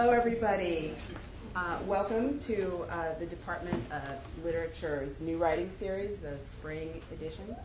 Hello, 0.00 0.12
everybody. 0.12 0.94
Uh, 1.56 1.76
welcome 1.84 2.38
to 2.38 2.86
uh, 2.88 3.18
the 3.18 3.26
Department 3.26 3.82
of 3.90 4.44
Literature's 4.44 5.20
new 5.20 5.38
writing 5.38 5.68
series, 5.72 6.20
the 6.20 6.38
spring 6.38 7.02
edition. 7.10 7.56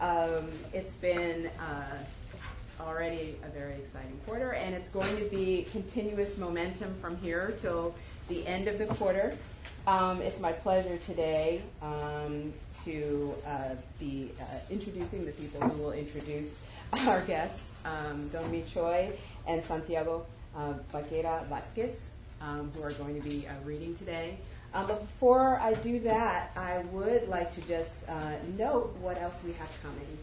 Um, 0.00 0.48
it's 0.72 0.94
been 0.94 1.48
uh, 1.60 2.82
already 2.82 3.38
a 3.44 3.48
very 3.50 3.74
exciting 3.74 4.18
quarter, 4.26 4.54
and 4.54 4.74
it's 4.74 4.88
going 4.88 5.16
to 5.18 5.24
be 5.26 5.68
continuous 5.70 6.38
momentum 6.38 6.92
from 7.00 7.16
here 7.18 7.54
till 7.58 7.94
the 8.28 8.44
end 8.48 8.66
of 8.66 8.76
the 8.76 8.86
quarter. 8.86 9.38
Um, 9.86 10.20
it's 10.22 10.40
my 10.40 10.50
pleasure 10.50 10.98
today 11.06 11.62
um, 11.82 12.52
to 12.84 13.32
uh, 13.46 13.76
be 14.00 14.32
uh, 14.40 14.44
introducing 14.70 15.24
the 15.24 15.30
people 15.30 15.60
who 15.60 15.82
will 15.84 15.92
introduce 15.92 16.52
our 16.92 17.20
guests, 17.20 17.62
um, 17.84 18.28
Don 18.30 18.60
Choi 18.74 19.12
and 19.46 19.64
Santiago 19.66 20.26
uh, 20.56 20.74
Vaquera 20.92 21.46
Vasquez, 21.48 21.96
um, 22.40 22.70
who 22.74 22.82
are 22.82 22.92
going 22.92 23.20
to 23.20 23.28
be 23.28 23.46
uh, 23.46 23.52
reading 23.64 23.94
today. 23.96 24.38
Um, 24.72 24.86
but 24.86 25.00
before 25.00 25.58
I 25.60 25.74
do 25.74 25.98
that, 26.00 26.52
I 26.56 26.78
would 26.92 27.28
like 27.28 27.52
to 27.54 27.60
just 27.62 27.96
uh, 28.08 28.32
note 28.56 28.96
what 29.00 29.20
else 29.20 29.40
we 29.44 29.52
have 29.54 29.70
coming. 29.82 30.18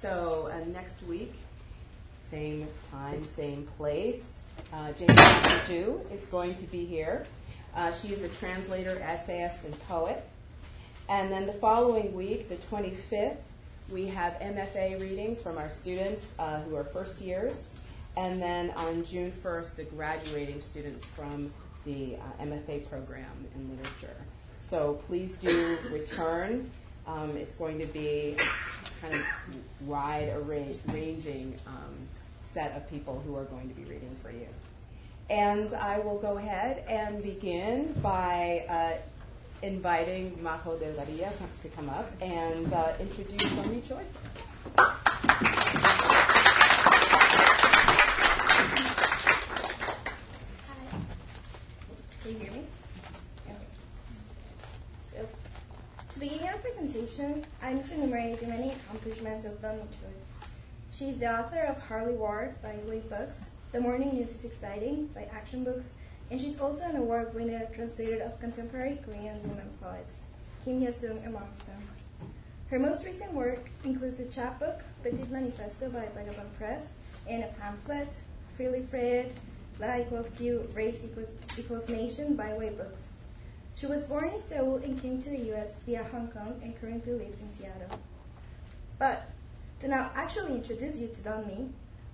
So 0.00 0.50
uh, 0.52 0.64
next 0.72 1.02
week, 1.02 1.34
same 2.30 2.66
time, 2.90 3.24
same 3.24 3.68
place, 3.76 4.38
uh, 4.72 4.92
Jane 4.92 5.08
Ju 5.66 6.00
is 6.12 6.24
going 6.30 6.54
to 6.56 6.64
be 6.64 6.84
here. 6.84 7.26
Uh, 7.74 7.92
she 7.92 8.08
is 8.08 8.22
a 8.22 8.28
translator, 8.28 8.98
essayist, 9.00 9.64
and 9.64 9.78
poet. 9.88 10.24
And 11.08 11.30
then 11.30 11.46
the 11.46 11.54
following 11.54 12.14
week, 12.14 12.48
the 12.48 12.56
25th, 12.56 13.36
we 13.90 14.06
have 14.08 14.34
MFA 14.34 15.00
readings 15.00 15.40
from 15.40 15.56
our 15.56 15.70
students 15.70 16.26
uh, 16.38 16.60
who 16.62 16.76
are 16.76 16.84
first 16.84 17.20
years. 17.20 17.54
And 18.18 18.42
then 18.42 18.72
on 18.72 19.04
June 19.04 19.30
1st, 19.30 19.76
the 19.76 19.84
graduating 19.84 20.60
students 20.60 21.04
from 21.04 21.52
the 21.84 22.16
uh, 22.16 22.42
MFA 22.42 22.88
program 22.88 23.30
in 23.54 23.70
literature. 23.70 24.16
So 24.60 24.94
please 25.06 25.34
do 25.34 25.78
return. 25.92 26.68
Um, 27.06 27.36
it's 27.36 27.54
going 27.54 27.80
to 27.80 27.86
be 27.86 28.36
kind 29.00 29.14
of 29.14 29.22
wide 29.86 30.34
ranging 30.46 31.54
um, 31.68 31.94
set 32.52 32.76
of 32.76 32.90
people 32.90 33.22
who 33.24 33.36
are 33.36 33.44
going 33.44 33.68
to 33.68 33.74
be 33.76 33.84
reading 33.84 34.10
for 34.20 34.32
you. 34.32 34.48
And 35.30 35.72
I 35.74 36.00
will 36.00 36.18
go 36.18 36.38
ahead 36.38 36.84
and 36.88 37.22
begin 37.22 37.92
by 38.02 38.66
uh, 38.68 39.64
inviting 39.64 40.42
Majo 40.42 40.76
Delgadillo 40.76 41.32
to 41.62 41.68
come 41.68 41.88
up 41.88 42.10
and 42.20 42.72
uh, 42.72 42.94
introduce 42.98 43.48
Don 43.52 43.70
Mee 43.70 43.80
Choi. 43.88 44.02
Can 52.28 52.36
you 52.36 52.44
hear 52.44 52.52
me? 52.52 52.64
Yeah. 53.46 53.54
So, 55.10 55.28
to 56.12 56.20
begin 56.20 56.46
our 56.46 56.58
presentation, 57.18 57.50
I 57.62 57.74
must 57.74 57.92
enumerate 57.92 58.38
the 58.40 58.46
many 58.46 58.70
accomplishments 58.70 59.44
of 59.44 59.60
Mee 59.62 59.82
Choi. 59.90 60.46
She 60.92 61.10
is 61.10 61.18
the 61.18 61.32
author 61.32 61.60
of 61.60 61.78
Hardly 61.78 62.14
War 62.14 62.54
by 62.62 62.76
Wave 62.86 63.08
Books, 63.08 63.50
The 63.72 63.80
Morning 63.80 64.14
News 64.14 64.34
is 64.34 64.44
Exciting 64.44 65.08
by 65.14 65.24
Action 65.32 65.64
Books, 65.64 65.88
and 66.30 66.40
she's 66.40 66.60
also 66.60 66.84
an 66.84 66.96
award-winning 66.96 67.66
translator 67.74 68.22
of 68.22 68.38
contemporary 68.40 68.98
Korean 69.04 69.42
women 69.42 69.70
poets, 69.82 70.22
Kim 70.64 70.80
Hyesoon 70.80 71.26
amongst 71.26 71.66
them. 71.66 71.82
Her 72.70 72.78
most 72.78 73.04
recent 73.04 73.32
work 73.32 73.68
includes 73.84 74.16
the 74.16 74.26
chapbook 74.26 74.82
Petit 75.02 75.24
Manifesto 75.30 75.90
by 75.90 76.06
Vagabond 76.14 76.56
Press 76.56 76.88
and 77.28 77.42
a 77.42 77.48
pamphlet, 77.58 78.14
Freely 78.56 78.82
Frayed, 78.82 79.32
La 79.80 79.96
equals 79.96 80.26
Q, 80.36 80.68
Race 80.74 81.04
equals, 81.04 81.30
equals 81.58 81.88
Nation 81.88 82.36
by 82.36 82.52
Wave 82.54 82.76
Books. 82.76 83.07
She 83.78 83.86
was 83.86 84.06
born 84.06 84.30
in 84.30 84.42
Seoul 84.42 84.76
and 84.82 85.00
came 85.00 85.22
to 85.22 85.30
the 85.30 85.52
US 85.52 85.78
via 85.86 86.02
Hong 86.10 86.26
Kong 86.28 86.60
and 86.64 86.78
currently 86.80 87.12
lives 87.12 87.40
in 87.40 87.48
Seattle. 87.52 88.00
But 88.98 89.30
to 89.78 89.86
now 89.86 90.10
actually 90.16 90.56
introduce 90.56 90.98
you 90.98 91.06
to 91.06 91.20
Don 91.20 91.46
Mee, 91.46 91.68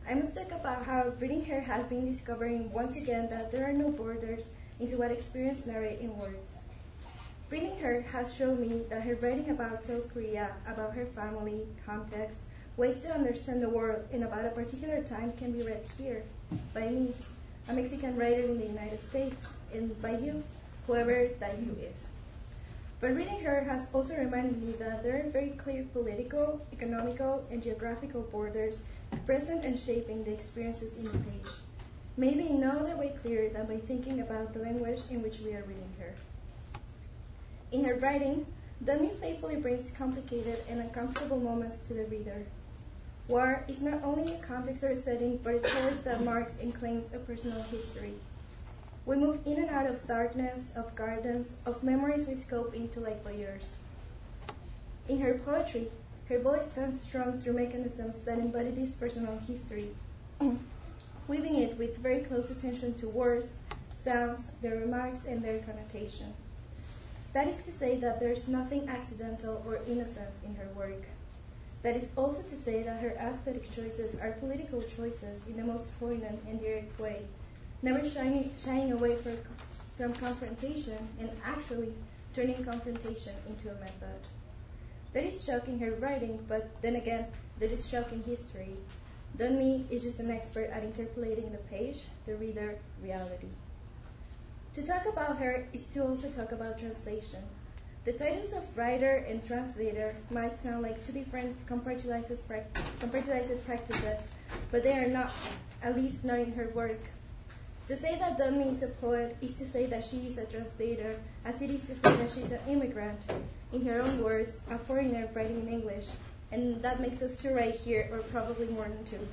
I 0.07 0.13
must 0.13 0.35
talk 0.35 0.53
about 0.53 0.85
how 0.85 1.15
reading 1.19 1.43
her 1.47 1.63
has 1.63 1.87
been 1.87 2.05
discovering 2.05 2.71
once 2.71 2.97
again 2.97 3.31
that 3.31 3.51
there 3.51 3.67
are 3.67 3.73
no 3.73 3.89
borders 3.89 4.45
into 4.79 4.99
what 4.99 5.11
experience 5.11 5.65
narrate 5.65 6.01
in 6.01 6.19
words. 6.19 6.53
Reading 7.49 7.79
her 7.79 8.03
has 8.13 8.35
shown 8.35 8.61
me 8.61 8.83
that 8.91 9.03
her 9.03 9.15
writing 9.15 9.49
about 9.49 9.83
South 9.83 10.13
Korea, 10.13 10.51
about 10.71 10.93
her 10.95 11.07
family, 11.07 11.63
context, 11.87 12.41
ways 12.77 12.99
to 12.99 13.11
understand 13.11 13.63
the 13.63 13.71
world, 13.71 14.05
and 14.13 14.23
about 14.23 14.45
a 14.45 14.51
particular 14.51 15.03
time 15.03 15.33
can 15.39 15.53
be 15.53 15.63
read 15.63 15.81
here 15.97 16.25
by 16.75 16.91
me, 16.91 17.15
a 17.71 17.73
Mexican 17.73 18.17
writer 18.17 18.43
in 18.43 18.59
the 18.59 18.67
United 18.67 19.03
States, 19.09 19.47
and 19.73 20.03
by 20.03 20.19
you, 20.19 20.43
whoever 20.87 21.29
that 21.41 21.59
you 21.59 21.77
is. 21.81 22.07
But 23.01 23.17
reading 23.17 23.41
her 23.41 23.65
has 23.65 23.87
also 23.93 24.17
reminded 24.17 24.63
me 24.63 24.73
that 24.79 25.03
there 25.03 25.19
are 25.19 25.31
very 25.31 25.51
clear 25.51 25.85
political, 25.93 26.65
economical, 26.73 27.45
and 27.51 27.63
geographical 27.63 28.23
borders 28.23 28.79
present 29.27 29.65
and 29.65 29.79
shaping 29.79 30.25
the 30.25 30.33
experiences 30.33 30.97
in 30.97 31.05
the 31.05 31.11
page. 31.11 31.53
Maybe 32.17 32.47
in 32.47 32.61
no 32.61 32.71
other 32.71 32.97
way 32.97 33.13
clearer 33.21 33.49
than 33.49 33.67
by 33.67 33.77
thinking 33.77 34.21
about 34.21 34.55
the 34.55 34.61
language 34.61 35.01
in 35.11 35.23
which 35.23 35.41
we 35.41 35.53
are 35.53 35.63
reading 35.63 35.93
her. 35.99 36.15
In 37.73 37.85
her 37.85 37.97
writing, 37.97 38.47
Don 38.85 39.09
playfully 39.19 39.57
brings 39.57 39.91
complicated 39.91 40.63
and 40.69 40.81
uncomfortable 40.81 41.39
moments 41.39 41.81
to 41.83 41.95
the 41.95 42.05
reader. 42.05 42.47
War 43.29 43.65
is 43.69 43.81
not 43.81 44.03
only 44.05 44.33
a 44.33 44.39
context 44.39 44.85
or 44.85 44.91
a 44.91 44.97
setting, 44.97 45.39
but 45.43 45.55
a 45.55 45.61
choice 45.61 46.01
that 46.05 46.25
marks 46.25 46.59
and 46.61 46.75
claims 46.75 47.13
a 47.13 47.19
personal 47.19 47.63
history. 47.65 48.15
We 49.07 49.17
move 49.17 49.41
in 49.45 49.59
and 49.59 49.69
out 49.69 49.87
of 49.87 50.07
darkness, 50.07 50.71
of 50.75 50.95
gardens, 50.95 51.53
of 51.67 51.83
memories 51.83 52.27
we 52.27 52.37
scope 52.37 52.75
into 52.75 53.01
like 53.01 53.23
voyeurs. 53.23 53.67
In 55.09 55.21
her 55.21 55.35
poetry, 55.35 55.89
her 56.31 56.39
voice 56.39 56.69
stands 56.69 57.03
strong 57.03 57.39
through 57.39 57.53
mechanisms 57.53 58.23
that 58.25 58.39
embody 58.39 58.71
this 58.71 58.93
personal 58.93 59.39
history, 59.47 59.91
weaving 61.29 61.57
it 61.57 61.77
with 61.77 61.99
very 61.99 62.21
close 62.21 62.51
attention 62.51 62.95
to 62.95 63.09
words, 63.09 63.53
sounds, 64.01 64.53
their 64.63 64.77
remarks, 64.77 65.27
and 65.27 65.45
their 65.45 65.59
connotation. 65.59 66.33
That 67.35 67.49
is 67.49 67.63
to 67.65 67.73
say 67.73 67.99
that 67.99 68.21
there 68.21 68.31
is 68.31 68.49
nothing 68.49 68.89
accidental 68.89 69.63
or 69.67 69.81
innocent 69.87 70.31
in 70.47 70.55
her 70.55 70.69
work. 70.75 71.03
That 71.83 71.97
is 71.97 72.09
also 72.17 72.41
to 72.41 72.55
say 72.55 72.83
that 72.85 73.03
her 73.03 73.11
aesthetic 73.21 73.71
choices 73.71 74.15
are 74.19 74.33
political 74.33 74.81
choices 74.81 75.41
in 75.47 75.59
the 75.59 75.65
most 75.65 75.99
poignant 76.01 76.41
and 76.49 76.59
direct 76.59 76.99
way, 76.99 77.25
never 77.85 78.09
shying, 78.09 78.51
shying 78.65 78.93
away 78.93 79.15
from, 79.17 79.37
from 79.99 80.15
confrontation 80.15 80.97
and 81.21 81.31
actually 81.45 81.93
turning 82.35 82.65
confrontation 82.65 83.35
into 83.47 83.71
a 83.71 83.75
method. 83.75 84.21
That 85.13 85.25
is 85.25 85.45
shocking 85.45 85.79
her 85.81 85.93
writing, 85.93 86.43
but 86.49 86.71
then 86.81 86.97
again, 86.97 87.27
that 87.61 87.71
is 87.71 87.87
shocking 87.87 88.25
history. 88.25 88.75
Don 89.37 89.59
Mee 89.59 89.85
is 89.91 90.03
just 90.03 90.19
an 90.19 90.31
expert 90.31 90.71
at 90.71 90.83
interpolating 90.83 91.53
the 91.53 91.59
page, 91.59 92.05
the 92.25 92.37
reader, 92.37 92.79
reality. 93.03 93.49
To 94.73 94.83
talk 94.83 95.05
about 95.07 95.37
her 95.39 95.67
is 95.75 95.85
to 95.89 96.07
also 96.07 96.31
talk 96.31 96.53
about 96.53 96.79
translation. 96.79 97.43
The 98.05 98.13
titles 98.13 98.55
of 98.55 98.63
writer 98.77 99.25
and 99.29 99.45
translator 99.45 100.17
might 100.31 100.59
sound 100.59 100.83
like 100.83 101.05
two 101.05 101.13
different 101.13 101.55
compartmentalized 101.67 102.41
practices, 103.67 104.19
but 104.71 104.83
they 104.83 104.93
are 104.93 105.09
not, 105.09 105.33
at 105.83 105.95
least 105.97 106.25
not 106.25 106.39
in 106.39 106.53
her 106.55 106.71
work. 106.75 106.99
To 107.89 107.97
say 107.97 108.19
that 108.19 108.39
Don 108.39 108.63
is 108.63 108.83
a 108.83 108.87
poet 108.87 109.37
is 109.43 109.53
to 109.55 109.67
say 109.67 109.85
that 109.87 110.07
she 110.07 110.17
is 110.27 110.39
a 110.39 110.47
translator, 110.47 111.21
as 111.45 111.61
it 111.61 111.69
is 111.69 111.83
to 111.83 111.95
say 111.95 112.17
that 112.17 112.31
she's 112.31 112.51
an 112.51 112.61
immigrant, 112.67 113.21
in 113.75 113.85
her 113.85 114.01
own 114.01 114.23
words, 114.23 114.59
a 114.71 114.79
foreigner 114.79 115.29
writing 115.35 115.61
in 115.61 115.69
English, 115.69 116.07
and 116.51 116.81
that 116.81 117.01
makes 117.01 117.21
us 117.21 117.43
two 117.43 117.55
right 117.55 117.75
here, 117.75 118.09
or 118.11 118.21
probably 118.21 118.69
more 118.69 118.89
than 118.89 119.05
two. 119.05 119.29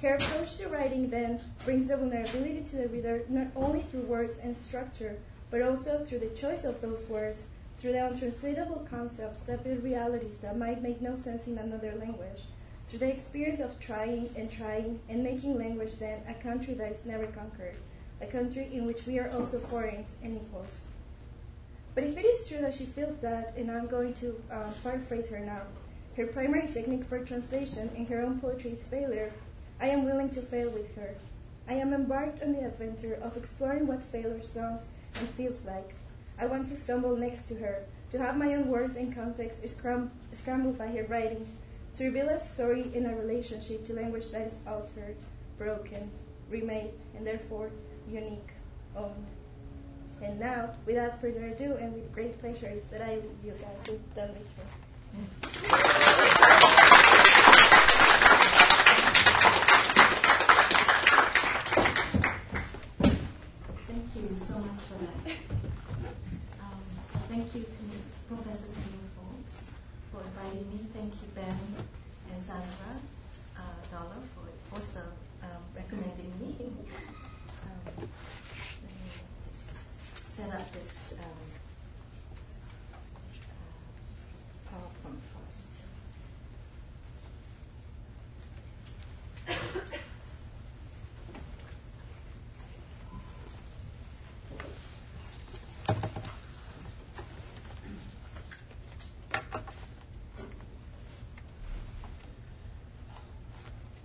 Her 0.00 0.14
approach 0.14 0.58
to 0.58 0.68
writing, 0.68 1.10
then, 1.10 1.40
brings 1.64 1.88
the 1.88 1.96
vulnerability 1.96 2.62
to 2.70 2.76
the 2.76 2.88
reader 2.88 3.24
not 3.28 3.48
only 3.56 3.82
through 3.82 4.02
words 4.02 4.38
and 4.38 4.56
structure, 4.56 5.16
but 5.50 5.60
also 5.60 6.04
through 6.04 6.20
the 6.20 6.36
choice 6.36 6.62
of 6.62 6.80
those 6.80 7.02
words, 7.08 7.46
through 7.78 7.92
the 7.92 8.06
untranslatable 8.06 8.86
concepts 8.88 9.40
that 9.40 9.64
build 9.64 9.82
realities 9.82 10.36
that 10.40 10.56
might 10.56 10.82
make 10.82 11.00
no 11.00 11.16
sense 11.16 11.48
in 11.48 11.58
another 11.58 11.94
language, 11.98 12.42
through 12.94 13.08
the 13.08 13.12
experience 13.12 13.58
of 13.58 13.80
trying 13.80 14.30
and 14.36 14.48
trying 14.48 15.00
and 15.08 15.24
making 15.24 15.58
language 15.58 15.96
then 15.98 16.20
a 16.28 16.34
country 16.34 16.74
that 16.74 16.92
is 16.92 17.04
never 17.04 17.26
conquered, 17.26 17.74
a 18.20 18.26
country 18.26 18.68
in 18.72 18.86
which 18.86 19.04
we 19.04 19.18
are 19.18 19.28
also 19.30 19.58
foreign 19.58 20.04
and 20.22 20.36
equals. 20.36 20.78
But 21.96 22.04
if 22.04 22.16
it 22.16 22.24
is 22.24 22.46
true 22.46 22.60
that 22.60 22.72
she 22.72 22.86
feels 22.86 23.18
that, 23.20 23.52
and 23.56 23.68
I'm 23.68 23.88
going 23.88 24.14
to 24.14 24.40
uh, 24.48 24.70
paraphrase 24.84 25.28
her 25.30 25.40
now, 25.40 25.62
her 26.16 26.28
primary 26.28 26.68
technique 26.68 27.04
for 27.04 27.18
translation 27.24 27.90
in 27.96 28.06
her 28.06 28.20
own 28.20 28.38
poetry 28.38 28.70
is 28.70 28.86
failure, 28.86 29.32
I 29.80 29.88
am 29.88 30.04
willing 30.04 30.30
to 30.30 30.40
fail 30.40 30.70
with 30.70 30.94
her. 30.94 31.16
I 31.66 31.74
am 31.74 31.92
embarked 31.92 32.44
on 32.44 32.52
the 32.52 32.64
adventure 32.64 33.18
of 33.20 33.36
exploring 33.36 33.88
what 33.88 34.04
failure 34.04 34.40
sounds 34.44 34.86
and 35.18 35.28
feels 35.30 35.64
like. 35.64 35.96
I 36.38 36.46
want 36.46 36.68
to 36.68 36.76
stumble 36.76 37.16
next 37.16 37.48
to 37.48 37.56
her, 37.56 37.82
to 38.12 38.18
have 38.18 38.36
my 38.36 38.54
own 38.54 38.68
words 38.68 38.94
and 38.94 39.12
context 39.12 39.68
scram- 39.68 40.12
scrambled 40.32 40.78
by 40.78 40.86
her 40.88 41.02
writing, 41.08 41.48
to 41.96 42.04
reveal 42.04 42.28
a 42.28 42.44
story 42.44 42.90
in 42.92 43.06
a 43.06 43.14
relationship 43.14 43.84
to 43.86 43.92
language 43.92 44.30
that 44.30 44.42
is 44.42 44.58
altered, 44.66 45.16
broken, 45.58 46.10
remade, 46.50 46.90
and 47.16 47.24
therefore 47.26 47.70
unique, 48.10 48.50
owned. 48.96 49.26
And 50.22 50.40
now, 50.40 50.74
without 50.86 51.20
further 51.20 51.46
ado, 51.46 51.74
and 51.74 51.92
with 51.94 52.12
great 52.12 52.38
pleasure, 52.40 52.72
that 52.90 53.02
I 53.02 53.14
leave 53.16 53.44
you 53.44 53.52
guys 53.52 53.86
with 53.86 54.14
the 54.14 54.22
lecture. 54.22 54.68
Thank 63.86 64.06
you 64.16 64.36
so 64.42 64.58
much 64.58 64.80
for 64.88 64.98
that. 64.98 65.36
Um, 66.60 66.82
thank 67.28 67.54
you 67.54 67.62
to 67.62 67.68
Professor 68.28 68.72
Camille 68.72 69.10
Forbes 69.16 69.56
for 70.10 70.20
inviting 70.22 70.66
me. 70.70 70.78
Thank 70.94 71.12
you, 71.14 71.28
Ben 71.34 71.58
and 72.32 72.42
Sandra 72.42 72.92
uh, 73.56 73.60
Doller, 73.92 74.22
for 74.34 74.46
also 74.74 75.02
um, 75.42 75.62
recommending 75.76 76.32
me. 76.40 76.52
Um, 77.62 77.80
let 77.86 77.98
me 77.98 78.08
just 79.52 79.68
set 80.24 80.50
up 80.50 80.72
this 80.72 81.14
um, 81.20 81.26
uh, 83.50 84.70
PowerPoint 84.70 85.22
first. 85.32 85.68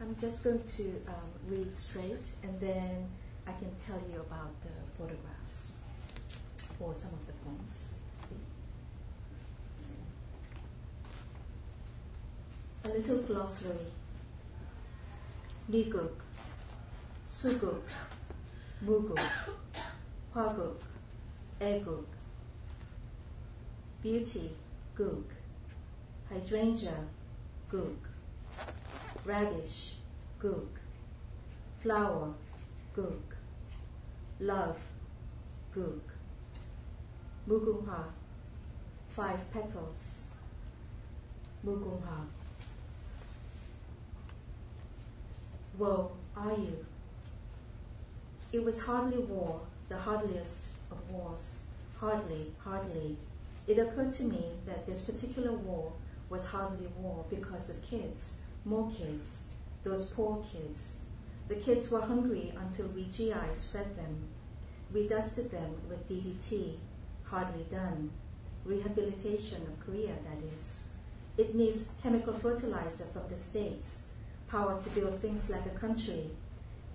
I'm 0.02 0.08
just 0.20 0.44
going 0.44 0.62
to 0.64 0.84
um, 1.08 1.30
read 1.48 1.74
straight 1.74 2.26
and 2.44 2.60
then 2.60 3.08
I 3.48 3.52
can 3.54 3.72
tell 3.86 4.00
you 4.12 4.20
about 4.20 4.52
the 4.62 4.70
photographs 4.98 5.78
for 6.78 6.94
some 6.94 7.12
of 7.14 7.26
the 7.26 7.34
poems. 7.34 7.96
A 12.84 12.90
little 12.90 13.18
glossary. 13.20 13.88
Niguk, 15.72 16.12
Suguk, 17.28 17.82
Muguk, 18.84 19.22
Paguk, 20.36 20.76
Eguk. 21.62 22.06
Beauty, 24.02 24.52
Guk. 24.96 25.26
Hydrangea, 26.30 26.96
Guk 27.70 28.10
radish, 29.26 29.96
gook, 30.42 30.80
flower, 31.82 32.34
gook, 32.96 33.36
love, 34.40 34.78
gook, 35.76 36.02
mugunghwa, 37.48 38.06
five 39.10 39.40
petals, 39.52 40.28
mugunghwa. 41.66 42.26
Woe 45.78 46.12
are 46.38 46.52
you? 46.52 46.86
It 48.52 48.64
was 48.64 48.82
hardly 48.82 49.20
war, 49.20 49.62
the 49.90 49.98
hardliest 49.98 50.76
of 50.92 50.98
wars. 51.12 51.62
Hardly, 52.00 52.54
hardly. 52.64 53.18
It 53.68 53.78
occurred 53.78 54.14
to 54.16 54.24
me 54.24 54.46
that 54.66 54.88
this 54.88 55.06
particular 55.06 55.52
war 55.52 55.92
was 56.30 56.48
hardly 56.48 56.88
war 56.98 57.26
because 57.30 57.70
of 57.70 57.82
kids, 57.82 58.40
more 58.66 58.90
kids, 58.90 59.49
those 59.84 60.12
poor 60.12 60.44
kids. 60.52 61.00
The 61.48 61.56
kids 61.56 61.92
were 61.92 62.02
hungry 62.02 62.54
until 62.58 62.88
we 62.88 63.04
GIs 63.06 63.70
fed 63.72 63.96
them. 63.96 64.28
We 64.94 65.08
dusted 65.08 65.52
them 65.52 65.76
with 65.88 66.08
DDT, 66.10 66.76
hardly 67.24 67.66
done. 67.72 68.12
Rehabilitation 68.66 69.62
of 69.64 69.86
Korea, 69.86 70.14
that 70.26 70.58
is. 70.58 70.90
It 71.38 71.56
needs 71.56 71.90
chemical 72.04 72.34
fertilizer 72.34 73.06
from 73.06 73.24
the 73.30 73.38
States, 73.38 74.08
power 74.50 74.82
to 74.82 74.90
build 74.90 75.20
things 75.20 75.50
like 75.50 75.66
a 75.66 75.80
country. 75.80 76.32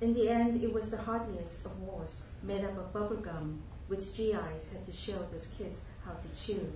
In 0.00 0.12
the 0.12 0.28
end, 0.28 0.62
it 0.62 0.72
was 0.72 0.90
the 0.90 0.98
hardliest 0.98 1.66
of 1.66 1.80
wars, 1.80 2.26
made 2.42 2.64
up 2.64 2.76
of 2.76 2.92
bubble 2.92 3.16
gum, 3.16 3.62
which 3.88 4.16
GIs 4.16 4.72
had 4.72 4.84
to 4.86 4.92
show 4.92 5.26
those 5.32 5.54
kids 5.56 5.86
how 6.04 6.12
to 6.12 6.28
chew. 6.44 6.72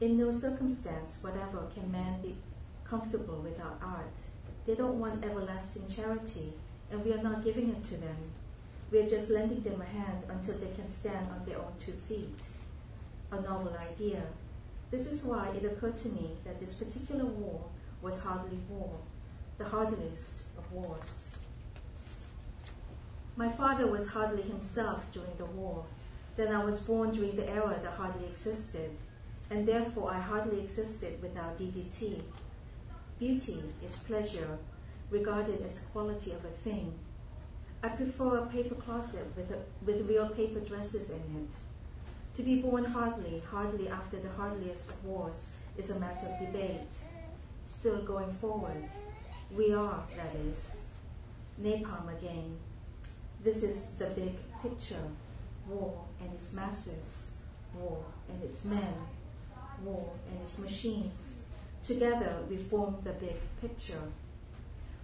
In 0.00 0.18
no 0.18 0.30
circumstance 0.30 1.22
whatever 1.22 1.66
can 1.74 1.90
man 1.90 2.20
be 2.22 2.36
comfortable 2.84 3.40
without 3.42 3.78
art. 3.82 4.14
They 4.68 4.74
don't 4.74 5.00
want 5.00 5.24
everlasting 5.24 5.88
charity, 5.88 6.52
and 6.90 7.02
we 7.02 7.14
are 7.14 7.22
not 7.22 7.42
giving 7.42 7.70
it 7.70 7.86
to 7.86 7.96
them. 7.96 8.18
We 8.90 8.98
are 8.98 9.08
just 9.08 9.30
lending 9.30 9.62
them 9.62 9.80
a 9.80 9.84
hand 9.86 10.24
until 10.28 10.58
they 10.58 10.70
can 10.76 10.90
stand 10.90 11.26
on 11.30 11.42
their 11.46 11.56
own 11.56 11.72
two 11.78 11.92
feet. 11.92 12.38
A 13.32 13.40
novel 13.40 13.74
idea. 13.80 14.24
This 14.90 15.10
is 15.10 15.24
why 15.24 15.48
it 15.56 15.64
occurred 15.64 15.96
to 15.96 16.10
me 16.10 16.32
that 16.44 16.60
this 16.60 16.74
particular 16.74 17.24
war 17.24 17.64
was 18.02 18.22
hardly 18.22 18.58
war, 18.68 18.90
the 19.56 19.64
hardest 19.64 20.48
of 20.58 20.70
wars. 20.70 21.32
My 23.36 23.48
father 23.48 23.86
was 23.86 24.10
hardly 24.10 24.42
himself 24.42 25.02
during 25.14 25.34
the 25.38 25.46
war. 25.46 25.86
Then 26.36 26.54
I 26.54 26.62
was 26.62 26.82
born 26.82 27.12
during 27.12 27.36
the 27.36 27.48
era 27.48 27.80
that 27.82 27.94
hardly 27.94 28.26
existed, 28.26 28.90
and 29.48 29.66
therefore 29.66 30.12
I 30.12 30.20
hardly 30.20 30.60
existed 30.60 31.22
without 31.22 31.58
DDT. 31.58 32.20
Beauty 33.18 33.62
is 33.84 33.98
pleasure, 34.04 34.58
regarded 35.10 35.60
as 35.66 35.86
quality 35.92 36.30
of 36.30 36.44
a 36.44 36.50
thing. 36.62 36.92
I 37.82 37.88
prefer 37.88 38.38
a 38.38 38.46
paper 38.46 38.76
closet 38.76 39.26
with, 39.36 39.50
a, 39.50 39.58
with 39.84 40.08
real 40.08 40.28
paper 40.28 40.60
dresses 40.60 41.10
in 41.10 41.16
it. 41.16 42.36
To 42.36 42.42
be 42.44 42.62
born 42.62 42.84
hardly, 42.84 43.42
hardly 43.50 43.88
after 43.88 44.18
the 44.20 44.30
hardliest 44.30 44.90
of 44.90 45.04
wars, 45.04 45.54
is 45.76 45.90
a 45.90 45.98
matter 45.98 46.26
of 46.26 46.46
debate. 46.46 46.92
Still 47.64 48.02
going 48.02 48.32
forward. 48.34 48.84
We 49.50 49.72
are, 49.72 50.04
that 50.16 50.36
is. 50.36 50.84
Napalm 51.60 52.16
again. 52.16 52.56
This 53.42 53.64
is 53.64 53.88
the 53.98 54.06
big 54.06 54.36
picture. 54.62 55.02
War 55.66 56.04
and 56.20 56.32
its 56.34 56.52
masses. 56.52 57.34
War 57.74 58.04
and 58.28 58.42
its 58.44 58.64
men. 58.64 58.94
War 59.82 60.12
and 60.30 60.40
its 60.42 60.58
machines. 60.60 61.40
Together 61.88 62.36
we 62.50 62.58
form 62.58 62.98
the 63.02 63.12
big 63.12 63.36
picture. 63.62 64.02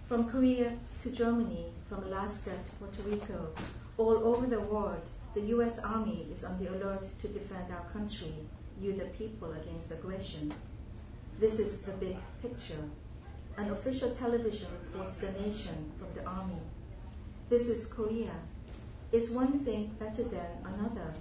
From 0.07 0.29
Korea 0.29 0.77
to 1.01 1.09
Germany, 1.09 1.65
from 1.89 2.03
Alaska 2.03 2.51
to 2.51 2.71
Puerto 2.73 3.01
Rico, 3.09 3.49
all 3.97 4.17
over 4.23 4.45
the 4.45 4.59
world, 4.59 5.01
the 5.33 5.41
US 5.55 5.79
Army 5.79 6.27
is 6.31 6.43
on 6.43 6.63
the 6.63 6.69
alert 6.69 7.07
to 7.21 7.27
defend 7.27 7.71
our 7.71 7.89
country, 7.91 8.35
you 8.79 8.93
the 8.93 9.05
people, 9.05 9.51
against 9.53 9.93
aggression. 9.93 10.53
This 11.39 11.57
is 11.57 11.81
the 11.81 11.93
big 11.93 12.17
picture. 12.43 12.87
An 13.57 13.71
official 13.71 14.11
television 14.11 14.67
reports 14.83 15.17
the 15.17 15.31
nation 15.31 15.91
from 15.97 16.09
the 16.13 16.29
army. 16.29 16.61
This 17.49 17.67
is 17.67 17.91
Korea. 17.91 18.35
Is 19.11 19.31
one 19.31 19.65
thing 19.65 19.89
better 19.97 20.23
than 20.23 20.51
another? 20.63 21.15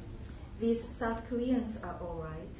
These 0.61 0.87
South 0.87 1.27
Koreans 1.27 1.83
are 1.83 1.97
all 2.03 2.23
right. 2.23 2.57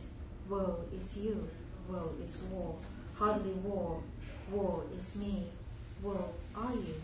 Woe 0.49 0.87
is 0.99 1.19
you. 1.19 1.47
Woe 1.87 2.15
is 2.25 2.41
war. 2.51 2.77
Hardly 3.19 3.53
war. 3.53 4.03
War 4.51 4.85
is 4.99 5.17
me. 5.17 5.47
Woe 6.03 6.31
are 6.55 6.73
you. 6.73 6.95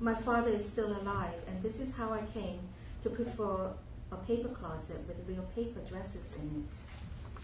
My 0.00 0.14
father 0.14 0.50
is 0.50 0.68
still 0.68 0.96
alive, 1.00 1.34
and 1.46 1.62
this 1.62 1.80
is 1.80 1.96
how 1.96 2.12
I 2.12 2.22
came 2.32 2.60
to 3.02 3.10
prefer 3.10 3.70
a 4.12 4.16
paper 4.16 4.48
closet 4.48 5.00
with 5.06 5.28
real 5.28 5.46
paper 5.54 5.80
dresses 5.88 6.38
in 6.38 6.64
it. 6.64 7.40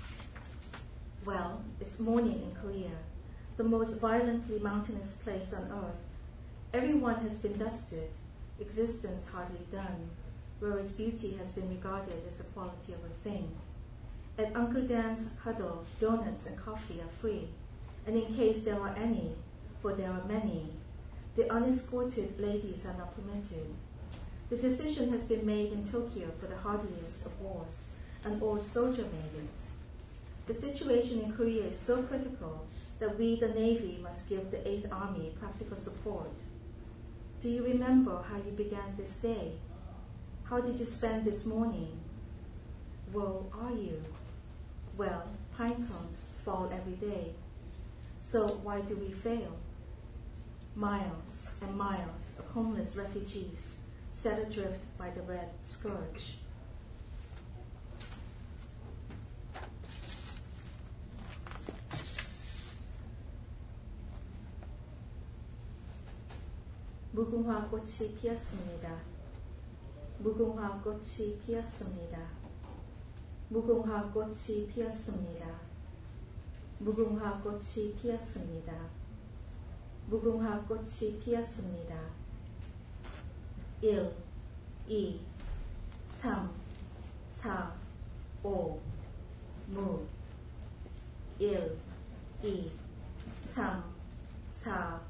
Well, 1.25 1.62
it's 1.80 2.00
morning 2.00 2.42
in 2.42 2.54
Korea, 2.61 2.92
the 3.56 3.64
most 3.64 4.00
violently 4.00 4.59
mountainous 4.59 5.18
place 5.18 5.52
on 5.52 5.70
earth. 5.70 6.00
Everyone 6.73 7.16
has 7.16 7.42
been 7.42 7.59
dusted, 7.59 8.09
existence 8.59 9.30
hardly 9.30 9.66
done, 9.70 10.11
whereas 10.61 10.92
beauty 10.92 11.37
has 11.38 11.50
been 11.50 11.68
regarded 11.68 12.23
as 12.28 12.38
the 12.38 12.44
quality 12.44 12.92
of 12.92 13.00
a 13.04 13.28
thing. 13.28 13.50
At 14.38 14.56
Uncle 14.56 14.82
Dan's 14.82 15.32
huddle, 15.44 15.85
donuts 16.00 16.47
and 16.47 16.56
coffee 16.56 17.00
are 17.00 17.20
free, 17.20 17.49
and 18.11 18.21
in 18.21 18.35
case 18.35 18.64
there 18.64 18.81
are 18.81 18.93
any, 18.97 19.31
for 19.81 19.93
there 19.93 20.11
are 20.11 20.25
many, 20.26 20.67
the 21.37 21.49
unescorted 21.49 22.40
ladies 22.40 22.85
are 22.85 22.99
not 22.99 23.14
permitted. 23.14 23.73
The 24.49 24.57
decision 24.57 25.12
has 25.12 25.29
been 25.29 25.47
made 25.47 25.71
in 25.71 25.88
Tokyo 25.88 26.26
for 26.40 26.49
the 26.49 26.57
hardliest 26.57 27.26
of 27.26 27.40
wars. 27.40 27.95
An 28.25 28.40
old 28.43 28.64
soldier 28.64 29.05
made 29.05 29.45
it. 29.45 30.49
The 30.49 30.55
situation 30.55 31.21
in 31.21 31.33
Korea 31.35 31.67
is 31.67 31.79
so 31.79 32.02
critical 32.02 32.67
that 32.99 33.17
we, 33.17 33.38
the 33.38 33.50
Navy, 33.50 34.00
must 34.02 34.29
give 34.29 34.50
the 34.50 34.57
8th 34.57 34.93
Army 34.93 35.33
practical 35.38 35.76
support. 35.76 36.33
Do 37.40 37.49
you 37.49 37.62
remember 37.62 38.25
how 38.29 38.38
you 38.38 38.50
began 38.57 38.97
this 38.97 39.19
day? 39.19 39.52
How 40.43 40.61
did 40.61 40.81
you 40.81 40.85
spend 40.85 41.25
this 41.25 41.47
morning? 41.47 41.93
Woe 43.12 43.47
are 43.57 43.71
you? 43.71 44.02
Well, 44.97 45.29
pine 45.57 45.87
cones 45.88 46.33
fall 46.45 46.73
every 46.75 46.95
day. 46.95 47.35
So 48.22 48.60
why 48.63 48.81
do 48.81 48.95
we 48.95 49.12
fail? 49.12 49.57
miles 50.75 51.57
and 51.62 51.75
miles 51.77 52.38
of 52.38 52.45
homeless 52.48 52.98
refugees 52.98 53.84
set 54.12 54.39
adrift 54.39 54.81
by 54.98 55.10
the 55.10 55.22
Red 55.22 55.50
Scourge. 55.63 56.39
무궁화 67.13 67.69
꽃이 67.69 68.13
피었습니다. 68.19 68.91
무궁화 70.19 70.81
꽃이 70.81 71.39
피었습니다. 71.39 72.19
무궁화 73.48 74.12
꽃이 74.12 74.67
피었습니다. 74.67 75.68
무궁화 76.80 77.42
꽃이 77.42 77.94
피었습니다. 78.00 78.72
무궁화 80.06 80.62
꽃이 80.62 81.20
피었습니다. 81.22 81.94
1, 83.82 84.14
2, 84.88 85.20
3, 86.08 86.50
4, 87.30 87.75
5, 88.42 88.80
무 89.68 90.06
1, 91.38 91.76
2, 92.42 92.72
3, 93.44 93.84
4, 94.50 95.02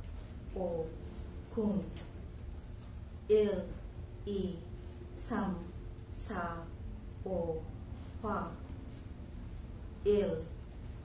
5, 0.53 0.87
궁 1.55 1.85
1, 3.29 3.65
2, 4.27 4.59
3, 5.17 5.57
4, 6.17 6.65
5, 7.25 7.63
화 8.23 8.53
1, 10.05 10.37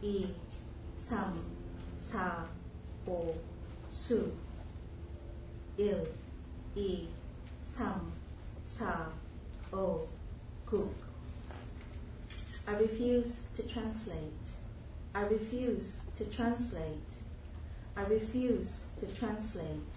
2, 0.01 0.44
3, 1.07 1.33
4, 1.99 2.47
5, 3.05 3.35
수 3.89 4.31
1, 5.77 5.77
2, 5.77 6.03
3, 6.73 7.09
4, 7.63 8.01
5, 9.71 10.07
국 10.65 11.05
I 12.67 12.73
refuse 12.77 13.45
to 13.55 13.61
translate. 13.61 14.47
I 15.13 15.21
refuse 15.21 16.01
to 16.17 16.25
translate. 16.25 17.13
I 17.95 18.01
refuse 18.05 18.87
to 18.99 19.05
translate. 19.05 19.93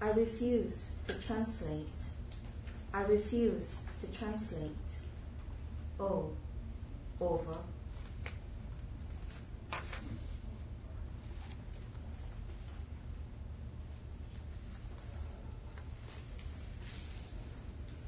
I 0.00 0.08
refuse 0.08 0.94
to 1.06 1.12
translate. 1.14 2.00
I 2.94 3.02
refuse 3.02 3.82
to 4.00 4.06
translate. 4.18 4.70
Oh, 6.00 6.30
over. 7.20 7.58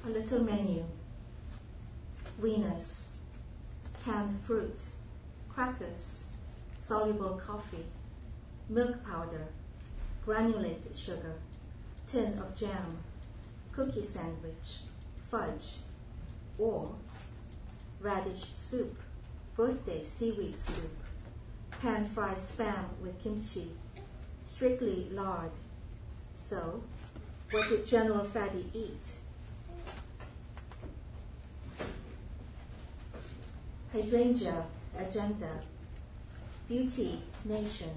A 0.07 0.09
little 0.09 0.45
menu. 0.45 0.85
Wieners, 2.41 3.09
canned 4.05 4.39
fruit, 4.47 4.79
crackers, 5.49 6.29
soluble 6.79 7.41
coffee, 7.45 7.87
milk 8.69 9.05
powder, 9.05 9.49
granulated 10.25 10.97
sugar, 10.97 11.35
tin 12.07 12.39
of 12.39 12.55
jam, 12.55 12.99
cookie 13.73 14.05
sandwich, 14.05 14.83
fudge, 15.29 15.79
or 16.57 16.95
radish 18.01 18.45
soup, 18.53 19.01
birthday 19.57 20.05
seaweed 20.05 20.57
soup, 20.57 20.97
pan 21.83 22.07
fried 22.07 22.37
spam 22.37 22.85
with 23.03 23.21
kimchi, 23.25 23.73
strictly 24.45 25.09
lard. 25.11 25.51
So, 26.33 26.85
what 27.51 27.69
did 27.69 27.85
General 27.85 28.25
Fatty 28.25 28.71
eat? 28.73 29.17
Hydrangea 33.97 34.63
agenda, 34.99 35.63
beauty 36.69 37.23
nation, 37.47 37.93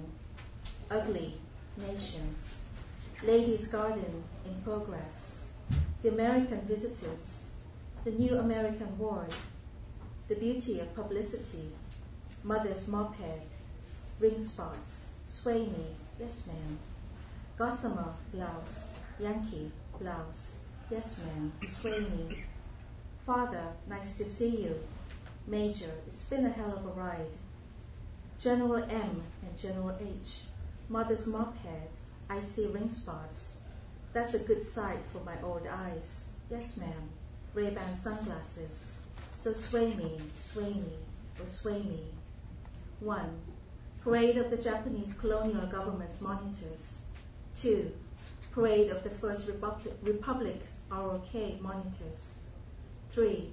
ugly 0.90 1.34
nation, 1.76 2.36
ladies 3.22 3.68
garden 3.68 4.24
in 4.46 4.54
progress, 4.62 5.44
the 6.02 6.08
American 6.08 6.62
visitors, 6.62 7.50
the 8.04 8.12
new 8.12 8.38
American 8.38 8.96
ward, 8.96 9.34
the 10.28 10.36
beauty 10.36 10.80
of 10.80 10.94
publicity, 10.94 11.68
mother's 12.44 12.86
mophead, 12.86 13.42
ring 14.18 14.42
spots, 14.42 15.10
sway 15.26 15.66
me, 15.66 15.84
yes 16.18 16.46
ma'am, 16.46 16.78
gossamer 17.58 18.14
blouse, 18.32 18.98
Yankee 19.18 19.70
blouse, 20.00 20.60
yes 20.90 21.20
ma'am, 21.26 21.52
sway 21.68 21.98
me, 22.00 22.44
father, 23.26 23.66
nice 23.86 24.16
to 24.16 24.24
see 24.24 24.62
you, 24.62 24.80
Major, 25.50 25.90
it's 26.06 26.26
been 26.26 26.46
a 26.46 26.50
hell 26.50 26.76
of 26.76 26.86
a 26.86 26.90
ride. 26.90 27.26
General 28.40 28.84
M 28.84 29.20
and 29.42 29.58
General 29.60 29.96
H, 30.00 30.44
mother's 30.88 31.26
mop 31.26 31.58
head, 31.64 31.88
I 32.28 32.38
see 32.38 32.68
ring 32.68 32.88
spots. 32.88 33.56
That's 34.12 34.34
a 34.34 34.38
good 34.38 34.62
sight 34.62 35.00
for 35.12 35.18
my 35.24 35.34
old 35.42 35.66
eyes. 35.66 36.30
Yes, 36.52 36.76
ma'am. 36.76 37.10
Ray-Ban 37.52 37.96
sunglasses. 37.96 39.02
So 39.34 39.52
sway 39.52 39.92
me, 39.94 40.18
sway 40.38 40.72
me, 40.72 40.92
or 41.40 41.46
sway 41.46 41.82
me. 41.82 42.04
1. 43.00 43.40
Parade 44.02 44.36
of 44.36 44.52
the 44.52 44.56
Japanese 44.56 45.18
colonial 45.18 45.66
government's 45.66 46.20
monitors. 46.20 47.06
2. 47.60 47.90
Parade 48.52 48.90
of 48.90 49.02
the 49.02 49.10
First 49.10 49.48
Republic, 49.48 49.96
Republic's 50.02 50.78
ROK 50.92 51.60
monitors. 51.60 52.44
3 53.12 53.50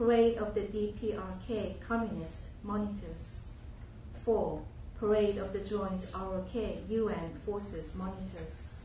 Parade 0.00 0.38
of 0.38 0.54
the 0.54 0.62
DPRK 0.62 1.78
Communist 1.86 2.46
Monitors. 2.62 3.48
4. 4.24 4.62
Parade 4.98 5.36
of 5.36 5.52
the 5.52 5.58
Joint 5.58 6.06
ROK 6.14 6.54
UN 6.88 7.34
Forces 7.44 7.94
Monitors. 7.96 8.78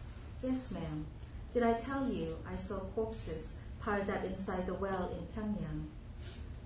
Yes, 0.43 0.73
ma'am. 0.73 1.05
Did 1.53 1.63
I 1.63 1.71
tell 1.75 2.11
you 2.11 2.35
I 2.45 2.57
saw 2.57 2.79
corpses 2.93 3.59
piled 3.79 4.09
up 4.09 4.25
inside 4.25 4.67
the 4.67 4.73
well 4.73 5.09
in 5.17 5.25
Pyongyang? 5.27 5.85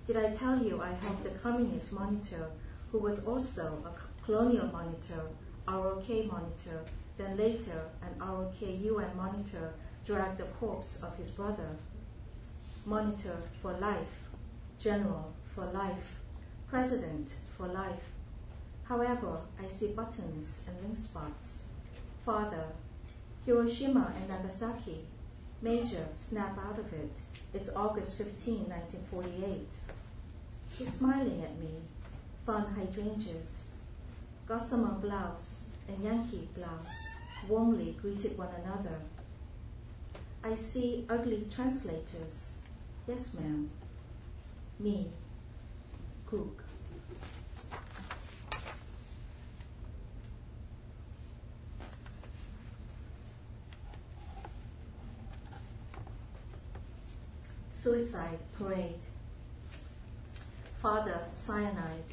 Did 0.08 0.16
I 0.16 0.32
tell 0.32 0.60
you 0.60 0.82
I 0.82 0.94
helped 0.94 1.22
the 1.22 1.38
Communist 1.38 1.92
monitor, 1.92 2.50
who 2.90 2.98
was 2.98 3.24
also 3.26 3.78
a 3.86 4.24
colonial 4.24 4.66
monitor, 4.66 5.28
ROK 5.68 6.08
monitor, 6.26 6.80
then 7.16 7.36
later 7.36 7.82
an 8.02 8.18
ROK 8.18 8.60
UN 8.60 9.16
monitor, 9.16 9.74
drag 10.04 10.38
the 10.38 10.50
corpse 10.58 11.04
of 11.04 11.16
his 11.16 11.30
brother? 11.30 11.76
Monitor 12.84 13.36
for 13.62 13.74
life 13.74 14.08
general 14.82 15.32
for 15.54 15.66
life, 15.66 16.16
president 16.68 17.32
for 17.56 17.66
life. 17.66 18.02
However, 18.84 19.40
I 19.62 19.68
see 19.68 19.92
buttons 19.92 20.66
and 20.66 20.82
ring 20.82 20.96
spots. 20.96 21.64
Father, 22.24 22.64
Hiroshima 23.44 24.12
and 24.16 24.28
Nagasaki. 24.28 25.04
Major, 25.62 26.06
snap 26.14 26.58
out 26.58 26.78
of 26.78 26.92
it. 26.94 27.12
It's 27.52 27.74
August 27.76 28.16
15, 28.16 28.68
1948. 28.68 29.68
He's 30.78 30.94
smiling 30.94 31.42
at 31.42 31.58
me. 31.58 31.74
Fun 32.46 32.74
hydrangeas. 32.74 33.74
Gossamer 34.48 34.94
blouse 34.94 35.66
and 35.86 36.02
Yankee 36.02 36.48
blouse 36.56 37.08
warmly 37.48 37.96
greeted 38.00 38.38
one 38.38 38.48
another. 38.64 38.98
I 40.42 40.54
see 40.54 41.04
ugly 41.10 41.46
translators. 41.54 42.58
Yes, 43.06 43.34
ma'am 43.34 43.70
me, 44.80 45.06
cook. 46.26 46.64
Suicide 57.70 58.38
parade. 58.58 58.94
Father, 60.80 61.20
cyanide. 61.32 62.04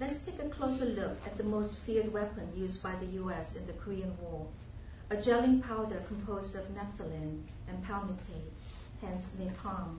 Let's 0.00 0.20
take 0.20 0.38
a 0.40 0.48
closer 0.48 0.86
look 0.86 1.18
at 1.26 1.36
the 1.36 1.44
most 1.44 1.82
feared 1.82 2.12
weapon 2.12 2.48
used 2.56 2.82
by 2.82 2.94
the 2.96 3.06
US 3.22 3.56
in 3.56 3.66
the 3.66 3.72
Korean 3.74 4.16
War 4.20 4.46
a 5.10 5.16
gelling 5.16 5.62
powder 5.62 6.02
composed 6.08 6.56
of 6.56 6.64
naphthalene 6.74 7.42
and 7.68 7.84
palmitate, 7.84 8.50
hence 9.00 9.32
napalm. 9.38 9.98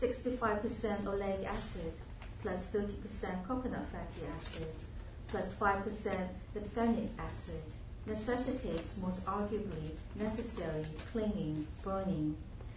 65% 0.00 1.04
oleic 1.06 1.44
acid 1.44 1.92
plus 2.40 2.70
30% 2.70 3.46
coconut 3.48 3.86
fatty 3.90 4.26
acid 4.36 4.68
plus 5.26 5.58
5% 5.58 6.28
naphthenic 6.54 7.10
acid 7.18 7.62
necessitates 8.06 8.96
most 8.98 9.26
arguably 9.26 9.90
necessary 10.14 10.84
cleaning, 11.12 11.66
burning, 11.82 12.36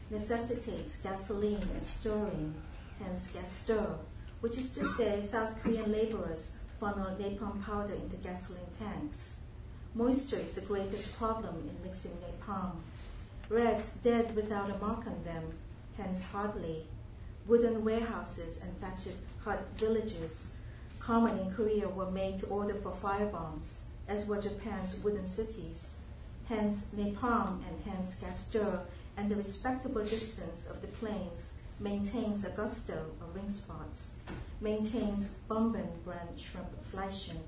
necessitates 0.10 1.00
gasoline 1.02 1.62
and 1.76 1.86
stirring, 1.86 2.56
hence 3.00 3.32
gas 3.32 3.52
stir, 3.52 3.96
which 4.42 4.58
is 4.58 4.74
to 4.74 4.84
say 4.84 5.22
South 5.22 5.54
Korean 5.62 5.92
laborers 5.92 6.58
funnel 6.80 7.16
napalm 7.20 7.64
powder 7.64 7.94
into 7.94 8.16
gasoline 8.18 8.74
tanks. 8.80 9.42
Moisture 9.94 10.38
is 10.38 10.56
the 10.56 10.62
greatest 10.62 11.16
problem 11.18 11.70
in 11.70 11.86
mixing 11.86 12.18
napalm. 12.18 12.78
Rats 13.48 13.98
dead 13.98 14.36
without 14.36 14.72
a 14.72 14.78
mark 14.80 15.06
on 15.06 15.24
them, 15.24 15.44
hence 15.98 16.26
hardly. 16.26 16.88
Wooden 17.48 17.84
warehouses 17.84 18.62
and 18.62 18.80
thatched 18.80 19.16
hut 19.44 19.66
villages, 19.76 20.54
common 21.00 21.38
in 21.40 21.52
Korea, 21.52 21.90
were 21.90 22.12
made 22.12 22.40
to 22.40 22.46
order 22.48 22.76
for 22.76 22.92
firebombs, 22.92 23.86
as 24.08 24.28
were 24.28 24.42
Japan's 24.42 25.04
wooden 25.04 25.26
cities. 25.26 26.00
Hence 26.48 26.92
napalm 26.96 27.64
and 27.68 27.82
hence 27.86 28.20
Gastor 28.20 28.82
and 29.18 29.30
the 29.30 29.36
respectable 29.36 30.04
distance 30.04 30.70
of 30.70 30.82
the 30.82 30.88
planes 30.88 31.60
maintains 31.80 32.46
a 32.46 32.52
gusto 32.52 33.06
of 33.22 33.36
ring 33.36 33.50
spots, 33.50 34.20
maintains 34.60 35.36
Bomben 35.50 35.88
brand 36.06 36.40
shrimp 36.40 36.70
fleischen, 36.92 37.40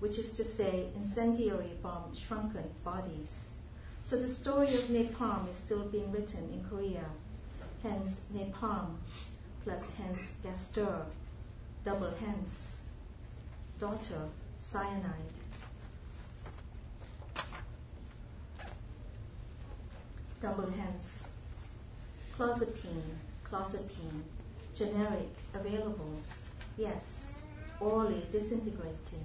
which 0.00 0.18
is 0.18 0.34
to 0.34 0.44
say 0.44 0.88
incendiary 0.94 1.72
bomb 1.82 2.14
shrunken 2.14 2.70
bodies. 2.84 3.54
So 4.02 4.18
the 4.18 4.28
story 4.28 4.74
of 4.74 4.88
napalm 4.88 5.48
is 5.48 5.56
still 5.56 5.84
being 5.84 6.10
written 6.12 6.50
in 6.52 6.64
Korea. 6.68 7.06
Hence 7.82 8.26
napalm 8.32 8.96
plus 9.64 9.90
hence 9.98 10.36
Gastor, 10.42 11.06
double 11.84 12.12
hence, 12.20 12.82
daughter, 13.78 14.28
cyanide. 14.58 15.12
Double 20.40 20.70
hence. 20.70 21.34
Clozapine, 22.36 23.16
clozapine, 23.48 24.22
generic, 24.76 25.28
available. 25.54 26.14
Yes, 26.76 27.38
orally 27.80 28.26
disintegrating, 28.32 29.24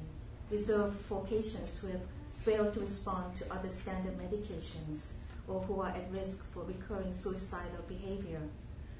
reserved 0.52 1.00
for 1.02 1.26
patients 1.26 1.82
who 1.82 1.88
have 1.88 2.02
failed 2.34 2.74
to 2.74 2.82
respond 2.82 3.36
to 3.38 3.52
other 3.54 3.70
standard 3.70 4.16
medications 4.18 5.16
or 5.48 5.62
who 5.62 5.82
are 5.82 5.90
at 5.90 6.12
risk 6.12 6.52
for 6.52 6.64
recurring 6.64 7.14
suicidal 7.14 7.84
behavior. 7.88 8.42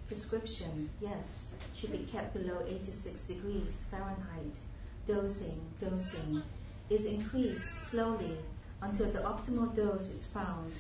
Prescription, 0.08 0.90
yes, 1.02 1.56
should 1.76 1.92
be 1.92 2.08
kept 2.10 2.34
below 2.34 2.64
86 2.68 3.22
degrees 3.24 3.86
Fahrenheit. 3.92 4.56
Dosing, 5.06 5.60
dosing 5.80 6.42
is 6.90 7.06
increased 7.06 7.80
slowly 7.80 8.38
until 8.82 9.12
the 9.12 9.20
optimal 9.20 9.76
dose 9.76 10.10
is 10.12 10.32
found. 10.32 10.72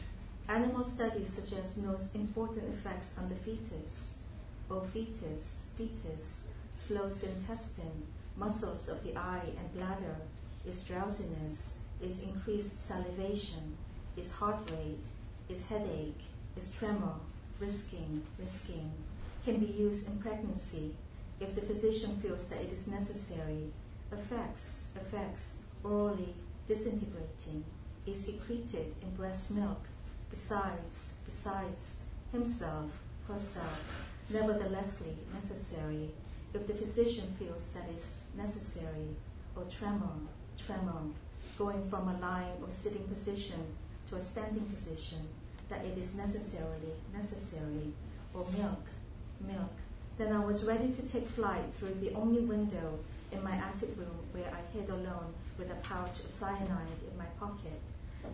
Animal 0.47 0.83
studies 0.83 1.27
suggest 1.27 1.79
no 1.79 1.97
important 2.15 2.73
effects 2.73 3.17
on 3.17 3.27
the 3.27 3.35
fetus. 3.35 4.19
O 4.71 4.79
fetus, 4.81 5.67
fetus, 5.77 6.47
slows 6.75 7.21
the 7.21 7.29
intestine, 7.29 8.07
muscles 8.37 8.87
of 8.87 9.03
the 9.03 9.17
eye 9.17 9.49
and 9.57 9.73
bladder, 9.73 10.15
is 10.65 10.87
drowsiness, 10.87 11.79
is 12.01 12.23
increased 12.23 12.81
salivation, 12.81 13.75
is 14.15 14.31
heart 14.31 14.69
rate, 14.71 14.99
is 15.49 15.67
headache, 15.67 16.21
is 16.55 16.73
tremor, 16.73 17.15
risking, 17.59 18.23
risking, 18.39 18.91
can 19.45 19.57
be 19.57 19.65
used 19.65 20.09
in 20.09 20.17
pregnancy 20.19 20.93
if 21.39 21.55
the 21.55 21.61
physician 21.61 22.19
feels 22.21 22.47
that 22.49 22.61
it 22.61 22.71
is 22.71 22.87
necessary. 22.87 23.71
Effects, 24.11 24.91
effects, 24.95 25.61
orally 25.83 26.33
disintegrating, 26.67 27.63
is 28.05 28.25
secreted 28.25 28.93
in 29.01 29.09
breast 29.15 29.51
milk, 29.51 29.83
besides, 30.29 31.15
besides, 31.25 32.01
himself, 32.31 32.89
herself, 33.27 34.07
neverthelessly 34.29 35.15
necessary, 35.33 36.09
if 36.53 36.67
the 36.67 36.73
physician 36.73 37.33
feels 37.37 37.71
that 37.71 37.89
is 37.93 38.15
necessary, 38.35 39.15
or 39.55 39.63
tremor, 39.65 40.19
tremor, 40.65 41.01
going 41.57 41.89
from 41.89 42.07
a 42.07 42.17
lying 42.19 42.61
or 42.61 42.69
sitting 42.69 43.03
position 43.03 43.59
to 44.09 44.15
a 44.15 44.21
standing 44.21 44.65
position, 44.65 45.27
that 45.69 45.83
it 45.85 45.97
is 45.97 46.15
necessarily 46.15 46.93
necessary, 47.13 47.93
or 48.33 48.45
milk, 48.57 48.85
milk. 49.45 49.73
Then 50.17 50.33
I 50.33 50.43
was 50.43 50.65
ready 50.65 50.91
to 50.91 51.01
take 51.07 51.27
flight 51.27 51.65
through 51.73 51.95
the 52.01 52.13
only 52.13 52.41
window 52.41 52.99
in 53.31 53.43
my 53.43 53.55
attic 53.55 53.89
room 53.97 54.17
where 54.31 54.49
I 54.49 54.77
hid 54.77 54.89
alone 54.89 55.33
with 55.57 55.69
a 55.71 55.75
pouch 55.75 56.23
of 56.23 56.31
cyanide 56.31 57.01
in 57.11 57.17
my 57.17 57.25
pocket, 57.39 57.79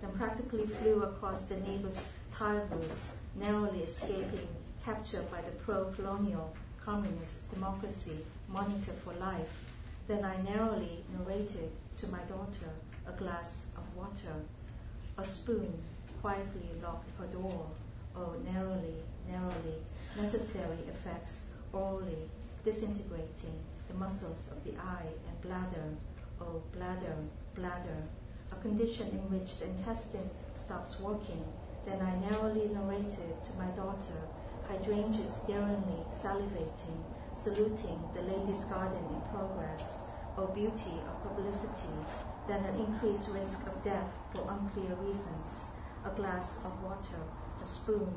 then 0.02 0.12
practically 0.12 0.66
flew 0.66 1.04
across 1.04 1.48
the 1.48 1.58
neighbor's 1.58 2.04
tile 2.32 2.68
roofs, 2.72 3.16
narrowly 3.36 3.84
escaping 3.84 4.48
capture 4.84 5.22
by 5.32 5.42
the 5.42 5.52
pro-colonial 5.64 6.54
communist 6.84 7.50
democracy 7.54 8.18
monitor 8.50 8.92
for 8.92 9.14
life. 9.14 9.68
Then 10.08 10.26
I 10.26 10.42
narrowly 10.42 11.04
narrated 11.18 11.72
to 11.98 12.08
my 12.08 12.20
daughter 12.20 12.70
a 13.08 13.12
glass 13.14 13.70
of 13.78 13.84
water. 13.96 14.36
A 15.18 15.24
spoon 15.24 15.74
quietly 16.24 16.70
locked 16.82 17.10
her 17.20 17.28
door. 17.28 17.68
Oh, 18.16 18.34
narrowly, 18.46 19.04
narrowly, 19.28 19.84
necessary 20.16 20.80
effects 20.88 21.48
orally 21.74 22.30
disintegrating 22.64 23.60
the 23.90 23.94
muscles 23.96 24.54
of 24.54 24.64
the 24.64 24.80
eye 24.80 25.12
and 25.28 25.42
bladder. 25.42 25.88
Oh, 26.40 26.64
bladder, 26.72 27.18
bladder, 27.56 28.00
a 28.54 28.56
condition 28.62 29.10
in 29.10 29.38
which 29.38 29.58
the 29.58 29.66
intestine 29.66 30.30
stops 30.54 31.02
working. 31.02 31.44
Then 31.86 32.00
I 32.00 32.16
narrowly 32.32 32.70
narrated 32.70 33.44
to 33.44 33.58
my 33.60 33.68
daughter. 33.76 34.20
Hydrangeas 34.70 35.44
daringly 35.46 36.08
salivating, 36.16 37.04
saluting 37.36 38.00
the 38.16 38.22
lady's 38.22 38.64
garden 38.72 39.04
in 39.12 39.22
progress, 39.28 40.08
O 40.38 40.48
beauty 40.48 41.04
of 41.04 41.36
publicity, 41.36 41.94
then 42.48 42.64
an 42.64 42.80
increased 42.80 43.28
risk 43.28 43.68
of 43.68 43.84
death 43.84 44.08
for 44.34 44.48
unclear 44.50 44.96
reasons, 45.04 45.76
a 46.06 46.10
glass 46.16 46.66
of 46.66 46.84
water, 46.84 47.22
a 47.62 47.66
spoon, 47.66 48.14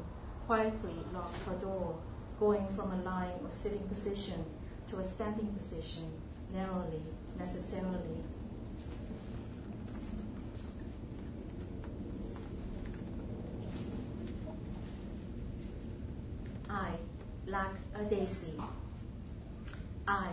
quietly 0.46 0.94
locked 1.12 1.36
her 1.46 1.54
door, 1.54 1.96
going 2.38 2.66
from 2.74 2.92
a 2.92 3.02
lying 3.02 3.38
or 3.42 3.50
sitting 3.50 3.86
position 3.88 4.44
to 4.88 4.98
a 4.98 5.04
standing 5.04 5.48
position, 5.48 6.10
narrowly, 6.52 7.02
necessarily. 7.38 8.22
I 16.68 16.90
lack 17.46 17.74
a 17.94 18.02
daisy. 18.04 18.52
I 20.06 20.28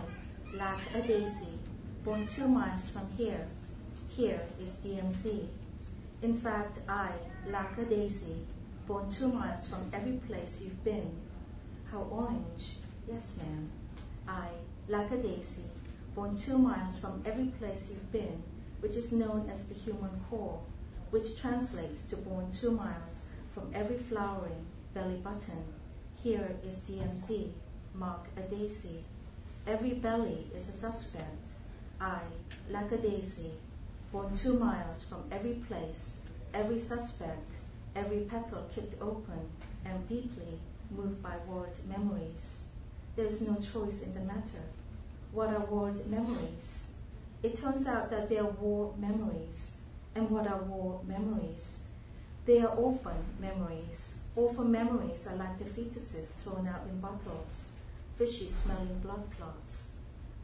lack 0.52 0.78
a 0.94 1.00
daisy, 1.00 1.58
born 2.04 2.26
two 2.26 2.46
miles 2.46 2.90
from 2.90 3.08
here. 3.16 3.46
Here 4.08 4.42
is 4.62 4.80
DMZ. 4.84 5.48
In 6.22 6.36
fact, 6.36 6.78
I 6.88 7.10
lack 7.50 7.78
a 7.78 7.84
daisy, 7.84 8.36
born 8.86 9.10
two 9.10 9.28
miles 9.28 9.68
from 9.68 9.90
every 9.92 10.18
place 10.26 10.62
you've 10.62 10.84
been. 10.84 11.10
How 11.90 12.06
orange? 12.10 12.76
Yes, 13.08 13.38
ma'am. 13.38 13.70
I 14.26 14.48
lack 14.88 15.10
a 15.12 15.16
daisy, 15.16 15.64
born 16.14 16.36
two 16.36 16.58
miles 16.58 16.98
from 16.98 17.22
every 17.26 17.46
place 17.58 17.90
you've 17.92 18.12
been, 18.12 18.42
which 18.80 18.96
is 18.96 19.12
known 19.12 19.48
as 19.50 19.68
the 19.68 19.74
human 19.74 20.20
core, 20.30 20.60
which 21.10 21.40
translates 21.40 22.08
to 22.08 22.16
born 22.16 22.50
two 22.52 22.70
miles 22.70 23.26
from 23.52 23.70
every 23.74 23.98
flowering 23.98 24.66
belly 24.94 25.16
button 25.16 25.64
here 26.24 26.56
is 26.66 26.86
DMZ, 26.88 27.50
mark 27.92 28.28
a 28.38 28.40
daisy. 28.40 29.04
Every 29.66 29.92
belly 29.92 30.46
is 30.56 30.70
a 30.70 30.72
suspect. 30.72 31.50
I, 32.00 32.20
like 32.70 32.90
a 32.92 32.96
daisy, 32.96 33.50
born 34.10 34.34
two 34.34 34.54
miles 34.54 35.04
from 35.04 35.24
every 35.30 35.62
place, 35.68 36.22
every 36.54 36.78
suspect, 36.78 37.56
every 37.94 38.20
petal 38.20 38.64
kicked 38.74 39.00
open, 39.02 39.50
am 39.84 40.02
deeply 40.08 40.58
moved 40.90 41.22
by 41.22 41.36
word 41.48 41.72
memories. 41.88 42.68
There 43.16 43.26
is 43.26 43.42
no 43.42 43.56
choice 43.56 44.02
in 44.02 44.14
the 44.14 44.20
matter. 44.20 44.64
What 45.32 45.48
are 45.48 45.66
word 45.66 46.06
memories? 46.08 46.92
It 47.42 47.56
turns 47.56 47.86
out 47.86 48.10
that 48.10 48.28
they 48.28 48.38
are 48.38 48.50
war 48.62 48.94
memories. 48.98 49.76
And 50.14 50.30
what 50.30 50.46
are 50.46 50.62
war 50.62 51.00
memories? 51.06 51.80
They 52.46 52.60
are 52.60 52.68
orphan 52.68 53.24
memories, 53.40 54.18
Orphan 54.36 54.72
memories 54.72 55.28
are 55.28 55.36
like 55.36 55.58
the 55.60 55.64
fetuses 55.64 56.42
thrown 56.42 56.66
out 56.66 56.82
in 56.90 56.98
bottles, 56.98 57.74
fishy 58.18 58.48
smelling 58.48 58.98
blood 58.98 59.22
clots. 59.36 59.92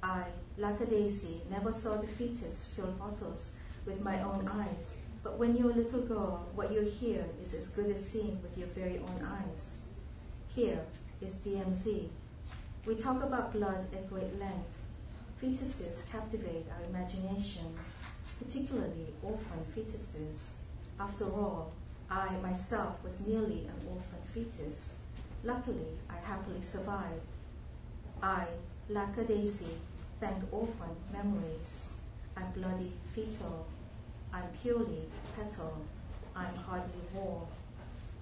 I, 0.01 0.23
like 0.57 0.81
a 0.81 0.87
daisy, 0.87 1.41
never 1.51 1.73
saw 1.73 1.97
the 1.97 2.07
fetus 2.07 2.73
fill 2.77 2.93
bottles 2.93 3.59
with 3.85 4.01
my 4.01 4.23
own 4.23 4.49
eyes, 4.49 5.01
but 5.23 5.39
when 5.39 5.57
you're 5.57 5.71
a 5.71 5.75
little 5.75 6.01
girl, 6.01 6.47
what 6.55 6.73
you 6.73 6.81
hear 6.83 7.25
is 7.43 7.55
as 7.55 7.69
good 7.71 7.91
as 7.91 8.07
seeing 8.07 8.41
with 8.43 8.57
your 8.57 8.69
very 8.69 8.99
own 8.99 9.27
eyes. 9.27 9.89
Here 10.55 10.81
is 11.21 11.41
DMZ. 11.41 12.09
We 12.87 12.95
talk 12.95 13.23
about 13.23 13.53
blood 13.53 13.87
at 13.93 14.09
great 14.09 14.39
length. 14.39 14.69
Fetuses 15.43 16.11
captivate 16.11 16.67
our 16.71 16.85
imagination, 16.89 17.75
particularly 18.43 19.09
orphan 19.23 19.65
fetuses. 19.77 20.61
After 20.99 21.25
all, 21.25 21.73
I 22.11 22.31
myself 22.39 23.03
was 23.05 23.21
nearly 23.27 23.67
an 23.67 23.89
orphan 23.89 24.23
fetus. 24.33 25.01
Luckily, 25.45 25.99
I 26.09 26.17
happily 26.27 26.63
survived. 26.63 27.21
I, 28.23 28.47
like 28.89 29.17
a 29.19 29.25
daisy, 29.25 29.77
thank 30.19 30.43
orphan 30.51 30.97
memories. 31.13 31.95
I'm 32.37 32.51
bloody 32.53 32.93
fetal. 33.15 33.67
I'm 34.33 34.49
purely 34.63 35.05
petal. 35.37 35.85
I'm 36.35 36.55
hardly 36.55 37.03
war. 37.13 37.47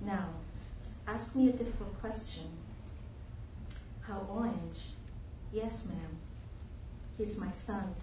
Now, 0.01 0.29
ask 1.07 1.35
me 1.37 1.51
a 1.51 1.53
difficult 1.53 2.01
question. 2.01 2.45
How 4.01 4.27
orange? 4.31 4.95
Yes, 5.53 5.89
ma'am. 5.89 6.19
He's 7.17 7.41
my 7.41 7.51
son. 7.51 7.95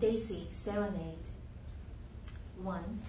Daisy 0.00 0.46
Serenade. 0.52 1.18
1. 2.62 3.00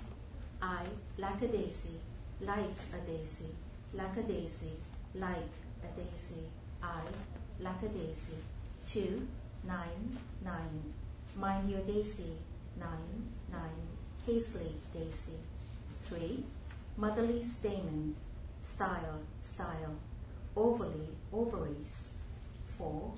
I, 0.61 0.83
like 1.17 1.41
a 1.41 1.47
daisy, 1.47 1.95
like 2.41 2.59
a 2.93 3.09
daisy, 3.09 3.49
like 3.93 4.17
a 4.17 4.23
daisy, 4.23 4.73
like 5.15 5.51
a 5.83 5.99
daisy. 5.99 6.41
I, 6.83 7.01
like 7.59 7.81
a 7.83 7.87
daisy. 7.87 8.37
2. 8.87 9.27
9, 9.65 10.17
nine. 10.43 10.93
Mind 11.35 11.69
your 11.69 11.81
daisy, 11.81 12.33
nine, 12.79 13.29
nine. 13.51 13.87
Paisley 14.25 14.75
daisy, 14.93 15.37
three. 16.03 16.43
Motherly 16.97 17.43
stamen, 17.43 18.15
style, 18.59 19.21
style. 19.39 19.95
Ovally 20.55 21.07
ovaries, 21.31 22.15
four. 22.77 23.13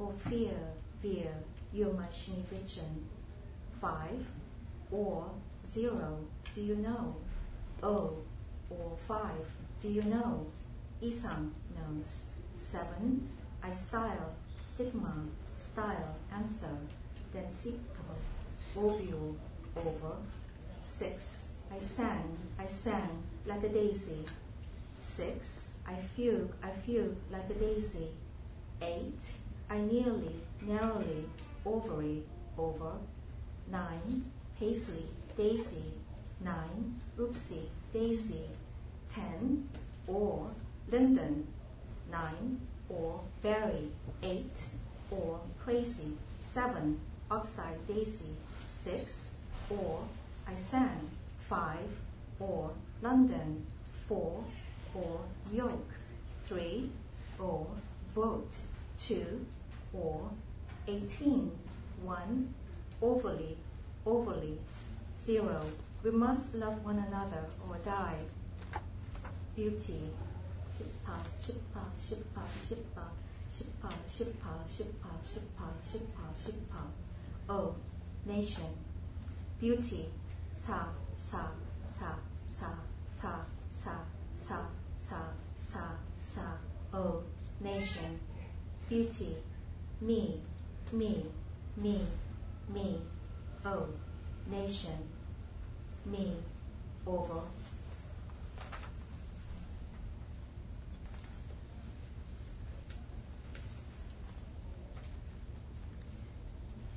Ophir, 0.00 0.56
veer, 1.02 1.34
machine 1.72 2.44
vision. 2.50 3.06
Five, 3.80 4.26
or 4.90 5.30
zero, 5.66 6.18
do 6.54 6.60
you 6.60 6.76
know? 6.76 7.16
O, 7.82 8.16
or 8.68 8.96
five, 9.06 9.46
do 9.80 9.88
you 9.88 10.02
know? 10.02 10.46
Isam 11.02 11.50
knows. 11.74 12.26
Seven, 12.56 13.26
I 13.62 13.70
style, 13.70 14.34
stigma, 14.60 15.14
style, 15.60 16.16
anthem, 16.32 16.88
then 17.32 17.44
sippo, 17.44 18.16
ovule, 18.76 19.36
over. 19.76 20.16
6. 20.82 21.48
I 21.72 21.78
sang, 21.78 22.38
I 22.58 22.66
sang 22.66 23.22
like 23.46 23.62
a 23.62 23.68
daisy. 23.68 24.24
6. 25.00 25.72
I 25.86 25.94
fugue, 26.16 26.52
I 26.62 26.70
fugue 26.70 27.16
like 27.30 27.48
a 27.50 27.54
daisy. 27.54 28.08
8. 28.82 29.12
I 29.68 29.78
nearly, 29.78 30.40
narrowly, 30.62 31.26
ovary, 31.64 32.22
over. 32.58 32.92
9. 33.70 34.24
Paisley, 34.58 35.04
daisy. 35.36 35.84
9. 36.40 36.54
Oopsie, 37.18 37.66
daisy. 37.92 38.44
10. 39.10 39.68
Or, 40.08 40.50
linden. 40.90 41.46
9. 42.10 42.60
Or, 42.88 43.20
berry. 43.42 43.90
8. 44.22 44.44
Or, 45.10 45.40
crazy. 45.62 46.12
7. 46.40 47.00
Oxide, 47.30 47.86
daisy. 47.86 48.30
6. 48.68 49.36
Or, 49.70 50.04
I 50.46 50.54
sang. 50.54 51.10
5. 51.48 51.78
Or, 52.38 52.70
London. 53.02 53.66
4. 54.08 54.44
Or, 54.94 55.20
yoke. 55.52 55.92
3. 56.46 56.90
Or, 57.38 57.66
vote. 58.14 58.52
2. 58.98 59.46
Or, 59.94 60.30
18. 60.86 61.50
1. 62.02 62.54
Overly, 63.02 63.56
overly. 64.04 64.58
0. 65.18 65.60
We 66.02 66.10
must 66.10 66.54
love 66.54 66.84
one 66.84 66.98
another 66.98 67.44
or 67.68 67.76
die. 67.84 68.16
Beauty. 69.54 70.10
Shippa, 73.60 73.90
shippa, 74.08 74.52
shippa, 74.66 75.10
shippa, 75.22 75.66
shippa, 75.84 76.24
shippa. 76.34 76.82
O. 77.46 77.74
Nation. 78.24 78.72
Beauty. 79.60 80.06
Sa, 80.54 80.86
sa, 81.18 81.50
sa, 81.86 82.14
sa, 82.46 82.72
sa, 83.10 83.44
sa, 83.76 83.96
sa, 84.34 84.66
sa, 84.96 85.20
sa, 85.60 85.82
sa. 86.22 86.56
O. 86.94 87.22
Nation. 87.60 88.18
Beauty. 88.88 89.36
Me, 90.00 90.40
me, 90.92 91.26
me, 91.76 92.06
me. 92.72 93.02
O. 93.66 93.88
Nation 94.50 95.10
me 96.06 96.36
over 97.06 97.42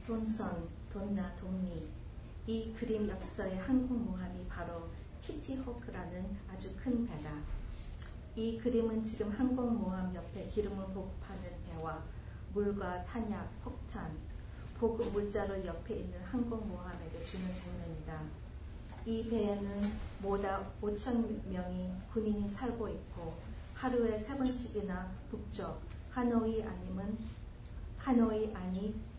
돈선, 0.06 0.68
돈나, 0.92 1.34
돈미 1.36 1.90
이 2.46 2.74
그림 2.74 3.10
엽서의 3.10 3.58
한국 3.60 3.98
모함이 3.98 4.46
바로 4.50 4.90
키티 5.22 5.56
호크라는 5.56 6.38
아주 6.52 6.76
큰 6.76 7.08
배다. 7.08 7.32
이 8.36 8.58
그림은 8.58 9.04
지금 9.06 9.32
항공 9.32 9.80
모함 9.80 10.14
옆에 10.14 10.46
기름을 10.48 10.88
보급하는 10.88 11.42
배와 11.66 12.04
물과 12.54 13.04
탄약, 13.04 13.50
폭탄, 13.64 14.12
보급 14.78 15.14
물자를 15.14 15.66
옆에 15.66 15.96
있는 15.96 16.22
항공 16.24 16.68
모함에게 16.68 17.24
주는 17.24 17.54
장면이다. 17.54 18.22
이 19.06 19.30
배에는 19.30 19.82
모다 20.22 20.70
5천 20.82 21.48
명이 21.48 21.94
군인이 22.12 22.50
살고 22.50 22.90
있고 22.90 23.38
하루에 23.74 24.18
세 24.18 24.36
번씩이나 24.36 25.10
북쪽 25.30 25.80
하노이 26.10 26.62
아니면 26.64 27.18
하노이 27.98 28.54
아니 28.54 28.90
음, 28.90 29.13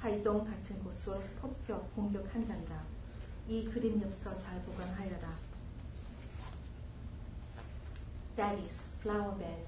하이동 0.00 0.44
같은 0.44 0.82
곳을 0.82 1.20
폭격 1.40 1.94
공격한단다. 1.94 2.82
이 3.48 3.64
그림 3.64 4.00
엽서 4.02 4.36
잘 4.38 4.62
보관하여라. 4.62 5.38
Daddy's 8.36 8.92
flower 9.00 9.34
bed. 9.38 9.64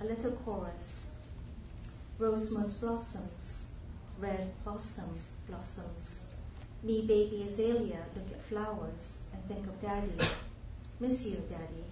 A 0.00 0.06
little 0.06 0.36
chorus. 0.44 1.12
Rosemus 2.18 2.80
blossoms. 2.80 3.72
Red 4.18 4.52
blossom 4.64 5.18
blossoms. 5.46 6.28
Me, 6.82 7.02
baby 7.06 7.42
Azalea, 7.46 8.04
look 8.14 8.30
at 8.30 8.42
flowers 8.48 9.24
and 9.32 9.42
think 9.48 9.66
of 9.66 9.80
Daddy. 9.80 10.12
Miss 11.00 11.26
you, 11.26 11.42
Daddy. 11.50 11.84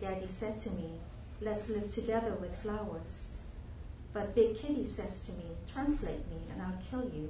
Daddy 0.00 0.28
said 0.28 0.60
to 0.60 0.70
me, 0.70 1.00
let's 1.40 1.70
live 1.70 1.90
together 1.90 2.34
with 2.40 2.54
flowers. 2.62 3.36
But 4.13 4.35
Big 4.35 4.55
Kitty 4.55 4.85
says 4.85 5.25
to 5.25 5.31
me, 5.33 5.45
Translate 5.71 6.27
me 6.29 6.41
and 6.51 6.61
I'll 6.61 6.77
kill 6.89 7.09
you. 7.13 7.29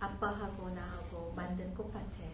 Apahago 0.00 0.74
nahago 0.74 1.36
bandan 1.36 1.72
kopate. 1.76 2.30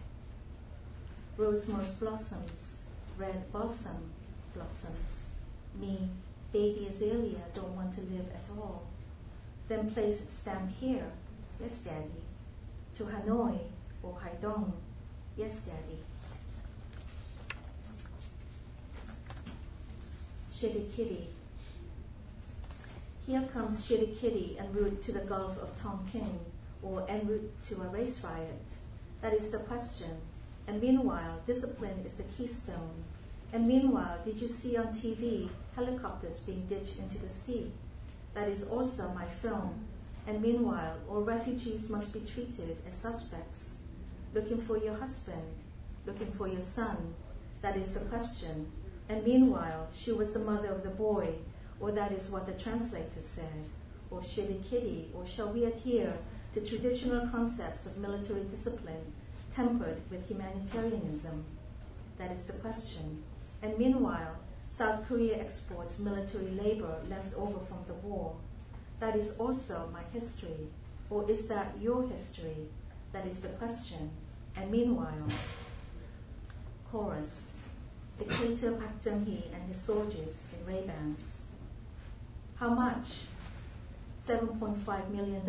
Rosemore's 1.37 1.97
blossoms, 1.97 2.85
red 3.17 3.51
balsam 3.51 4.11
blossoms. 4.53 5.31
Me, 5.79 6.09
baby 6.51 6.87
azalea, 6.89 7.41
don't 7.53 7.75
want 7.75 7.93
to 7.93 8.01
live 8.01 8.27
at 8.33 8.57
all. 8.57 8.83
Then 9.67 9.91
place 9.91 10.25
stamp 10.29 10.71
here. 10.71 11.11
Yes, 11.61 11.81
daddy. 11.81 12.23
To 12.95 13.03
Hanoi 13.03 13.59
or 14.01 14.17
Haidong. 14.17 14.71
Yes, 15.37 15.65
daddy. 15.65 15.99
Shitty 20.51 20.93
kitty. 20.95 21.27
Here 23.29 23.47
comes 23.53 23.87
Shitty 23.87 24.19
Kitty 24.19 24.57
en 24.57 24.73
route 24.73 25.03
to 25.03 25.11
the 25.11 25.19
Gulf 25.19 25.61
of 25.61 25.79
Tonkin 25.79 26.39
or 26.81 27.05
en 27.07 27.27
route 27.27 27.61
to 27.61 27.75
a 27.75 27.87
race 27.89 28.23
riot. 28.23 28.65
That 29.21 29.35
is 29.35 29.51
the 29.51 29.59
question. 29.59 30.09
And 30.65 30.81
meanwhile, 30.81 31.39
discipline 31.45 32.01
is 32.03 32.15
the 32.15 32.23
keystone. 32.23 33.03
And 33.53 33.67
meanwhile, 33.67 34.17
did 34.25 34.41
you 34.41 34.47
see 34.47 34.77
on 34.77 34.87
TV 34.87 35.47
helicopters 35.75 36.39
being 36.39 36.65
ditched 36.65 36.97
into 36.97 37.19
the 37.19 37.29
sea? 37.29 37.71
That 38.33 38.49
is 38.49 38.67
also 38.67 39.09
my 39.13 39.27
film, 39.27 39.85
and 40.25 40.41
meanwhile, 40.41 40.95
all 41.07 41.21
refugees 41.21 41.91
must 41.91 42.15
be 42.15 42.21
treated 42.21 42.77
as 42.87 42.95
suspects. 42.95 43.77
Looking 44.33 44.59
for 44.59 44.79
your 44.79 44.95
husband, 44.95 45.45
looking 46.07 46.31
for 46.31 46.47
your 46.47 46.63
son, 46.63 47.13
that 47.61 47.77
is 47.77 47.93
the 47.93 47.99
question. 48.05 48.71
And 49.07 49.23
meanwhile, 49.23 49.87
she 49.93 50.13
was 50.13 50.33
the 50.33 50.39
mother 50.39 50.69
of 50.69 50.81
the 50.81 50.89
boy, 50.89 51.35
or 51.79 51.91
that 51.91 52.11
is 52.11 52.29
what 52.29 52.45
the 52.45 52.61
translator 52.63 53.21
said, 53.21 53.65
or 54.11 54.21
shitty 54.21 54.69
kitty, 54.69 55.09
or 55.13 55.25
shall 55.25 55.51
we 55.51 55.65
adhere 55.65 56.17
to 56.53 56.61
traditional 56.61 57.27
concepts 57.27 57.85
of 57.85 57.97
military 57.97 58.43
discipline 58.43 59.13
tempered 59.53 60.01
with 60.09 60.27
humanitarianism? 60.27 61.45
That 62.17 62.31
is 62.31 62.47
the 62.47 62.59
question. 62.59 63.23
And 63.61 63.77
meanwhile, 63.77 64.35
South 64.69 65.07
Korea 65.07 65.37
exports 65.37 65.99
military 65.99 66.51
labor 66.51 67.01
left 67.09 67.33
over 67.35 67.59
from 67.59 67.79
the 67.87 67.93
war 67.93 68.35
that 68.99 69.15
is 69.15 69.37
also 69.37 69.89
my 69.93 70.01
history. 70.13 70.67
Or 71.09 71.29
is 71.29 71.47
that 71.47 71.73
your 71.81 72.07
history? 72.07 72.67
That 73.13 73.25
is 73.25 73.41
the 73.41 73.49
question. 73.49 74.11
And 74.55 74.69
meanwhile, 74.69 75.27
chorus, 76.91 77.57
dictator 78.17 78.73
Park 78.73 79.01
Chung-hee 79.03 79.45
and 79.53 79.63
his 79.69 79.79
soldiers 79.79 80.53
in 80.59 80.73
Ray-Bans. 80.73 81.45
How 82.59 82.67
much? 82.67 83.23
$7.5 84.21 85.11
million 85.11 85.45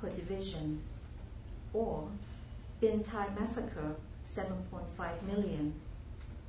per 0.00 0.10
division. 0.10 0.80
Or 1.72 2.06
Binh 2.80 3.04
Tai 3.04 3.26
Massacre, 3.36 3.96
7.5 4.24 5.22
million. 5.26 5.74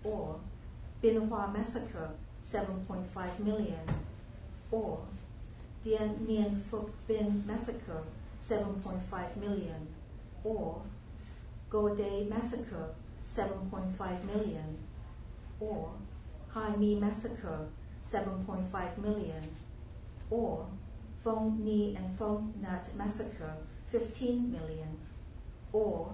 Or 0.04 0.40
Binh 1.02 1.28
Hoa 1.28 1.52
Massacre, 1.52 2.12
7.5 2.46 3.40
million. 3.40 3.80
Or 4.70 5.00
Dien 5.84 6.28
Nien 6.28 6.64
Phuc 6.72 6.92
Binh 7.10 7.44
Massacre, 7.48 8.04
7.5 8.40 9.38
million. 9.38 9.88
Or 10.44 10.84
Go 11.72 11.96
Dai 11.96 12.28
Massacre, 12.30 12.94
7.5 13.28 14.26
million. 14.26 14.78
Or 15.60 15.90
Ha 16.50 16.70
My 16.78 17.00
Massacre, 17.00 17.66
7.5 18.06 18.98
million. 19.00 19.42
Or 20.32 20.66
Phong 21.24 21.60
Nhi 21.60 21.96
and 21.96 22.18
Phong 22.18 22.54
Nhat 22.64 22.96
Massacre, 22.96 23.54
15 23.92 24.52
million. 24.52 24.98
Or 25.72 26.14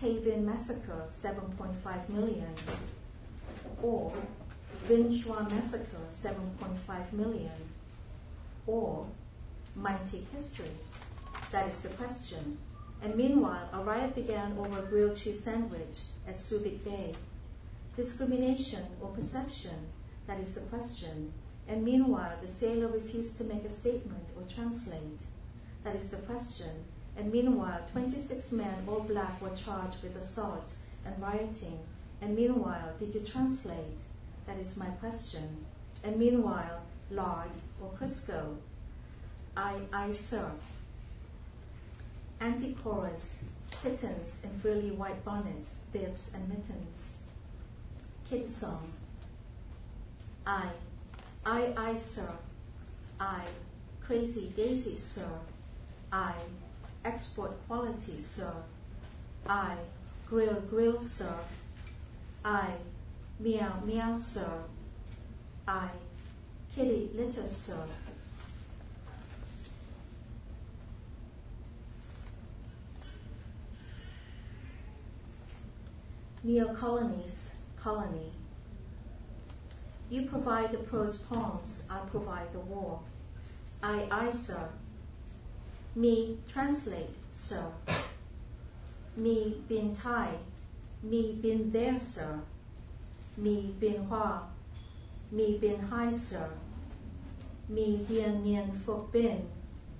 Tay 0.00 0.20
Massacre, 0.36 1.06
7.5 1.10 2.08
million. 2.10 2.54
Or 3.82 4.12
Vinh 4.86 5.10
Xuan 5.10 5.50
Massacre, 5.50 6.06
7.5 6.12 7.12
million. 7.12 7.50
Or 8.66 9.06
mighty 9.74 10.26
history? 10.32 10.70
That 11.50 11.68
is 11.68 11.82
the 11.82 11.88
question. 11.90 12.58
And 13.02 13.14
meanwhile, 13.14 13.68
a 13.72 13.82
riot 13.82 14.14
began 14.14 14.56
over 14.58 14.80
a 14.80 14.82
grilled 14.82 15.16
cheese 15.16 15.42
sandwich 15.42 15.98
at 16.26 16.36
Subic 16.36 16.84
Bay. 16.84 17.14
Discrimination 17.96 18.84
or 19.00 19.08
perception? 19.08 19.76
That 20.26 20.40
is 20.40 20.54
the 20.54 20.62
question. 20.62 21.32
And 21.68 21.84
meanwhile, 21.84 22.34
the 22.40 22.48
sailor 22.48 22.88
refused 22.88 23.38
to 23.38 23.44
make 23.44 23.64
a 23.64 23.68
statement 23.68 24.24
or 24.36 24.42
translate. 24.52 25.20
That 25.84 25.96
is 25.96 26.10
the 26.10 26.18
question. 26.18 26.84
And 27.16 27.32
meanwhile, 27.32 27.80
26 27.92 28.52
men, 28.52 28.84
all 28.86 29.00
black, 29.00 29.40
were 29.40 29.56
charged 29.56 30.02
with 30.02 30.16
assault 30.16 30.72
and 31.04 31.20
rioting. 31.20 31.80
And 32.20 32.36
meanwhile, 32.36 32.92
did 32.98 33.14
you 33.14 33.20
translate? 33.20 33.98
That 34.46 34.58
is 34.58 34.76
my 34.76 34.86
question. 34.86 35.64
And 36.04 36.16
meanwhile, 36.18 36.82
lard 37.10 37.50
or 37.82 37.90
Crisco? 37.98 38.56
I, 39.56 39.76
I 39.92 40.12
serve. 40.12 40.60
Anti-chorus, 42.40 43.46
kittens 43.82 44.44
in 44.44 44.60
frilly 44.60 44.90
white 44.90 45.24
bonnets, 45.24 45.84
bibs 45.92 46.34
and 46.34 46.48
mittens. 46.48 47.20
Kid 48.28 48.48
song. 48.48 48.92
I, 50.46 50.68
I, 51.48 51.72
I, 51.76 51.94
sir. 51.94 52.28
I, 53.20 53.40
crazy 54.04 54.52
daisy, 54.56 54.98
sir. 54.98 55.30
I, 56.10 56.32
export 57.04 57.52
quality, 57.68 58.20
sir. 58.20 58.52
I, 59.48 59.76
grill, 60.28 60.60
grill, 60.68 61.00
sir. 61.00 61.32
I, 62.44 62.72
meow, 63.38 63.80
meow, 63.84 64.16
sir. 64.16 64.50
I, 65.68 65.88
kitty, 66.74 67.10
litter, 67.14 67.46
sir. 67.46 67.78
Neo-colonies, 76.42 77.56
colony. 77.76 78.32
You 80.08 80.22
provide 80.22 80.70
the 80.70 80.78
prose 80.78 81.22
poems, 81.22 81.88
I 81.90 81.98
provide 82.10 82.52
the 82.52 82.60
war. 82.60 83.00
I, 83.82 84.06
I, 84.10 84.30
sir. 84.30 84.68
Me, 85.96 86.38
translate, 86.52 87.10
sir. 87.32 87.64
Me, 89.16 89.56
bin 89.68 89.94
Thai. 89.96 90.28
Me, 91.02 91.32
bin 91.42 91.72
there, 91.72 91.98
sir. 91.98 92.40
Me, 93.36 93.74
bin 93.80 94.04
Hoa. 94.04 94.42
Me, 95.32 95.58
bin 95.58 95.80
Hai, 95.80 96.12
sir. 96.12 96.50
Me, 97.68 97.98
Dien 98.08 98.44
Nien 98.44 98.70
Phuc 98.86 99.10
Binh. 99.10 99.42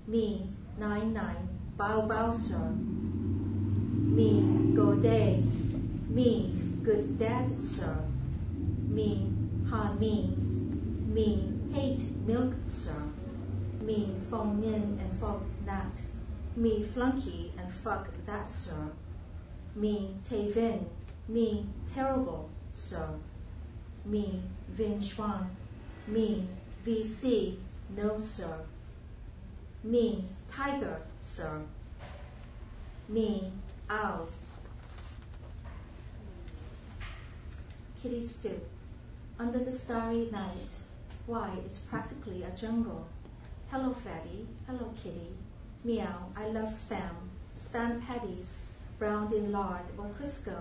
Me, 0.07 0.47
nine 0.79 1.13
nine, 1.13 1.49
bao 1.77 2.07
bao, 2.07 2.33
sir. 2.33 2.71
Me, 4.17 4.73
go 4.75 4.95
day. 4.95 5.43
Me, 6.09 6.53
good 6.85 7.19
dad, 7.19 7.63
sir. 7.63 7.99
Me, 8.89 9.27
ha 9.71 9.93
me. 9.99 10.35
Me, 11.15 11.53
hate 11.73 12.05
milk, 12.27 12.55
sir. 12.67 13.03
Me, 13.81 14.15
fong 14.31 14.61
nin 14.61 14.99
and 15.01 15.21
fuck 15.21 15.43
that. 15.65 16.01
Me, 16.57 16.83
flunky 16.83 17.53
and 17.59 17.73
fuck 17.73 18.09
that, 18.27 18.51
sir. 18.51 18.91
Me, 19.75 20.15
tay 20.29 20.51
vin. 20.51 20.87
Me, 21.29 21.67
terrible, 21.93 22.49
sir. 22.71 23.09
Me, 24.05 24.43
vin 24.69 25.01
chuan. 25.01 25.51
Me, 26.07 26.47
VC, 26.87 27.57
no, 27.97 28.19
sir. 28.19 28.61
Me, 29.83 30.25
tiger, 30.49 31.01
sir. 31.21 31.63
Me, 33.09 33.53
owl. 33.89 34.29
Kitty 38.03 38.23
stew. 38.23 38.61
Under 39.39 39.59
the 39.59 39.73
starry 39.73 40.31
night, 40.33 40.73
why, 41.27 41.51
it's 41.67 41.81
practically 41.81 42.43
a 42.43 42.51
jungle. 42.57 43.07
Hello, 43.71 43.93
fatty. 43.93 44.47
Hello, 44.67 44.95
kitty. 45.03 45.35
Meow, 45.85 46.33
I 46.35 46.47
love 46.47 46.71
spam. 46.71 47.29
Spam 47.59 48.07
patties, 48.07 48.69
browned 48.99 49.35
in 49.35 49.53
lard 49.53 49.83
or 49.99 50.07
Crisco. 50.19 50.57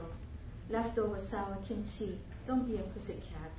Leftover 0.70 1.18
sour 1.18 1.58
kimchi. 1.66 2.20
Don't 2.46 2.68
be 2.68 2.76
a 2.76 2.82
pussycat. 2.82 3.54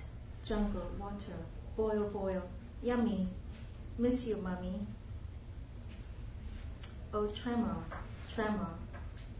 Jungle, 0.45 0.91
water. 0.99 1.39
Boil, 1.79 2.11
boil. 2.13 2.43
Yummy. 2.83 3.27
Miss 3.97 4.27
you, 4.27 4.37
mummy. 4.37 4.87
Oh, 7.15 7.27
tremor, 7.29 7.77
tremor. 8.35 8.69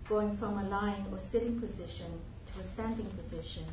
Going 0.09 0.35
from 0.39 0.57
a 0.57 0.69
lying 0.71 1.05
or 1.13 1.21
sitting 1.21 1.61
position 1.61 2.19
to 2.47 2.61
a 2.61 2.65
standing 2.65 3.11
position. 3.19 3.65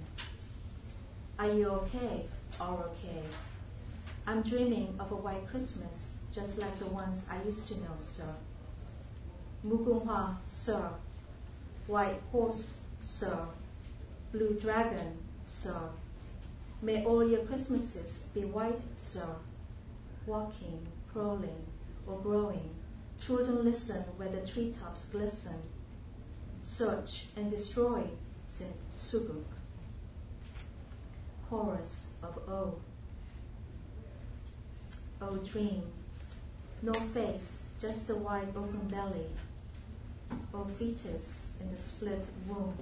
Are 1.39 1.49
you 1.49 1.67
okay? 1.69 2.25
All 2.59 2.85
okay. 2.91 3.23
I'm 4.25 4.41
dreaming 4.41 4.95
of 4.99 5.11
a 5.11 5.15
white 5.15 5.47
Christmas, 5.47 6.21
just 6.33 6.59
like 6.59 6.77
the 6.79 6.85
ones 6.85 7.29
I 7.31 7.43
used 7.43 7.67
to 7.69 7.79
know, 7.79 7.95
sir. 7.97 8.33
Mugunghwa, 9.65 10.37
sir. 10.47 10.89
White 11.87 12.21
horse, 12.31 12.79
sir. 13.01 13.37
Blue 14.31 14.57
dragon, 14.59 15.17
sir. 15.45 15.89
May 16.81 17.03
all 17.03 17.27
your 17.27 17.45
Christmases 17.45 18.29
be 18.33 18.41
white, 18.41 18.81
sir. 18.97 19.27
Walking, 20.25 20.87
crawling, 21.11 21.65
or 22.07 22.19
growing, 22.19 22.69
children 23.25 23.63
listen 23.63 24.03
where 24.17 24.29
the 24.29 24.45
treetops 24.45 25.09
glisten. 25.09 25.61
Search 26.61 27.27
and 27.35 27.51
destroy, 27.51 28.03
said 28.45 28.73
Subuk. 28.97 29.52
Chorus 31.53 32.13
of 32.23 32.35
O. 32.49 32.73
O 35.21 35.37
dream, 35.37 35.83
no 36.81 36.91
face, 36.93 37.67
just 37.79 38.07
the 38.07 38.15
wide 38.15 38.47
open 38.55 38.87
belly. 38.87 39.27
O 40.51 40.65
fetus 40.65 41.53
in 41.61 41.69
the 41.71 41.79
split 41.79 42.25
womb. 42.47 42.75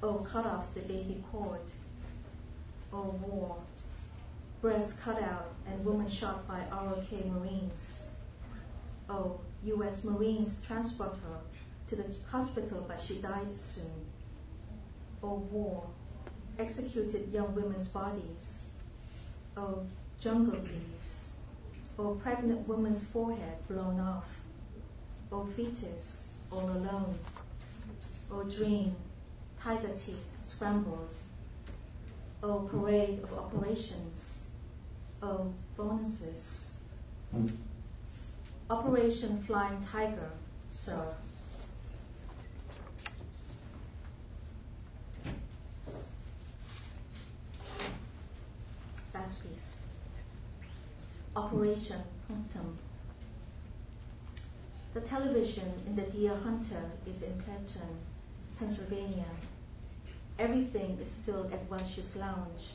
O 0.00 0.14
cut 0.18 0.46
off 0.46 0.72
the 0.74 0.80
baby 0.82 1.24
cord. 1.32 1.58
O 2.92 3.16
war, 3.20 3.56
breast 4.62 5.02
cut 5.02 5.20
out 5.20 5.48
and 5.66 5.84
woman 5.84 6.08
shot 6.08 6.46
by 6.46 6.60
ROK 6.70 7.10
Marines. 7.26 8.10
O 9.08 9.40
U.S. 9.64 10.04
Marines 10.04 10.62
transport 10.62 11.16
her 11.24 11.40
to 11.88 11.96
the 11.96 12.04
hospital, 12.30 12.84
but 12.86 13.00
she 13.00 13.16
died 13.16 13.58
soon. 13.58 14.06
O 15.20 15.34
war, 15.50 15.84
executed 16.60 17.32
young 17.32 17.54
women's 17.54 17.88
bodies. 17.88 18.70
O 19.56 19.84
jungle 20.20 20.60
leaves. 20.60 21.32
or 21.98 22.14
pregnant 22.16 22.66
woman's 22.68 23.06
forehead 23.06 23.56
blown 23.68 23.98
off. 24.00 24.40
or 25.30 25.46
fetus 25.46 26.30
all 26.52 26.70
alone. 26.70 27.18
or 28.30 28.44
dream, 28.44 28.94
tiger 29.62 29.94
teeth 29.96 30.24
scrambled. 30.44 31.14
or 32.42 32.62
parade 32.68 33.20
of 33.22 33.32
operations. 33.32 34.46
O 35.22 35.52
bonuses. 35.76 36.74
Hmm. 37.30 37.46
Operation 38.70 39.42
Flying 39.42 39.80
Tiger, 39.82 40.30
sir. 40.68 41.14
Operation 51.36 52.00
Punctum. 52.26 52.78
The 54.94 55.02
television 55.02 55.70
in 55.86 55.94
the 55.94 56.02
Deer 56.02 56.34
Hunter 56.34 56.90
is 57.06 57.24
in 57.24 57.38
Clinton, 57.42 57.98
Pennsylvania. 58.58 59.26
Everything 60.38 60.96
is 61.02 61.10
still 61.10 61.50
at 61.52 61.68
Welch's 61.68 62.16
Lounge. 62.16 62.72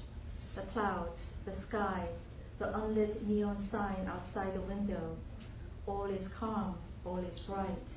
The 0.54 0.62
clouds, 0.62 1.38
the 1.46 1.52
sky, 1.52 2.10
the 2.60 2.72
unlit 2.78 3.28
neon 3.28 3.60
sign 3.60 4.08
outside 4.08 4.54
the 4.54 4.62
window. 4.62 5.18
All 5.88 6.06
is 6.06 6.32
calm, 6.32 6.76
all 7.04 7.26
is 7.28 7.40
bright. 7.40 7.88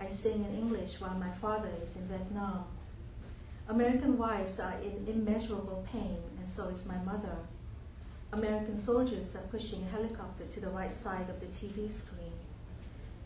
I 0.00 0.06
sing 0.06 0.44
in 0.44 0.56
English 0.56 1.00
while 1.00 1.18
my 1.18 1.32
father 1.32 1.70
is 1.82 1.96
in 1.96 2.06
Vietnam. 2.06 2.64
American 3.68 4.16
wives 4.16 4.60
are 4.60 4.76
in 4.84 5.04
immeasurable 5.12 5.84
pain, 5.92 6.18
and 6.38 6.48
so 6.48 6.68
is 6.68 6.86
my 6.86 6.98
mother. 6.98 7.38
American 8.32 8.76
soldiers 8.76 9.36
are 9.36 9.48
pushing 9.48 9.82
a 9.82 9.90
helicopter 9.90 10.44
to 10.44 10.60
the 10.60 10.68
right 10.68 10.92
side 10.92 11.28
of 11.30 11.40
the 11.40 11.46
TV 11.46 11.90
screen. 11.90 12.32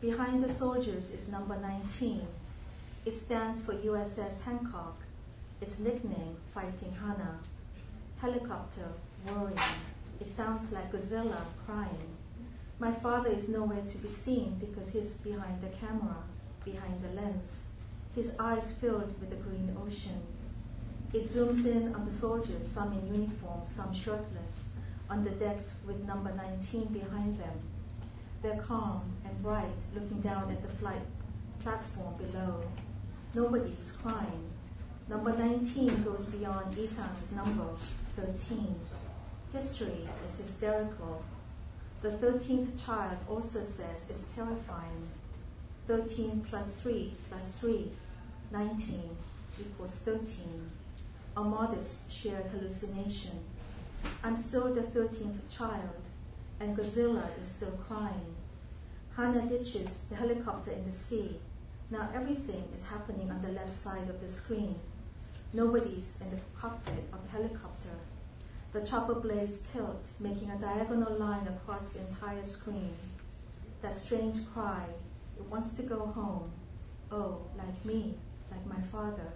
Behind 0.00 0.42
the 0.42 0.52
soldiers 0.52 1.14
is 1.14 1.30
number 1.30 1.56
19. 1.56 2.26
It 3.04 3.14
stands 3.14 3.64
for 3.64 3.74
USS 3.74 4.44
Hancock. 4.44 4.96
Its 5.60 5.80
nickname, 5.80 6.36
Fighting 6.54 6.94
Hannah. 7.00 7.38
Helicopter, 8.20 8.88
worrying. 9.26 9.58
It 10.20 10.28
sounds 10.28 10.72
like 10.72 10.92
Godzilla 10.92 11.42
crying. 11.66 12.16
My 12.78 12.92
father 12.92 13.30
is 13.30 13.48
nowhere 13.48 13.82
to 13.88 13.98
be 13.98 14.08
seen 14.08 14.56
because 14.60 14.92
he's 14.92 15.18
behind 15.18 15.60
the 15.60 15.68
camera, 15.68 16.16
behind 16.64 17.02
the 17.02 17.20
lens 17.20 17.72
his 18.14 18.36
eyes 18.38 18.76
filled 18.76 19.18
with 19.20 19.30
the 19.30 19.36
green 19.36 19.74
ocean. 19.80 20.20
It 21.12 21.24
zooms 21.24 21.66
in 21.66 21.94
on 21.94 22.04
the 22.04 22.12
soldiers, 22.12 22.66
some 22.66 22.92
in 22.92 23.14
uniform, 23.14 23.60
some 23.64 23.94
shirtless, 23.94 24.71
on 25.12 25.24
the 25.24 25.30
decks 25.30 25.82
with 25.86 26.02
number 26.06 26.32
19 26.32 26.86
behind 26.86 27.38
them. 27.38 27.60
They're 28.40 28.62
calm 28.62 29.02
and 29.26 29.42
bright, 29.42 29.76
looking 29.94 30.22
down 30.22 30.50
at 30.50 30.62
the 30.62 30.74
flight 30.76 31.02
platform 31.62 32.14
below. 32.16 32.62
Nobody 33.34 33.76
is 33.78 33.92
crying. 33.92 34.48
Number 35.10 35.36
19 35.36 36.02
goes 36.02 36.30
beyond 36.30 36.74
Yi 36.74 36.86
Sang's 36.86 37.32
number 37.32 37.66
13. 38.16 38.74
History 39.52 40.08
is 40.24 40.38
hysterical. 40.38 41.22
The 42.00 42.12
13th 42.12 42.82
child 42.86 43.18
also 43.28 43.60
says 43.60 44.08
it's 44.08 44.28
terrifying. 44.28 45.10
13 45.88 46.46
plus 46.48 46.80
3 46.80 47.12
plus 47.28 47.58
3 47.58 47.90
19 48.50 49.16
equals 49.60 49.98
13, 50.04 50.70
a 51.36 51.42
modest 51.42 52.10
shared 52.10 52.46
hallucination. 52.46 53.44
I'm 54.22 54.36
still 54.36 54.72
the 54.74 54.82
13th 54.82 55.40
child, 55.50 56.02
and 56.60 56.76
Godzilla 56.76 57.26
is 57.40 57.48
still 57.48 57.78
crying. 57.88 58.36
Hannah 59.16 59.46
ditches 59.46 60.06
the 60.08 60.16
helicopter 60.16 60.70
in 60.70 60.84
the 60.86 60.92
sea. 60.92 61.38
Now 61.90 62.08
everything 62.14 62.64
is 62.74 62.86
happening 62.86 63.30
on 63.30 63.42
the 63.42 63.48
left 63.48 63.70
side 63.70 64.08
of 64.08 64.20
the 64.20 64.28
screen. 64.28 64.76
Nobody's 65.52 66.22
in 66.22 66.30
the 66.30 66.40
cockpit 66.58 67.04
of 67.12 67.22
the 67.24 67.30
helicopter. 67.30 67.96
The 68.72 68.80
chopper 68.80 69.16
blades 69.16 69.60
tilt, 69.70 70.08
making 70.18 70.50
a 70.50 70.58
diagonal 70.58 71.18
line 71.18 71.46
across 71.46 71.90
the 71.90 72.00
entire 72.00 72.44
screen. 72.44 72.94
That 73.82 73.94
strange 73.94 74.38
cry, 74.54 74.86
it 75.36 75.44
wants 75.50 75.74
to 75.74 75.82
go 75.82 76.06
home. 76.06 76.50
Oh, 77.10 77.42
like 77.58 77.84
me 77.84 78.14
like 78.50 78.66
my 78.66 78.80
father. 78.86 79.32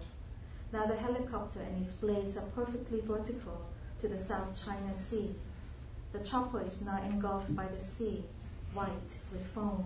Now 0.71 0.85
the 0.85 0.95
helicopter 0.95 1.59
and 1.61 1.83
its 1.83 1.93
blades 1.95 2.37
are 2.37 2.45
perfectly 2.55 3.01
vertical 3.01 3.69
to 4.01 4.07
the 4.07 4.19
South 4.19 4.65
China 4.65 4.93
Sea. 4.93 5.35
The 6.13 6.19
chopper 6.19 6.61
is 6.65 6.85
now 6.85 7.01
engulfed 7.03 7.55
by 7.55 7.67
the 7.67 7.79
sea, 7.79 8.23
white 8.73 9.13
with 9.31 9.45
foam. 9.53 9.85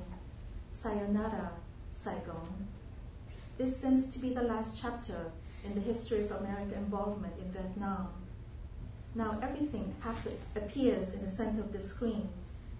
Sayonara, 0.71 1.51
Saigon. 1.93 2.67
This 3.57 3.79
seems 3.79 4.11
to 4.13 4.19
be 4.19 4.33
the 4.33 4.43
last 4.43 4.81
chapter 4.81 5.31
in 5.63 5.75
the 5.75 5.81
history 5.81 6.23
of 6.23 6.31
American 6.31 6.77
involvement 6.77 7.33
in 7.39 7.51
Vietnam. 7.51 8.09
Now 9.13 9.37
everything 9.41 9.93
appears 10.55 11.15
in 11.15 11.25
the 11.25 11.31
center 11.31 11.61
of 11.61 11.73
the 11.73 11.81
screen. 11.81 12.29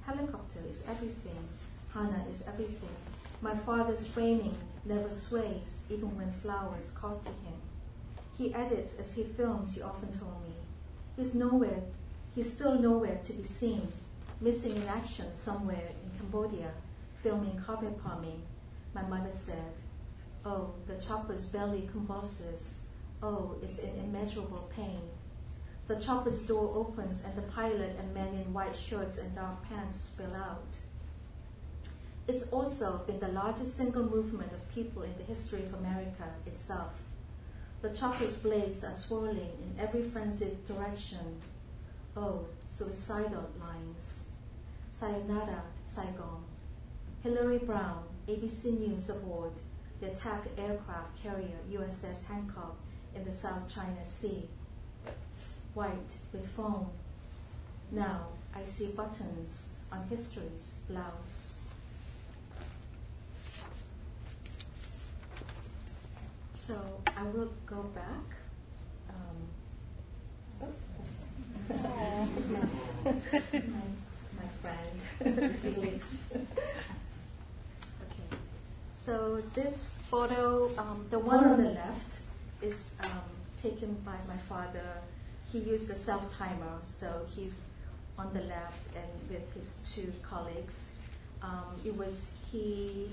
Helicopter 0.06 0.60
is 0.70 0.86
everything. 0.90 1.48
Hana 1.94 2.26
is 2.32 2.48
everything. 2.48 2.96
My 3.42 3.56
father's 3.56 4.08
framing 4.10 4.56
never 4.86 5.12
sways, 5.12 5.88
even 5.90 6.16
when 6.18 6.32
flowers 6.32 6.92
call 6.92 7.20
to 7.20 7.30
him. 7.30 7.60
He 8.38 8.54
edits 8.54 8.98
as 9.00 9.16
he 9.16 9.24
films, 9.24 9.76
he 9.76 9.82
often 9.82 10.18
told 10.18 10.42
me. 10.44 10.51
He's 11.22 11.36
nowhere, 11.36 11.84
he's 12.34 12.52
still 12.52 12.80
nowhere 12.80 13.20
to 13.24 13.34
be 13.34 13.44
seen, 13.44 13.88
missing 14.42 14.76
in 14.76 14.88
action 14.88 15.28
somewhere 15.36 15.90
in 15.90 16.18
Cambodia, 16.18 16.72
filming 17.22 17.62
carpet 17.64 18.04
bombing. 18.04 18.42
My 18.96 19.04
mother 19.04 19.32
said, 19.32 19.72
Oh, 20.44 20.74
the 20.88 20.96
chopper's 20.96 21.46
belly 21.46 21.88
convulses. 21.92 22.88
Oh, 23.22 23.56
it's 23.62 23.84
in 23.84 24.00
immeasurable 24.00 24.68
pain. 24.76 25.02
The 25.88 25.98
chopper's 25.98 26.44
door 26.48 26.74
opens 26.76 27.24
and 27.24 27.36
the 27.36 27.44
pilot 27.44 27.98
and 28.00 28.16
men 28.16 28.34
in 28.34 28.52
white 28.52 28.76
shirts 28.76 29.20
and 29.20 29.36
dark 29.36 29.62
pants 29.70 30.02
spill 30.02 30.34
out. 30.34 30.76
It's 32.28 32.50
also 32.50 32.98
been 33.06 33.20
the 33.20 33.28
largest 33.28 33.78
single 33.78 34.10
movement 34.10 34.54
of 34.54 34.74
people 34.74 35.04
in 35.04 35.16
the 35.20 35.24
history 35.24 35.62
of 35.62 35.76
America 35.76 36.34
itself. 36.48 36.94
The 37.82 37.90
chopper's 37.90 38.38
blades 38.38 38.84
are 38.84 38.94
swirling 38.94 39.58
in 39.64 39.76
every 39.80 40.04
frenzied 40.04 40.68
direction. 40.68 41.42
Oh, 42.16 42.46
suicidal 42.68 43.50
lines. 43.60 44.28
Sayonara, 44.92 45.64
Saigon. 45.86 46.44
Hillary 47.24 47.58
Brown, 47.58 48.04
ABC 48.28 48.80
News 48.80 49.10
aboard 49.10 49.54
the 50.00 50.12
attack 50.12 50.46
aircraft 50.58 51.22
carrier 51.22 51.58
USS 51.72 52.28
Hancock 52.28 52.76
in 53.16 53.24
the 53.24 53.34
South 53.34 53.68
China 53.74 54.04
Sea. 54.04 54.48
White 55.74 56.14
with 56.34 56.48
foam. 56.48 56.90
Now 57.92 58.28
I 58.56 58.64
see 58.64 58.88
buttons 58.88 59.74
on 59.92 60.08
history's 60.08 60.80
blouse. 60.88 61.51
So 66.72 66.80
I 67.06 67.24
will 67.24 67.52
go 67.66 67.84
back. 67.94 68.28
Um, 69.10 69.38
oh, 70.64 72.28
my, 72.50 72.66
my 74.40 74.50
friend, 74.62 74.96
Felix. 75.62 76.32
okay. 76.34 78.30
So 78.96 79.44
this 79.54 80.00
photo, 80.06 80.72
um, 80.78 81.06
the 81.10 81.20
one 81.20 81.44
on 81.44 81.62
the 81.62 81.72
left, 81.72 82.22
is 82.62 82.98
um, 83.04 83.10
taken 83.62 83.96
by 84.06 84.16
my 84.26 84.38
father. 84.38 85.02
He 85.52 85.60
used 85.60 85.92
a 85.92 85.96
self 85.96 86.34
timer, 86.34 86.80
so 86.84 87.26
he's 87.36 87.72
on 88.18 88.34
the 88.34 88.44
left 88.44 88.96
and 88.96 89.30
with 89.30 89.54
his 89.56 89.82
two 89.94 90.14
colleagues. 90.24 90.96
Um, 91.42 91.66
it 91.84 91.98
was 91.98 92.32
he 92.50 93.10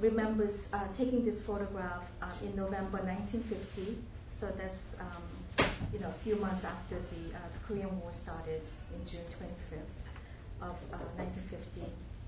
remembers 0.00 0.72
uh, 0.72 0.80
taking 0.96 1.24
this 1.24 1.44
photograph 1.44 2.02
uh, 2.22 2.26
in 2.42 2.54
November 2.54 2.98
1950. 2.98 3.98
So 4.30 4.46
that's 4.56 5.00
um, 5.00 5.66
you 5.92 5.98
know 5.98 6.08
a 6.08 6.18
few 6.24 6.36
months 6.36 6.64
after 6.64 6.96
the, 6.96 7.34
uh, 7.34 7.40
the, 7.52 7.58
Korean 7.66 8.00
War 8.00 8.12
started 8.12 8.62
in 8.94 9.06
June 9.06 9.26
25th 9.38 10.62
of 10.62 10.76
1950, 11.16 11.80
uh, 11.80 11.84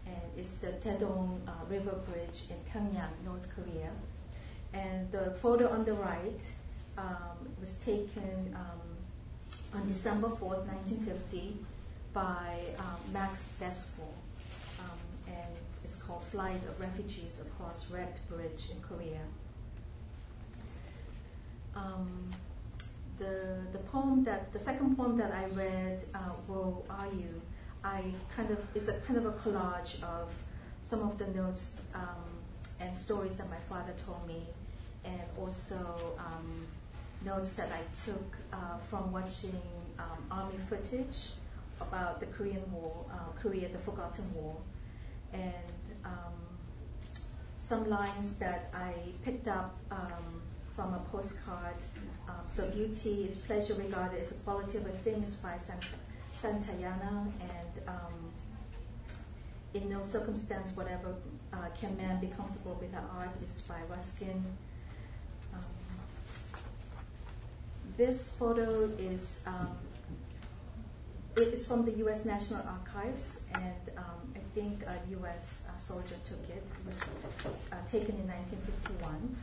and 0.06 0.22
it's 0.36 0.58
the 0.58 0.72
Taedong 0.82 1.40
uh, 1.46 1.52
River 1.68 1.96
Bridge 2.10 2.50
in 2.50 2.56
Pyongyang, 2.70 3.14
North 3.24 3.46
Korea. 3.54 3.90
And 4.72 5.10
the 5.10 5.32
photo 5.42 5.70
on 5.70 5.84
the 5.84 5.94
right 5.94 6.42
um, 6.98 7.48
was 7.60 7.80
taken 7.80 8.54
um, 8.54 9.80
on 9.80 9.86
December 9.88 10.28
4th, 10.28 10.66
1950, 10.66 11.56
by 12.12 12.58
um, 12.78 13.12
Max 13.12 13.54
Desfor 13.60 14.19
is 15.90 16.02
called 16.02 16.24
Flight 16.24 16.62
of 16.68 16.80
Refugees 16.80 17.44
Across 17.46 17.90
Wrecked 17.90 18.28
Bridge 18.28 18.70
in 18.70 18.80
Korea. 18.80 19.22
Um, 21.74 22.30
the, 23.18 23.58
the 23.72 23.78
poem 23.78 24.22
that, 24.24 24.52
the 24.52 24.60
second 24.60 24.96
poem 24.96 25.16
that 25.16 25.32
I 25.32 25.46
read, 25.46 26.06
uh, 26.14 26.52
Are 26.52 27.06
You, 27.06 27.42
I 27.82 28.04
kind 28.36 28.50
of, 28.50 28.58
is 28.74 28.88
a 28.88 29.00
kind 29.00 29.18
of 29.18 29.26
a 29.26 29.32
collage 29.32 30.00
of 30.02 30.32
some 30.82 31.02
of 31.02 31.18
the 31.18 31.26
notes 31.28 31.86
um, 31.94 32.24
and 32.78 32.96
stories 32.96 33.36
that 33.38 33.50
my 33.50 33.60
father 33.68 33.92
told 34.06 34.24
me, 34.28 34.46
and 35.04 35.22
also 35.40 36.14
um, 36.18 36.66
notes 37.24 37.54
that 37.54 37.70
I 37.72 37.82
took 38.06 38.36
uh, 38.52 38.78
from 38.88 39.10
watching 39.10 39.60
um, 39.98 40.22
army 40.30 40.58
footage 40.68 41.32
about 41.80 42.20
the 42.20 42.26
Korean 42.26 42.62
War, 42.72 43.04
uh, 43.12 43.40
Korea, 43.40 43.68
the 43.68 43.78
Forgotten 43.78 44.32
War, 44.34 44.56
and 45.32 45.64
um, 46.04 46.34
some 47.58 47.88
lines 47.88 48.36
that 48.36 48.70
I 48.74 48.94
picked 49.24 49.48
up 49.48 49.76
um, 49.90 50.42
from 50.74 50.94
a 50.94 50.98
postcard. 51.10 51.76
Um, 52.28 52.42
so 52.46 52.68
beauty 52.70 53.24
is 53.24 53.38
pleasure 53.38 53.74
regarded 53.74 54.20
as 54.20 54.32
a 54.32 54.34
quality 54.36 54.78
of 54.78 54.86
a 54.86 54.90
thing 54.90 55.22
is 55.22 55.36
by 55.36 55.56
Sant- 55.56 55.84
Santayana, 56.40 57.30
and 57.40 57.88
um, 57.88 58.32
in 59.74 59.88
no 59.88 60.02
circumstance 60.02 60.76
whatever 60.76 61.14
uh, 61.52 61.68
Can 61.78 61.96
Man 61.96 62.20
Be 62.20 62.28
Comfortable 62.28 62.78
Without 62.80 63.10
Art 63.16 63.30
is 63.44 63.60
by 63.68 63.80
Ruskin. 63.88 64.44
Um, 65.54 65.60
this 67.96 68.34
photo 68.36 68.84
is 68.98 69.44
um, 69.46 69.76
it 71.36 71.54
is 71.54 71.66
from 71.68 71.84
the 71.84 71.92
U.S. 71.98 72.24
National 72.24 72.62
Archives, 72.66 73.44
and 73.54 73.96
um, 73.96 74.34
I 74.34 74.40
think 74.54 74.82
U.S. 75.10 75.68
Soldier 75.80 76.16
took 76.24 76.48
it. 76.50 76.62
It 76.62 76.86
was 76.86 77.00
uh, 77.00 77.76
taken 77.90 78.14
in 78.16 78.28
1951. 78.28 79.36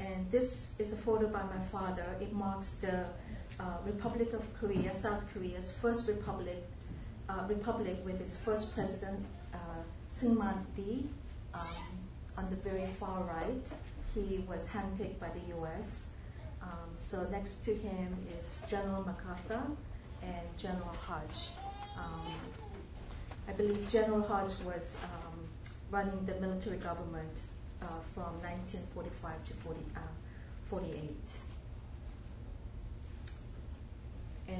And 0.00 0.30
this 0.30 0.74
is 0.78 0.92
a 0.92 0.96
photo 0.96 1.28
by 1.28 1.42
my 1.42 1.64
father. 1.70 2.04
It 2.20 2.32
marks 2.32 2.78
the 2.78 3.04
uh, 3.60 3.78
Republic 3.86 4.32
of 4.32 4.42
Korea, 4.58 4.92
South 4.92 5.22
Korea's 5.32 5.78
first 5.78 6.08
republic, 6.08 6.64
uh, 7.28 7.44
republic 7.48 7.96
with 8.04 8.20
its 8.20 8.42
first 8.42 8.74
president, 8.74 9.24
uh, 9.52 9.58
Syngman 10.10 10.58
um, 11.54 11.60
on 12.36 12.50
the 12.50 12.56
very 12.56 12.86
far 12.98 13.22
right. 13.22 13.66
He 14.14 14.44
was 14.48 14.68
handpicked 14.68 15.20
by 15.20 15.28
the 15.28 15.54
U.S. 15.56 16.14
Um, 16.60 16.90
so 16.96 17.26
next 17.30 17.64
to 17.66 17.74
him 17.74 18.16
is 18.40 18.66
General 18.68 19.04
MacArthur 19.04 19.62
and 20.22 20.58
General 20.58 20.94
Hodge. 21.06 21.50
Um, 21.96 22.34
I 23.48 23.52
believe 23.52 23.88
General 23.90 24.22
Hodge 24.22 24.58
was 24.64 25.00
um, 25.04 25.38
running 25.90 26.24
the 26.24 26.34
military 26.40 26.78
government 26.78 27.40
uh, 27.82 27.86
from 28.14 28.40
1945 28.42 29.44
to 29.46 29.54
40, 29.54 29.80
uh, 29.96 30.00
48. 30.70 31.10
And 34.48 34.56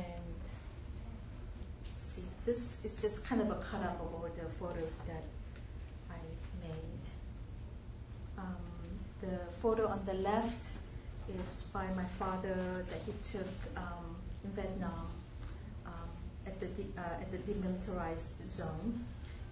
see, 1.96 2.24
this 2.44 2.84
is 2.84 2.96
just 2.96 3.24
kind 3.24 3.40
of 3.40 3.50
a 3.50 3.56
cut 3.56 3.82
up 3.82 4.00
of 4.00 4.14
all 4.14 4.28
the 4.36 4.48
photos 4.50 5.00
that 5.06 5.24
I 6.10 6.20
made. 6.62 7.04
Um, 8.38 8.56
the 9.20 9.38
photo 9.62 9.86
on 9.88 10.02
the 10.04 10.14
left 10.14 10.78
is 11.40 11.68
by 11.72 11.86
my 11.96 12.04
father 12.18 12.84
that 12.90 13.00
he 13.06 13.12
took 13.22 13.48
um, 13.76 14.16
in 14.44 14.50
Vietnam 14.50 15.08
at 16.46 16.60
the 16.60 16.66
uh, 16.96 17.20
at 17.20 17.30
the 17.30 17.38
demilitarized 17.38 18.44
zone, 18.46 19.04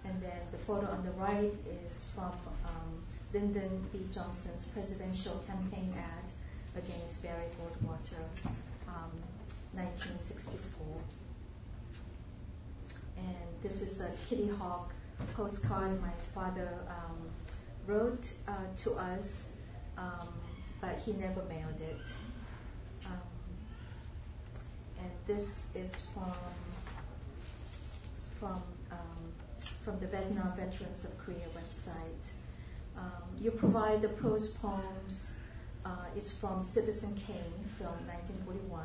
and 0.05 0.21
then 0.21 0.41
the 0.51 0.57
photo 0.57 0.87
on 0.87 1.03
the 1.05 1.11
right 1.11 1.53
is 1.85 2.11
from 2.13 2.33
um, 2.65 3.03
Lyndon 3.33 3.87
B. 3.91 3.99
Johnson's 4.13 4.67
presidential 4.69 5.43
campaign 5.47 5.93
ad 5.97 6.83
against 6.83 7.23
Barry 7.23 7.45
Goldwater, 7.59 8.23
1964. 9.73 10.85
Um, 10.85 11.01
and 13.17 13.47
this 13.61 13.81
is 13.81 14.01
a 14.01 14.11
Kitty 14.29 14.49
Hawk 14.49 14.91
postcard 15.35 16.01
my 16.01 16.11
father 16.33 16.69
um, 16.89 17.17
wrote 17.87 18.27
uh, 18.47 18.53
to 18.77 18.93
us 18.93 19.55
um, 19.97 20.27
but 20.81 20.97
he 21.05 21.13
never 21.13 21.41
mailed 21.43 21.79
it. 21.79 21.97
Um, 23.05 23.21
and 24.99 25.11
this 25.25 25.71
is 25.75 26.07
from 26.13 26.33
from 28.43 28.61
um, 28.91 29.23
from 29.85 29.97
the 29.99 30.07
Vietnam 30.07 30.51
Veterans 30.57 31.05
of 31.05 31.17
Korea 31.17 31.47
website. 31.55 32.27
Um, 32.97 33.23
you 33.39 33.51
provide 33.51 34.01
the 34.01 34.09
prose 34.09 34.51
poems. 34.51 35.37
Uh, 35.85 36.07
it's 36.15 36.35
from 36.37 36.61
Citizen 36.63 37.15
Kane, 37.15 37.63
film 37.77 37.95
1941. 38.05 38.81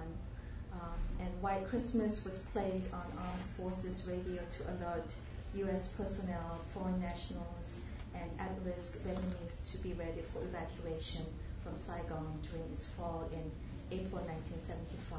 Um, 0.73 0.81
and 1.19 1.43
White 1.43 1.69
Christmas 1.69 2.25
was 2.25 2.45
played 2.53 2.85
on 2.93 3.07
Armed 3.19 3.49
Forces 3.57 4.07
Radio 4.09 4.43
to 4.59 4.63
alert 4.75 5.13
U.S. 5.57 5.93
personnel, 5.93 6.61
foreign 6.73 7.01
nationals, 7.01 7.87
and 8.15 8.31
at-risk 8.39 8.99
Vietnamese 8.99 9.73
to 9.73 9.79
be 9.79 9.93
ready 9.95 10.23
for 10.33 10.43
evacuation 10.45 11.27
from 11.65 11.77
Saigon 11.77 12.39
during 12.49 12.71
its 12.73 12.93
fall 12.93 13.29
in 13.33 13.51
April 13.91 14.23
1975. 14.23 15.19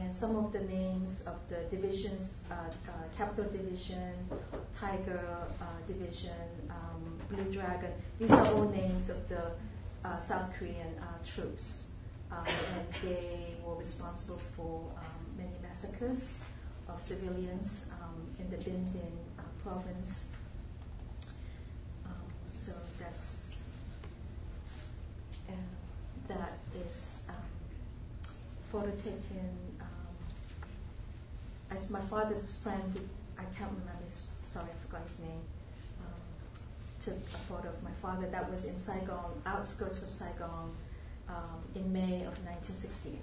And 0.00 0.14
some 0.14 0.36
of 0.36 0.52
the 0.52 0.60
names 0.60 1.26
of 1.26 1.36
the 1.48 1.64
divisions, 1.74 2.36
uh, 2.50 2.54
uh, 2.54 2.92
Capital 3.16 3.50
Division, 3.50 4.12
Tiger 4.78 5.22
uh, 5.60 5.64
Division, 5.86 6.30
um, 6.70 7.18
Blue 7.30 7.52
Dragon, 7.52 7.92
these 8.18 8.30
are 8.30 8.52
all 8.52 8.68
names 8.68 9.10
of 9.10 9.28
the 9.28 9.52
uh, 10.04 10.18
South 10.18 10.50
Korean 10.58 10.94
uh, 11.00 11.04
troops. 11.24 11.88
Um, 12.32 12.44
and 12.46 12.86
they 13.02 13.54
were 13.64 13.76
responsible 13.76 14.38
for 14.38 14.90
um, 14.98 15.36
many 15.36 15.54
massacres 15.62 16.42
of 16.88 17.00
civilians 17.00 17.90
um, 18.02 18.26
in 18.40 18.50
the 18.50 18.56
Binh 18.56 18.84
Dinh 18.92 19.18
uh, 19.38 19.42
province 19.62 20.32
Um 22.04 22.12
so 22.48 22.72
that 26.28 26.58
is 26.88 27.26
photo 28.70 28.90
taken 28.96 29.73
as 31.74 31.90
my 31.90 32.00
father's 32.02 32.56
friend, 32.58 33.08
I 33.36 33.42
can't 33.56 33.70
remember, 33.70 34.04
his, 34.04 34.22
sorry, 34.28 34.68
I 34.70 34.86
forgot 34.86 35.02
his 35.08 35.18
name, 35.20 35.42
um, 36.00 36.20
took 37.04 37.16
a 37.34 37.38
photo 37.48 37.68
of 37.68 37.82
my 37.82 37.90
father 38.00 38.28
that 38.28 38.50
was 38.50 38.66
in 38.66 38.76
Saigon, 38.76 39.42
outskirts 39.44 40.02
of 40.04 40.10
Saigon, 40.10 40.70
um, 41.28 41.60
in 41.74 41.92
May 41.92 42.22
of 42.22 42.38
1968. 42.46 43.18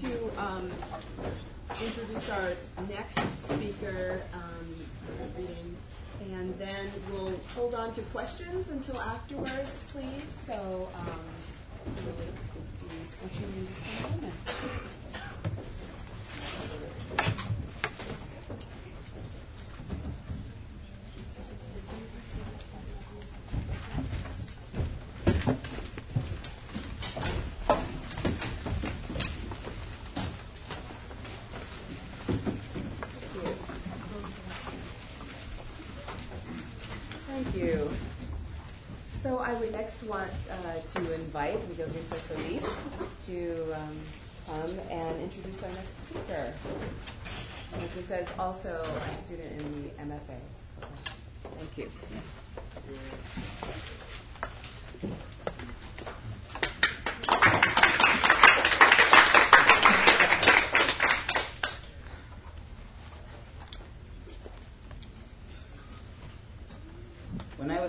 to 0.00 0.42
um, 0.42 0.70
introduce 1.82 2.30
our 2.30 2.52
next 2.88 3.18
speaker 3.48 4.22
um, 4.32 4.74
reading, 5.38 5.76
and 6.32 6.58
then 6.58 6.90
we'll 7.12 7.32
hold 7.54 7.74
on 7.74 7.92
to 7.92 8.00
questions 9.14 9.38
until 9.38 9.46
afterwards, 9.46 9.86
please. 9.92 10.22
So 10.46 10.88
um, 10.94 11.20
we'll 12.04 12.14
be 12.14 13.06
switching 13.06 13.44
in 13.44 13.68
just 13.68 13.82
a 13.82 14.10
moment. 14.10 14.34
Want 40.08 40.30
uh, 40.50 40.80
to 40.94 41.14
invite 41.14 41.60
Miguelito 41.68 42.16
Solis 42.16 42.64
to 43.26 43.74
um, 43.74 44.00
come 44.46 44.78
and 44.90 45.22
introduce 45.22 45.62
our 45.62 45.70
next 45.70 46.08
speaker. 46.08 46.54
Miguelito 47.72 48.22
is 48.22 48.28
also 48.38 48.82
a 48.82 49.16
student 49.24 49.60
in 49.60 49.82
the 49.84 50.14
MFA. 50.14 50.38
Thank 51.58 51.78
you. 51.78 51.90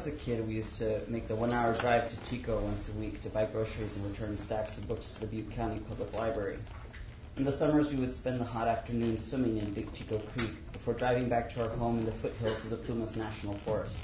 as 0.05 0.13
a 0.13 0.14
kid, 0.25 0.47
we 0.47 0.55
used 0.55 0.77
to 0.77 1.01
make 1.07 1.27
the 1.27 1.35
one 1.35 1.53
hour 1.53 1.71
drive 1.75 2.07
to 2.07 2.29
Chico 2.29 2.59
once 2.61 2.89
a 2.89 2.91
week 2.93 3.21
to 3.21 3.29
buy 3.29 3.45
groceries 3.45 3.95
and 3.95 4.09
return 4.09 4.35
stacks 4.39 4.75
of 4.79 4.87
books 4.87 5.13
to 5.13 5.19
the 5.19 5.27
Butte 5.27 5.51
County 5.51 5.77
Public 5.87 6.11
Library. 6.15 6.57
In 7.37 7.43
the 7.43 7.51
summers, 7.51 7.91
we 7.91 7.97
would 7.97 8.11
spend 8.11 8.39
the 8.39 8.45
hot 8.45 8.67
afternoons 8.67 9.23
swimming 9.23 9.59
in 9.59 9.71
Big 9.75 9.93
Chico 9.93 10.17
Creek 10.35 10.49
before 10.71 10.95
driving 10.95 11.29
back 11.29 11.53
to 11.53 11.61
our 11.61 11.69
home 11.69 11.99
in 11.99 12.05
the 12.05 12.11
foothills 12.11 12.63
of 12.63 12.71
the 12.71 12.75
Plumas 12.75 13.15
National 13.15 13.53
Forest. 13.59 13.99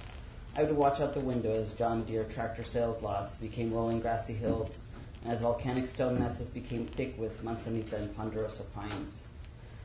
I 0.56 0.62
would 0.62 0.78
watch 0.78 1.00
out 1.00 1.16
the 1.16 1.22
window 1.22 1.56
as 1.56 1.74
John 1.74 2.04
Deere 2.04 2.26
tractor 2.26 2.64
sales 2.64 3.02
lots 3.02 3.38
became 3.38 3.74
rolling 3.74 4.00
grassy 4.00 4.34
hills 4.34 4.84
and 5.24 5.34
as 5.34 5.42
volcanic 5.42 5.88
stone 5.88 6.20
masses 6.20 6.52
became 6.52 6.86
thick 6.86 7.18
with 7.18 7.44
manzanita 7.44 7.96
and 7.96 8.16
ponderosa 8.16 8.64
pines. 8.76 9.24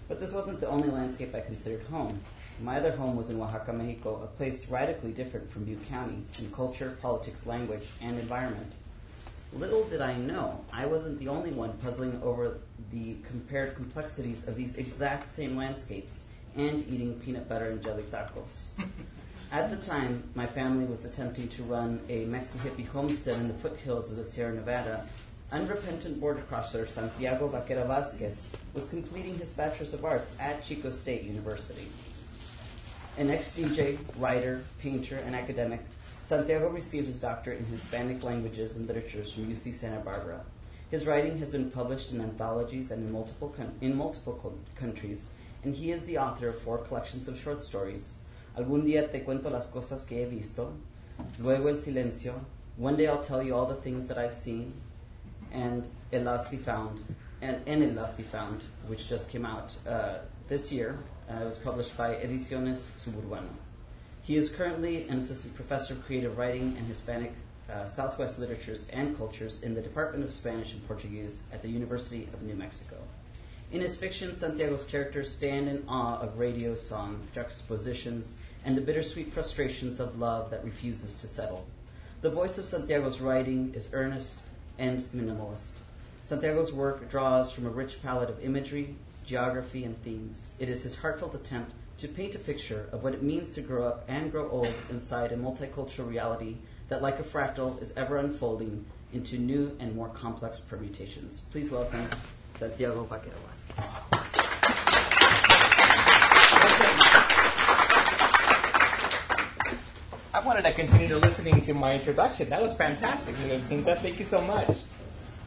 But 0.06 0.20
this 0.20 0.32
wasn't 0.32 0.60
the 0.60 0.68
only 0.68 0.88
landscape 0.88 1.34
I 1.34 1.40
considered 1.40 1.86
home. 1.86 2.20
My 2.60 2.78
other 2.78 2.92
home 2.92 3.16
was 3.16 3.28
in 3.28 3.38
Oaxaca, 3.38 3.72
Mexico, 3.72 4.22
a 4.22 4.26
place 4.28 4.68
radically 4.70 5.12
different 5.12 5.52
from 5.52 5.64
Butte 5.64 5.86
County 5.88 6.22
in 6.38 6.50
culture, 6.52 6.96
politics, 7.02 7.44
language, 7.44 7.86
and 8.00 8.18
environment. 8.18 8.72
Little 9.52 9.84
did 9.84 10.00
I 10.00 10.16
know, 10.16 10.64
I 10.72 10.86
wasn't 10.86 11.18
the 11.18 11.28
only 11.28 11.50
one 11.50 11.74
puzzling 11.74 12.20
over 12.22 12.58
the 12.90 13.16
compared 13.28 13.74
complexities 13.74 14.48
of 14.48 14.56
these 14.56 14.74
exact 14.76 15.30
same 15.30 15.54
landscapes 15.54 16.28
and 16.56 16.86
eating 16.88 17.20
peanut 17.20 17.46
butter 17.46 17.66
and 17.66 17.82
jelly 17.82 18.04
tacos. 18.04 18.70
At 19.52 19.70
the 19.70 19.76
time, 19.76 20.24
my 20.34 20.46
family 20.46 20.86
was 20.86 21.04
attempting 21.04 21.48
to 21.48 21.62
run 21.62 22.00
a 22.08 22.24
Mexi 22.24 22.56
hippie 22.58 22.88
homestead 22.88 23.36
in 23.36 23.48
the 23.48 23.54
foothills 23.54 24.10
of 24.10 24.16
the 24.16 24.24
Sierra 24.24 24.54
Nevada. 24.54 25.06
Unrepentant 25.52 26.20
border 26.20 26.40
crosser 26.42 26.86
Santiago 26.86 27.48
Vaquera 27.48 27.86
Vasquez 27.86 28.50
was 28.74 28.88
completing 28.88 29.38
his 29.38 29.50
Bachelor's 29.50 29.94
of 29.94 30.04
Arts 30.04 30.32
at 30.40 30.64
Chico 30.64 30.90
State 30.90 31.22
University. 31.22 31.86
An 33.18 33.30
ex 33.30 33.56
DJ, 33.56 33.96
writer, 34.18 34.62
painter, 34.78 35.16
and 35.16 35.34
academic, 35.34 35.80
Santiago 36.22 36.68
received 36.68 37.06
his 37.06 37.18
doctorate 37.18 37.60
in 37.60 37.66
Hispanic 37.66 38.22
languages 38.22 38.76
and 38.76 38.86
literatures 38.86 39.32
from 39.32 39.46
UC 39.46 39.72
Santa 39.72 40.00
Barbara. 40.00 40.44
His 40.90 41.06
writing 41.06 41.38
has 41.38 41.50
been 41.50 41.70
published 41.70 42.12
in 42.12 42.20
anthologies 42.20 42.90
and 42.90 43.06
in 43.06 43.12
multiple, 43.12 43.48
con- 43.48 43.74
in 43.80 43.96
multiple 43.96 44.58
countries, 44.74 45.32
and 45.64 45.74
he 45.74 45.90
is 45.92 46.04
the 46.04 46.18
author 46.18 46.48
of 46.48 46.60
four 46.60 46.78
collections 46.78 47.26
of 47.26 47.40
short 47.40 47.60
stories 47.60 48.16
Algún 48.56 48.84
día 48.84 49.10
te 49.10 49.20
cuento 49.20 49.50
las 49.50 49.66
cosas 49.66 50.04
que 50.06 50.22
he 50.22 50.26
visto, 50.26 50.72
Luego 51.38 51.68
el 51.68 51.76
silencio, 51.76 52.34
One 52.78 52.96
day 52.96 53.06
I'll 53.06 53.22
tell 53.22 53.44
you 53.44 53.54
all 53.54 53.66
the 53.66 53.74
things 53.74 54.08
that 54.08 54.16
I've 54.16 54.34
seen, 54.34 54.72
and 55.52 55.86
El 56.12 56.22
Lost 56.22 56.52
and 56.52 56.62
Found, 56.62 57.04
and, 57.42 57.60
and 57.66 57.82
El 57.82 57.90
Lost 57.90 58.18
and 58.18 58.26
Found, 58.28 58.64
which 58.86 59.08
just 59.08 59.30
came 59.30 59.44
out 59.44 59.74
uh, 59.86 60.18
this 60.48 60.72
year. 60.72 60.98
Uh, 61.28 61.42
it 61.42 61.44
was 61.44 61.58
published 61.58 61.96
by 61.96 62.14
Ediciones 62.14 62.90
Suburbano. 62.98 63.48
He 64.22 64.36
is 64.36 64.50
currently 64.50 65.08
an 65.08 65.18
assistant 65.18 65.54
professor 65.56 65.94
of 65.94 66.04
creative 66.04 66.38
writing 66.38 66.76
and 66.78 66.86
Hispanic 66.86 67.32
uh, 67.68 67.84
Southwest 67.84 68.38
literatures 68.38 68.86
and 68.90 69.16
cultures 69.16 69.62
in 69.62 69.74
the 69.74 69.82
Department 69.82 70.24
of 70.24 70.32
Spanish 70.32 70.72
and 70.72 70.86
Portuguese 70.86 71.42
at 71.52 71.62
the 71.62 71.68
University 71.68 72.28
of 72.32 72.42
New 72.42 72.54
Mexico. 72.54 72.96
In 73.72 73.80
his 73.80 73.96
fiction, 73.96 74.36
Santiago's 74.36 74.84
characters 74.84 75.32
stand 75.32 75.68
in 75.68 75.82
awe 75.88 76.20
of 76.20 76.38
radio 76.38 76.76
song 76.76 77.26
juxtapositions 77.34 78.36
and 78.64 78.76
the 78.76 78.80
bittersweet 78.80 79.32
frustrations 79.32 79.98
of 79.98 80.20
love 80.20 80.50
that 80.50 80.64
refuses 80.64 81.16
to 81.16 81.26
settle. 81.26 81.66
The 82.20 82.30
voice 82.30 82.58
of 82.58 82.64
Santiago's 82.66 83.20
writing 83.20 83.72
is 83.74 83.88
earnest 83.92 84.40
and 84.78 85.00
minimalist. 85.14 85.72
Santiago's 86.24 86.72
work 86.72 87.10
draws 87.10 87.52
from 87.52 87.66
a 87.66 87.70
rich 87.70 88.02
palette 88.02 88.30
of 88.30 88.44
imagery, 88.44 88.94
geography, 89.26 89.84
and 89.84 90.02
themes. 90.02 90.52
It 90.58 90.68
is 90.68 90.84
his 90.84 90.98
heartfelt 90.98 91.34
attempt 91.34 91.72
to 91.98 92.08
paint 92.08 92.34
a 92.34 92.38
picture 92.38 92.88
of 92.92 93.02
what 93.02 93.12
it 93.12 93.22
means 93.22 93.50
to 93.50 93.60
grow 93.60 93.86
up 93.86 94.04
and 94.08 94.30
grow 94.30 94.48
old 94.48 94.72
inside 94.88 95.32
a 95.32 95.36
multicultural 95.36 96.08
reality 96.08 96.56
that, 96.88 97.02
like 97.02 97.18
a 97.18 97.24
fractal, 97.24 97.82
is 97.82 97.92
ever 97.96 98.18
unfolding 98.18 98.84
into 99.12 99.36
new 99.38 99.76
and 99.80 99.94
more 99.96 100.08
complex 100.10 100.60
permutations. 100.60 101.40
Please 101.50 101.70
welcome 101.70 102.08
Santiago 102.54 103.04
Vaquera 103.04 103.34
Vasquez. 103.48 103.84
I 110.32 110.40
wanted 110.44 110.62
to 110.62 110.72
continue 110.72 111.16
listening 111.16 111.60
to 111.62 111.72
my 111.72 111.94
introduction. 111.94 112.50
That 112.50 112.62
was 112.62 112.74
fantastic. 112.74 113.34
Thank 113.36 114.18
you 114.18 114.24
so 114.26 114.40
much. 114.42 114.76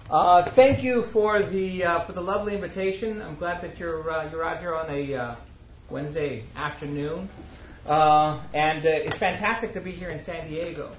Uh, 0.09 0.41
thank 0.41 0.81
you 0.81 1.03
for 1.03 1.43
the 1.43 1.83
uh, 1.83 1.99
for 1.99 2.13
the 2.13 2.21
lovely 2.21 2.55
invitation. 2.55 3.21
I'm 3.21 3.35
glad 3.35 3.61
that 3.61 3.77
you're 3.77 4.09
uh, 4.09 4.27
you're 4.31 4.43
out 4.43 4.59
here 4.59 4.73
on 4.73 4.89
a 4.89 5.13
uh, 5.13 5.35
Wednesday 5.91 6.45
afternoon, 6.55 7.29
uh, 7.85 8.39
and 8.51 8.83
uh, 8.83 8.89
it's 8.89 9.17
fantastic 9.17 9.71
to 9.73 9.79
be 9.79 9.91
here 9.91 10.09
in 10.09 10.17
San 10.17 10.47
Diego. 10.47 10.89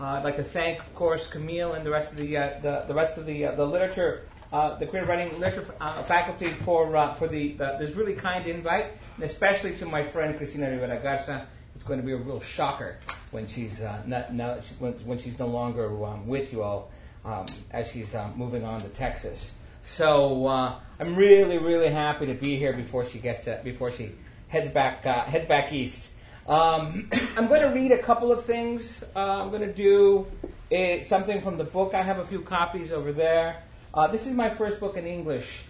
I'd 0.00 0.24
like 0.24 0.38
to 0.38 0.42
thank, 0.42 0.78
of 0.78 0.94
course, 0.94 1.26
Camille 1.26 1.74
and 1.74 1.84
the 1.84 1.90
rest 1.90 2.12
of 2.12 2.16
the 2.16 2.32
the, 2.62 2.84
the 2.88 2.94
rest 2.94 3.18
of 3.18 3.26
the 3.26 3.48
the 3.54 3.66
literature. 3.66 4.22
the 4.50 4.86
creative 4.88 5.10
writing 5.10 5.38
literature 5.38 5.66
faculty 6.06 6.54
for 6.64 6.88
for 7.18 7.28
the, 7.28 7.52
the 7.52 7.76
this 7.78 7.94
really 7.94 8.14
kind 8.14 8.46
invite, 8.46 8.92
and 9.16 9.24
especially 9.24 9.76
to 9.76 9.84
my 9.84 10.02
friend 10.02 10.38
Cristina 10.38 10.70
Rivera 10.70 11.00
Garza, 11.02 11.46
it's 11.74 11.84
going 11.84 12.00
to 12.00 12.06
be 12.06 12.12
a 12.12 12.16
real 12.16 12.40
shocker 12.40 12.96
when 13.30 13.46
she's 13.46 13.82
not, 14.06 14.32
now 14.32 14.56
when, 14.78 14.94
when, 15.04 15.18
she's 15.18 15.38
no 15.38 15.48
longer 15.48 15.84
um, 16.06 16.26
with 16.26 16.50
you 16.50 16.62
all 16.62 16.90
um, 17.24 17.46
as 17.70 17.90
she's 17.90 18.14
um, 18.14 18.34
moving 18.36 18.64
on 18.64 18.80
to 18.80 18.88
Texas. 18.88 19.54
So 19.82 20.46
uh, 20.46 20.78
I'm 20.98 21.14
really 21.14 21.58
really 21.58 21.90
happy 21.90 22.26
to 22.26 22.34
be 22.34 22.56
here 22.56 22.72
before 22.72 23.04
she 23.04 23.18
gets 23.18 23.44
to 23.44 23.60
before 23.62 23.90
she 23.90 24.12
heads 24.48 24.68
back 24.68 25.04
uh, 25.06 25.24
heads 25.24 25.46
back 25.46 25.72
east. 25.72 26.08
Um, 26.46 27.10
I'm 27.36 27.48
going 27.48 27.62
to 27.62 27.68
read 27.68 27.92
a 27.92 27.98
couple 27.98 28.30
of 28.30 28.44
things. 28.44 29.02
Uh, 29.16 29.42
I'm 29.42 29.50
going 29.50 29.62
to 29.62 29.72
do 29.72 30.26
a, 30.70 31.02
something 31.02 31.40
from 31.40 31.56
the 31.56 31.64
book. 31.64 31.94
I 31.94 32.02
have 32.02 32.18
a 32.18 32.24
few 32.24 32.40
copies 32.40 32.92
over 32.92 33.12
there. 33.12 33.62
Uh, 33.92 34.08
this 34.08 34.26
is 34.26 34.34
my 34.34 34.50
first 34.50 34.80
book 34.80 34.96
in 34.96 35.06
English. 35.06 35.62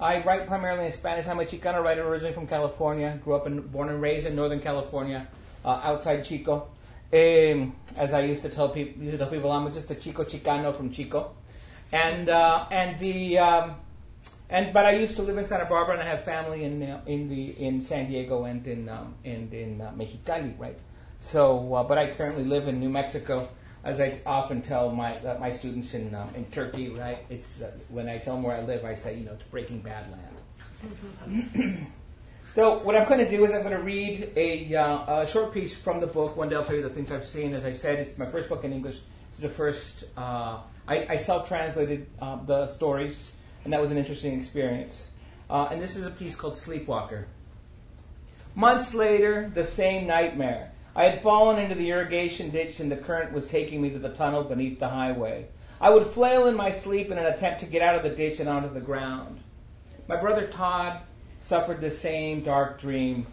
I 0.00 0.22
write 0.24 0.46
primarily 0.46 0.86
in 0.86 0.92
Spanish. 0.92 1.26
I'm 1.26 1.38
a 1.38 1.44
Chicano 1.44 1.82
writer 1.82 2.06
originally 2.06 2.32
from 2.32 2.46
California. 2.46 3.20
Grew 3.22 3.34
up 3.34 3.46
and 3.46 3.70
born 3.70 3.88
and 3.88 4.00
raised 4.00 4.26
in 4.26 4.34
Northern 4.34 4.60
California 4.60 5.28
uh, 5.64 5.80
outside 5.82 6.24
Chico. 6.24 6.68
Um, 7.12 7.76
as 7.96 8.14
I 8.14 8.22
used 8.22 8.40
to 8.42 8.48
tell 8.48 8.70
people, 8.70 9.02
used 9.02 9.12
to 9.12 9.18
tell 9.18 9.28
people, 9.28 9.52
I'm 9.52 9.70
just 9.70 9.90
a 9.90 9.94
Chico 9.94 10.24
Chicano 10.24 10.74
from 10.74 10.90
Chico, 10.90 11.32
and 11.92 12.30
uh, 12.30 12.66
and 12.70 12.98
the 13.00 13.38
um, 13.38 13.74
and 14.48 14.72
but 14.72 14.86
I 14.86 14.92
used 14.92 15.16
to 15.16 15.22
live 15.22 15.36
in 15.36 15.44
Santa 15.44 15.66
Barbara, 15.66 15.98
and 15.98 16.02
I 16.02 16.06
have 16.06 16.24
family 16.24 16.64
in 16.64 16.82
uh, 16.82 17.02
in 17.04 17.28
the 17.28 17.50
in 17.62 17.82
San 17.82 18.08
Diego 18.08 18.44
and 18.44 18.66
in 18.66 18.88
um, 18.88 19.14
and 19.26 19.52
in 19.52 19.82
uh, 19.82 19.92
Mexicali, 19.94 20.58
right? 20.58 20.78
So, 21.20 21.74
uh, 21.74 21.82
but 21.82 21.98
I 21.98 22.12
currently 22.12 22.44
live 22.44 22.66
in 22.66 22.80
New 22.80 22.88
Mexico. 22.88 23.46
As 23.84 24.00
I 24.00 24.18
often 24.24 24.62
tell 24.62 24.90
my 24.90 25.14
uh, 25.18 25.36
my 25.38 25.52
students 25.52 25.92
in 25.92 26.16
in 26.34 26.46
Turkey, 26.46 26.88
right? 26.88 27.26
It's 27.28 27.60
when 27.90 28.08
I 28.08 28.16
tell 28.16 28.36
them 28.36 28.42
where 28.42 28.56
I 28.56 28.62
live, 28.62 28.86
I 28.86 28.94
say, 28.94 29.18
you 29.18 29.26
know, 29.26 29.32
it's 29.32 29.42
Breaking 29.44 29.80
Bad 29.80 30.06
land. 30.10 31.86
So 32.54 32.80
what 32.80 32.94
I'm 32.94 33.08
going 33.08 33.24
to 33.24 33.30
do 33.30 33.42
is 33.46 33.52
I'm 33.52 33.62
going 33.62 33.74
to 33.74 33.82
read 33.82 34.30
a, 34.36 34.74
uh, 34.74 35.22
a, 35.22 35.26
short 35.26 35.54
piece 35.54 35.74
from 35.74 36.00
the 36.00 36.06
book. 36.06 36.36
One 36.36 36.50
day 36.50 36.56
I'll 36.56 36.64
tell 36.64 36.76
you 36.76 36.82
the 36.82 36.90
things 36.90 37.10
I've 37.10 37.26
seen. 37.26 37.54
As 37.54 37.64
I 37.64 37.72
said, 37.72 37.98
it's 37.98 38.18
my 38.18 38.26
first 38.26 38.50
book 38.50 38.62
in 38.62 38.74
English. 38.74 38.96
It's 39.32 39.40
the 39.40 39.48
first. 39.48 40.04
Uh, 40.18 40.58
I, 40.86 41.06
I, 41.08 41.16
self-translated 41.16 42.06
uh, 42.20 42.44
the 42.44 42.66
stories, 42.66 43.28
and 43.64 43.72
that 43.72 43.80
was 43.80 43.90
an 43.90 43.96
interesting 43.96 44.36
experience. 44.36 45.06
Uh, 45.48 45.68
and 45.70 45.80
this 45.80 45.96
is 45.96 46.04
a 46.04 46.10
piece 46.10 46.36
called 46.36 46.52
Sleepwalker. 46.54 47.24
Months 48.54 48.92
later, 48.92 49.50
the 49.54 49.64
same 49.64 50.06
nightmare. 50.06 50.72
I 50.94 51.04
had 51.04 51.22
fallen 51.22 51.58
into 51.58 51.74
the 51.74 51.88
irrigation 51.88 52.50
ditch, 52.50 52.80
and 52.80 52.92
the 52.92 52.98
current 52.98 53.32
was 53.32 53.46
taking 53.46 53.80
me 53.80 53.88
to 53.90 53.98
the 53.98 54.10
tunnel 54.10 54.44
beneath 54.44 54.78
the 54.78 54.90
highway. 54.90 55.46
I 55.80 55.88
would 55.88 56.06
flail 56.08 56.46
in 56.48 56.54
my 56.54 56.70
sleep 56.70 57.10
in 57.10 57.16
an 57.16 57.24
attempt 57.24 57.60
to 57.60 57.66
get 57.66 57.80
out 57.80 57.94
of 57.94 58.02
the 58.02 58.10
ditch 58.10 58.40
and 58.40 58.48
onto 58.48 58.74
the 58.74 58.80
ground. 58.80 59.40
My 60.06 60.20
brother 60.20 60.46
Todd 60.48 61.00
suffered 61.42 61.80
the 61.80 61.90
same 61.90 62.42
dark 62.42 62.80
dream. 62.80 63.26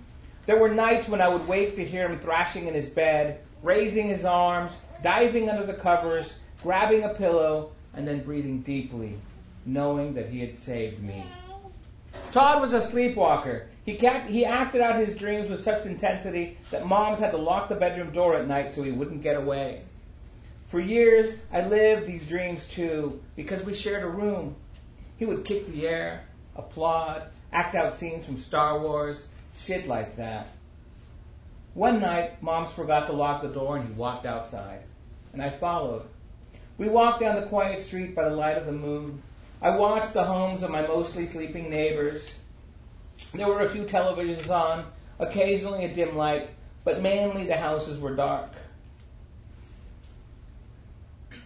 There 0.45 0.57
were 0.57 0.70
nights 0.70 1.07
when 1.07 1.22
I 1.22 1.30
would 1.30 1.47
wake 1.47 1.76
to 1.76 1.86
hear 1.86 2.10
him 2.10 2.20
thrashing 2.20 2.68
in 2.68 2.74
his 2.74 2.89
bed, 2.89 3.39
raising 3.62 4.07
his 4.07 4.26
arms, 4.26 4.78
diving 5.03 5.49
under 5.49 5.66
the 5.66 5.76
covers, 5.76 6.34
grabbing 6.64 7.03
a 7.03 7.14
pillow, 7.14 7.72
and 7.93 8.07
then 8.07 8.24
breathing 8.24 8.62
deeply, 8.62 9.18
knowing 9.66 10.16
that 10.16 10.30
he 10.30 10.39
had 10.39 10.57
saved 10.57 11.01
me. 11.01 11.24
Todd 12.32 12.62
was 12.62 12.74
a 12.74 12.82
sleepwalker. 12.82 13.68
He, 13.86 13.95
kept, 13.95 14.30
he 14.30 14.45
acted 14.45 14.82
out 14.82 14.99
his 14.99 15.16
dreams 15.16 15.49
with 15.49 15.64
such 15.64 15.86
intensity 15.86 16.57
that 16.72 16.88
moms 16.88 17.20
had 17.20 17.32
to 17.32 17.38
lock 17.38 17.70
the 17.70 17.76
bedroom 17.76 18.12
door 18.12 18.36
at 18.36 18.47
night 18.47 18.74
so 18.74 18.84
he 18.84 18.91
wouldn't 18.91 19.24
get 19.24 19.36
away. 19.36 19.84
For 20.70 20.80
years, 20.80 21.36
I 21.51 21.66
lived 21.66 22.05
these 22.05 22.28
dreams 22.28 22.68
too 22.68 23.22
because 23.36 23.64
we 23.64 23.74
shared 23.74 24.03
a 24.03 24.07
room. 24.07 24.55
He 25.18 25.26
would 25.26 25.43
kick 25.43 25.72
the 25.72 25.88
air, 25.88 26.26
applaud, 26.55 27.24
act 27.51 27.75
out 27.75 27.97
scenes 27.97 28.25
from 28.25 28.37
Star 28.37 28.79
Wars, 28.79 29.27
shit 29.57 29.87
like 29.87 30.15
that. 30.17 30.47
One 31.73 31.99
night, 31.99 32.41
Moms 32.41 32.71
forgot 32.71 33.07
to 33.07 33.13
lock 33.13 33.41
the 33.41 33.47
door 33.47 33.77
and 33.77 33.87
he 33.87 33.93
walked 33.93 34.25
outside, 34.25 34.83
and 35.33 35.41
I 35.41 35.49
followed. 35.49 36.03
We 36.77 36.87
walked 36.87 37.19
down 37.19 37.35
the 37.35 37.47
quiet 37.47 37.79
street 37.79 38.15
by 38.15 38.27
the 38.27 38.35
light 38.35 38.57
of 38.57 38.65
the 38.65 38.71
moon. 38.71 39.21
I 39.61 39.71
watched 39.71 40.13
the 40.13 40.23
homes 40.23 40.63
of 40.63 40.71
my 40.71 40.87
mostly 40.87 41.25
sleeping 41.25 41.69
neighbors. 41.69 42.33
There 43.33 43.47
were 43.47 43.61
a 43.61 43.69
few 43.69 43.83
televisions 43.83 44.49
on, 44.49 44.85
occasionally 45.19 45.85
a 45.85 45.93
dim 45.93 46.15
light, 46.15 46.49
but 46.83 47.01
mainly 47.01 47.45
the 47.45 47.57
houses 47.57 47.99
were 47.99 48.15
dark. 48.15 48.49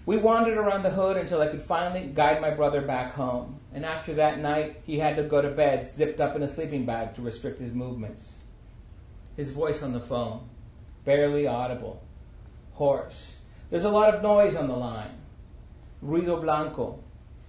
We 0.05 0.17
wandered 0.17 0.57
around 0.57 0.83
the 0.83 0.89
hood 0.89 1.15
until 1.15 1.41
I 1.41 1.47
could 1.47 1.61
finally 1.61 2.07
guide 2.07 2.41
my 2.41 2.49
brother 2.49 2.81
back 2.81 3.13
home. 3.13 3.59
And 3.73 3.85
after 3.85 4.13
that 4.15 4.39
night, 4.39 4.81
he 4.83 4.99
had 4.99 5.15
to 5.15 5.23
go 5.23 5.41
to 5.41 5.49
bed 5.49 5.87
zipped 5.87 6.19
up 6.19 6.35
in 6.35 6.43
a 6.43 6.47
sleeping 6.47 6.85
bag 6.85 7.15
to 7.15 7.21
restrict 7.21 7.59
his 7.59 7.73
movements. 7.73 8.33
His 9.37 9.51
voice 9.51 9.81
on 9.81 9.93
the 9.93 10.01
phone, 10.01 10.49
barely 11.05 11.47
audible, 11.47 12.03
hoarse. 12.73 13.35
There's 13.69 13.85
a 13.85 13.89
lot 13.89 14.13
of 14.13 14.21
noise 14.21 14.55
on 14.55 14.67
the 14.67 14.75
line. 14.75 15.17
Ruido 16.03 16.39
blanco. 16.41 16.99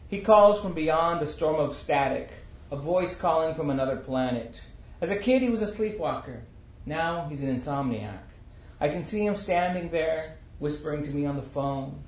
He 0.08 0.20
calls 0.20 0.60
from 0.60 0.74
beyond 0.74 1.20
the 1.20 1.26
storm 1.26 1.56
of 1.56 1.76
static, 1.76 2.30
a 2.70 2.76
voice 2.76 3.16
calling 3.16 3.54
from 3.54 3.68
another 3.68 3.96
planet. 3.96 4.60
As 5.00 5.10
a 5.10 5.16
kid, 5.16 5.42
he 5.42 5.50
was 5.50 5.60
a 5.60 5.66
sleepwalker. 5.66 6.44
Now 6.86 7.26
he's 7.28 7.42
an 7.42 7.54
insomniac. 7.54 8.20
I 8.80 8.88
can 8.88 9.02
see 9.02 9.26
him 9.26 9.34
standing 9.34 9.90
there, 9.90 10.36
whispering 10.60 11.02
to 11.02 11.10
me 11.10 11.26
on 11.26 11.36
the 11.36 11.42
phone. 11.42 12.03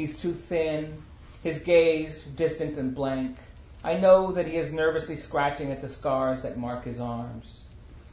He's 0.00 0.18
too 0.18 0.32
thin, 0.32 1.02
his 1.42 1.58
gaze 1.58 2.24
distant 2.24 2.78
and 2.78 2.94
blank. 2.94 3.36
I 3.84 3.98
know 3.98 4.32
that 4.32 4.46
he 4.46 4.56
is 4.56 4.72
nervously 4.72 5.14
scratching 5.14 5.70
at 5.70 5.82
the 5.82 5.90
scars 5.90 6.40
that 6.40 6.56
mark 6.56 6.84
his 6.84 6.98
arms. 6.98 7.64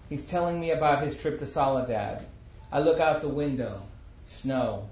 He's 0.09 0.25
telling 0.25 0.59
me 0.59 0.71
about 0.71 1.01
his 1.01 1.17
trip 1.17 1.39
to 1.39 1.45
Soledad. 1.45 2.25
I 2.73 2.81
look 2.81 2.99
out 2.99 3.21
the 3.21 3.29
window. 3.29 3.83
Snow. 4.25 4.89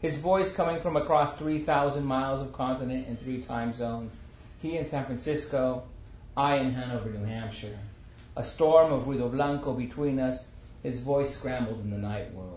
His 0.00 0.18
voice 0.18 0.52
coming 0.52 0.80
from 0.80 0.96
across 0.96 1.38
3,000 1.38 2.04
miles 2.04 2.40
of 2.40 2.52
continent 2.52 3.06
and 3.06 3.16
three 3.20 3.40
time 3.40 3.72
zones. 3.72 4.16
He 4.60 4.76
in 4.76 4.86
San 4.86 5.04
Francisco, 5.04 5.84
I 6.36 6.56
in 6.56 6.72
Hanover, 6.72 7.10
New 7.10 7.26
Hampshire. 7.26 7.78
A 8.34 8.42
storm 8.42 8.92
of 8.92 9.04
ruido 9.04 9.30
blanco 9.30 9.72
between 9.72 10.18
us, 10.18 10.48
his 10.82 10.98
voice 10.98 11.36
scrambled 11.36 11.78
in 11.78 11.90
the 11.90 11.96
night 11.96 12.34
world. 12.34 12.53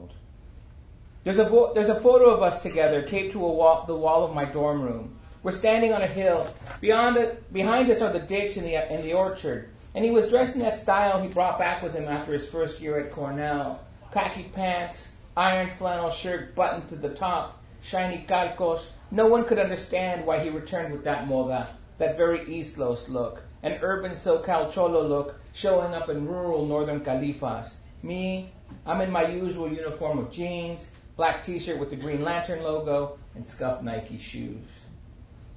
There's 1.27 1.39
a, 1.39 1.43
vo- 1.43 1.73
there's 1.73 1.89
a 1.89 1.99
photo 1.99 2.29
of 2.29 2.41
us 2.41 2.61
together 2.61 3.01
taped 3.01 3.33
to 3.33 3.39
wall, 3.39 3.83
the 3.85 3.93
wall 3.93 4.23
of 4.23 4.33
my 4.33 4.45
dorm 4.45 4.81
room. 4.81 5.19
We're 5.43 5.51
standing 5.51 5.91
on 5.91 6.01
a 6.01 6.07
hill. 6.07 6.47
Beyond 6.79 7.17
it, 7.17 7.51
behind 7.51 7.89
us 7.89 8.01
are 8.01 8.13
the 8.13 8.19
ditch 8.19 8.55
and 8.55 8.65
the, 8.65 8.77
and 8.77 9.03
the 9.03 9.11
orchard. 9.11 9.69
And 9.93 10.05
he 10.05 10.11
was 10.11 10.29
dressed 10.29 10.55
in 10.55 10.61
that 10.61 10.75
style 10.75 11.21
he 11.21 11.27
brought 11.27 11.59
back 11.59 11.83
with 11.83 11.93
him 11.93 12.07
after 12.07 12.31
his 12.31 12.47
first 12.47 12.79
year 12.79 12.97
at 12.97 13.11
Cornell. 13.11 13.83
Khaki 14.13 14.43
pants, 14.43 15.09
iron 15.35 15.69
flannel 15.69 16.11
shirt 16.11 16.55
buttoned 16.55 16.87
to 16.87 16.95
the 16.95 17.09
top, 17.09 17.61
shiny 17.81 18.23
calcos. 18.25 18.85
No 19.11 19.27
one 19.27 19.43
could 19.43 19.59
understand 19.59 20.25
why 20.25 20.41
he 20.41 20.47
returned 20.47 20.93
with 20.93 21.03
that 21.03 21.27
moda, 21.27 21.71
that 21.97 22.15
very 22.15 22.49
East 22.49 22.77
Los 22.77 23.09
look, 23.09 23.43
an 23.63 23.79
urban 23.81 24.11
SoCal 24.11 24.71
cholo 24.71 25.05
look 25.05 25.41
showing 25.51 25.93
up 25.93 26.07
in 26.07 26.25
rural 26.25 26.65
northern 26.65 27.01
Califas. 27.01 27.73
Me, 28.01 28.49
I'm 28.85 29.01
in 29.01 29.11
my 29.11 29.27
usual 29.27 29.69
uniform 29.69 30.19
of 30.19 30.31
jeans, 30.31 30.87
black 31.17 31.43
t-shirt 31.43 31.79
with 31.79 31.89
the 31.89 31.95
Green 31.95 32.23
Lantern 32.23 32.63
logo, 32.63 33.17
and 33.35 33.45
scuffed 33.45 33.83
Nike 33.83 34.17
shoes. 34.17 34.63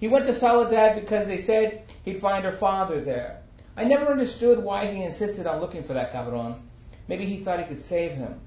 He 0.01 0.09
went 0.09 0.25
to 0.25 0.35
Soledad 0.35 0.99
because 0.99 1.27
they 1.27 1.37
said 1.37 1.83
he'd 2.05 2.21
find 2.21 2.45
her 2.45 2.53
father 2.53 3.01
there. 3.01 3.43
I 3.77 3.85
never 3.85 4.11
understood 4.11 4.65
why 4.65 4.91
he 4.91 5.03
insisted 5.03 5.47
on 5.47 5.61
looking 5.61 5.85
for 5.85 5.93
that 5.93 6.13
cabron. 6.13 6.57
Maybe 7.07 7.27
he 7.27 7.39
thought 7.39 7.61
he 7.61 7.67
could 7.67 7.81
save 7.81 8.13
him. 8.13 8.41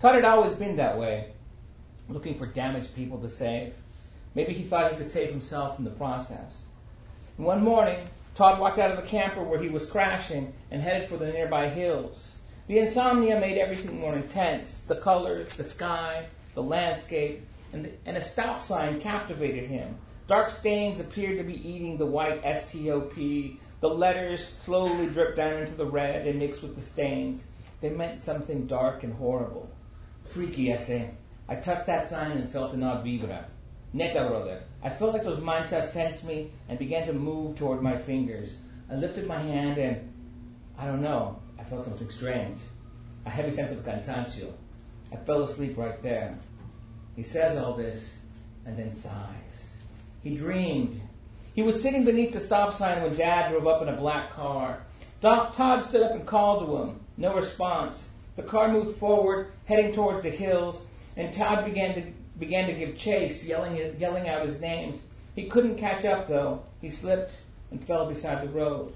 Thought 0.00 0.16
it 0.16 0.24
always 0.24 0.54
been 0.54 0.76
that 0.76 0.98
way, 0.98 1.32
looking 2.08 2.38
for 2.38 2.46
damaged 2.46 2.94
people 2.94 3.18
to 3.18 3.28
save. 3.28 3.74
Maybe 4.34 4.54
he 4.54 4.64
thought 4.64 4.90
he 4.90 4.96
could 4.96 5.08
save 5.08 5.30
himself 5.30 5.78
in 5.78 5.84
the 5.84 5.90
process. 5.90 6.58
And 7.36 7.46
one 7.46 7.62
morning, 7.62 8.08
Todd 8.34 8.58
walked 8.58 8.78
out 8.78 8.90
of 8.90 8.96
the 8.96 9.08
camper 9.08 9.42
where 9.42 9.62
he 9.62 9.68
was 9.68 9.88
crashing 9.88 10.52
and 10.70 10.82
headed 10.82 11.08
for 11.08 11.18
the 11.18 11.30
nearby 11.30 11.68
hills. 11.68 12.36
The 12.66 12.78
insomnia 12.78 13.38
made 13.38 13.58
everything 13.58 14.00
more 14.00 14.14
intense. 14.14 14.80
The 14.80 14.96
colors, 14.96 15.50
the 15.50 15.64
sky, 15.64 16.26
the 16.54 16.62
landscape, 16.62 17.46
and, 17.72 17.92
and 18.06 18.16
a 18.16 18.22
stop 18.22 18.60
sign 18.60 19.00
captivated 19.00 19.68
him. 19.68 19.96
Dark 20.26 20.50
stains 20.50 21.00
appeared 21.00 21.38
to 21.38 21.44
be 21.44 21.68
eating 21.68 21.98
the 21.98 22.06
white 22.06 22.42
STOP. 22.42 23.14
The 23.14 23.88
letters 23.88 24.54
slowly 24.64 25.06
dripped 25.08 25.36
down 25.36 25.58
into 25.58 25.74
the 25.74 25.84
red 25.84 26.26
and 26.26 26.38
mixed 26.38 26.62
with 26.62 26.74
the 26.74 26.80
stains. 26.80 27.42
They 27.80 27.90
meant 27.90 28.20
something 28.20 28.66
dark 28.66 29.02
and 29.02 29.12
horrible. 29.12 29.68
Freaky 30.24 30.72
ese. 30.72 31.10
I 31.48 31.56
touched 31.56 31.86
that 31.86 32.08
sign 32.08 32.30
and 32.30 32.50
felt 32.50 32.72
an 32.72 32.82
odd 32.82 33.04
vibra. 33.04 33.44
Neta, 33.92 34.26
brother. 34.26 34.62
I 34.82 34.88
felt 34.88 35.12
like 35.12 35.24
those 35.24 35.40
manchas 35.40 35.84
sensed 35.84 36.24
me 36.24 36.50
and 36.68 36.78
began 36.78 37.06
to 37.06 37.12
move 37.12 37.56
toward 37.56 37.82
my 37.82 37.98
fingers. 37.98 38.56
I 38.90 38.94
lifted 38.94 39.26
my 39.26 39.38
hand 39.38 39.78
and, 39.78 40.12
I 40.78 40.86
don't 40.86 41.02
know, 41.02 41.40
I 41.58 41.64
felt 41.64 41.84
something 41.84 42.08
strange. 42.08 42.60
A 43.26 43.30
heavy 43.30 43.50
sense 43.50 43.72
of 43.72 43.84
cansancio. 43.84 44.52
I 45.14 45.16
fell 45.24 45.42
asleep 45.42 45.78
right 45.78 46.02
there. 46.02 46.36
He 47.14 47.22
says 47.22 47.56
all 47.56 47.74
this 47.74 48.16
and 48.66 48.76
then 48.76 48.90
sighs. 48.90 49.64
He 50.22 50.36
dreamed. 50.36 51.00
He 51.54 51.62
was 51.62 51.80
sitting 51.80 52.04
beneath 52.04 52.32
the 52.32 52.40
stop 52.40 52.74
sign 52.74 53.02
when 53.02 53.14
Dad 53.14 53.50
drove 53.50 53.68
up 53.68 53.82
in 53.82 53.88
a 53.88 53.96
black 53.96 54.32
car. 54.32 54.82
Doc 55.20 55.54
Todd 55.54 55.84
stood 55.84 56.02
up 56.02 56.12
and 56.12 56.26
called 56.26 56.66
to 56.66 56.76
him. 56.76 57.00
No 57.16 57.34
response. 57.34 58.10
The 58.36 58.42
car 58.42 58.72
moved 58.72 58.98
forward, 58.98 59.52
heading 59.66 59.92
towards 59.92 60.20
the 60.20 60.30
hills, 60.30 60.76
and 61.16 61.32
Todd 61.32 61.64
began 61.64 61.94
to 61.94 62.02
began 62.36 62.66
to 62.66 62.74
give 62.74 62.96
chase, 62.96 63.46
yelling 63.46 63.76
yelling 64.00 64.28
out 64.28 64.44
his 64.44 64.60
names. 64.60 64.98
He 65.36 65.46
couldn't 65.46 65.78
catch 65.78 66.04
up 66.04 66.26
though. 66.26 66.64
He 66.80 66.90
slipped 66.90 67.32
and 67.70 67.86
fell 67.86 68.06
beside 68.06 68.42
the 68.42 68.52
road. 68.52 68.94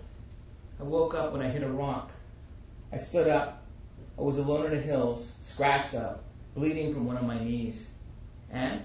I 0.80 0.82
woke 0.82 1.14
up 1.14 1.32
when 1.32 1.42
I 1.42 1.48
hit 1.48 1.62
a 1.62 1.68
rock. 1.68 2.10
I 2.92 2.96
stood 2.96 3.28
up. 3.28 3.57
I 4.18 4.22
was 4.22 4.38
alone 4.38 4.66
in 4.66 4.72
the 4.72 4.80
hills, 4.80 5.32
scratched 5.44 5.94
up, 5.94 6.24
bleeding 6.56 6.92
from 6.92 7.06
one 7.06 7.16
of 7.16 7.24
my 7.24 7.38
knees. 7.38 7.86
And? 8.50 8.82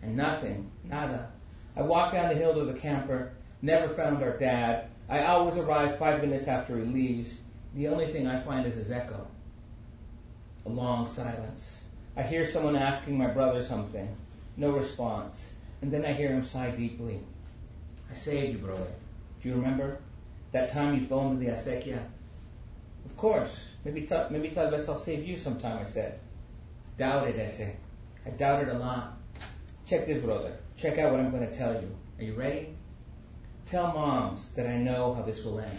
And 0.00 0.16
nothing. 0.16 0.70
Nada. 0.84 1.30
I 1.76 1.82
walked 1.82 2.14
down 2.14 2.28
the 2.28 2.36
hill 2.36 2.54
to 2.54 2.64
the 2.64 2.78
camper, 2.78 3.32
never 3.62 3.88
found 3.88 4.22
our 4.22 4.38
dad. 4.38 4.88
I 5.08 5.24
always 5.24 5.56
arrive 5.56 5.98
five 5.98 6.20
minutes 6.20 6.46
after 6.46 6.78
he 6.78 6.84
leaves. 6.84 7.34
The 7.74 7.88
only 7.88 8.12
thing 8.12 8.28
I 8.28 8.38
find 8.38 8.64
is 8.64 8.76
his 8.76 8.92
echo. 8.92 9.26
A 10.66 10.68
long 10.68 11.08
silence. 11.08 11.72
I 12.16 12.22
hear 12.22 12.46
someone 12.46 12.76
asking 12.76 13.18
my 13.18 13.26
brother 13.26 13.62
something. 13.62 14.16
No 14.56 14.70
response. 14.70 15.48
And 15.82 15.92
then 15.92 16.04
I 16.04 16.12
hear 16.12 16.28
him 16.28 16.44
sigh 16.44 16.70
deeply. 16.70 17.20
I 18.08 18.14
saved 18.14 18.52
you, 18.52 18.58
brother. 18.58 18.92
Do 19.42 19.48
you 19.48 19.56
remember? 19.56 19.98
That 20.52 20.70
time 20.70 20.94
you 20.94 21.06
phoned 21.08 21.40
to 21.40 21.44
the 21.44 21.50
acequia? 21.50 22.04
Of 23.04 23.16
course. 23.16 23.50
Maybe, 23.84 24.02
ta- 24.02 24.28
maybe 24.30 24.48
tal 24.48 24.70
vez 24.70 24.88
I'll 24.88 24.98
save 24.98 25.26
you 25.26 25.38
sometime, 25.38 25.78
I 25.78 25.84
said. 25.84 26.18
Doubted, 26.98 27.38
ese. 27.38 27.74
I 28.26 28.30
doubted 28.30 28.68
a 28.68 28.78
lot. 28.78 29.18
Check 29.86 30.06
this, 30.06 30.18
brother. 30.18 30.56
Check 30.76 30.98
out 30.98 31.10
what 31.10 31.20
I'm 31.20 31.30
going 31.30 31.46
to 31.46 31.54
tell 31.54 31.74
you. 31.74 31.94
Are 32.18 32.24
you 32.24 32.34
ready? 32.34 32.68
Tell 33.66 33.88
moms 33.88 34.52
that 34.52 34.66
I 34.66 34.76
know 34.76 35.14
how 35.14 35.22
this 35.22 35.44
will 35.44 35.60
end. 35.60 35.78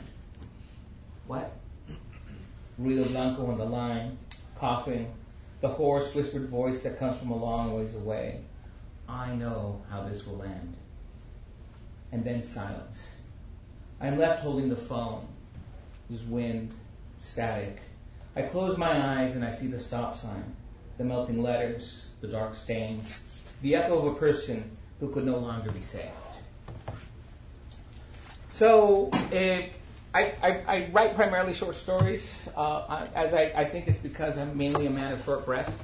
What? 1.26 1.52
Ruido 2.80 3.08
Blanco 3.08 3.48
on 3.48 3.58
the 3.58 3.66
line, 3.66 4.18
coughing, 4.56 5.12
the 5.62 5.70
hoarse, 5.70 6.14
whispered 6.14 6.50
voice 6.50 6.84
that 6.84 7.00
comes 7.00 7.18
from 7.18 7.32
a 7.32 7.36
long 7.36 7.74
ways 7.74 7.96
away. 7.96 8.42
I 9.10 9.34
know 9.34 9.82
how 9.90 10.04
this 10.04 10.28
will 10.28 10.44
end. 10.44 10.76
And 12.12 12.24
then 12.24 12.44
silence. 12.44 13.00
I'm 14.00 14.20
left 14.20 14.42
holding 14.42 14.70
the 14.70 14.76
phone. 14.76 15.28
There's 16.10 16.24
wind, 16.24 16.74
static. 17.22 17.80
I 18.36 18.42
close 18.42 18.78
my 18.78 19.22
eyes 19.22 19.36
and 19.36 19.46
I 19.46 19.50
see 19.50 19.68
the 19.68 19.80
stop 19.80 20.14
sign, 20.14 20.56
the 20.98 21.06
melting 21.06 21.42
letters, 21.42 22.08
the 22.20 22.28
dark 22.28 22.56
stain, 22.56 23.02
the 23.62 23.76
echo 23.76 24.00
of 24.00 24.14
a 24.14 24.16
person 24.16 24.76
who 25.00 25.10
could 25.10 25.26
no 25.26 25.38
longer 25.38 25.72
be 25.72 25.82
saved. 25.82 26.10
So, 28.50 29.10
uh, 29.12 29.70
I, 30.14 30.34
I, 30.42 30.50
I, 30.68 30.90
write 30.94 31.14
primarily 31.14 31.54
short 31.54 31.76
stories, 31.76 32.34
uh, 32.56 33.06
as 33.14 33.34
I, 33.34 33.52
I, 33.54 33.66
think 33.66 33.90
it's 33.90 33.98
because 33.98 34.38
I'm 34.38 34.58
mainly 34.58 34.88
a 34.88 34.90
man 34.90 35.12
of 35.12 35.24
short 35.26 35.46
breath. 35.46 35.78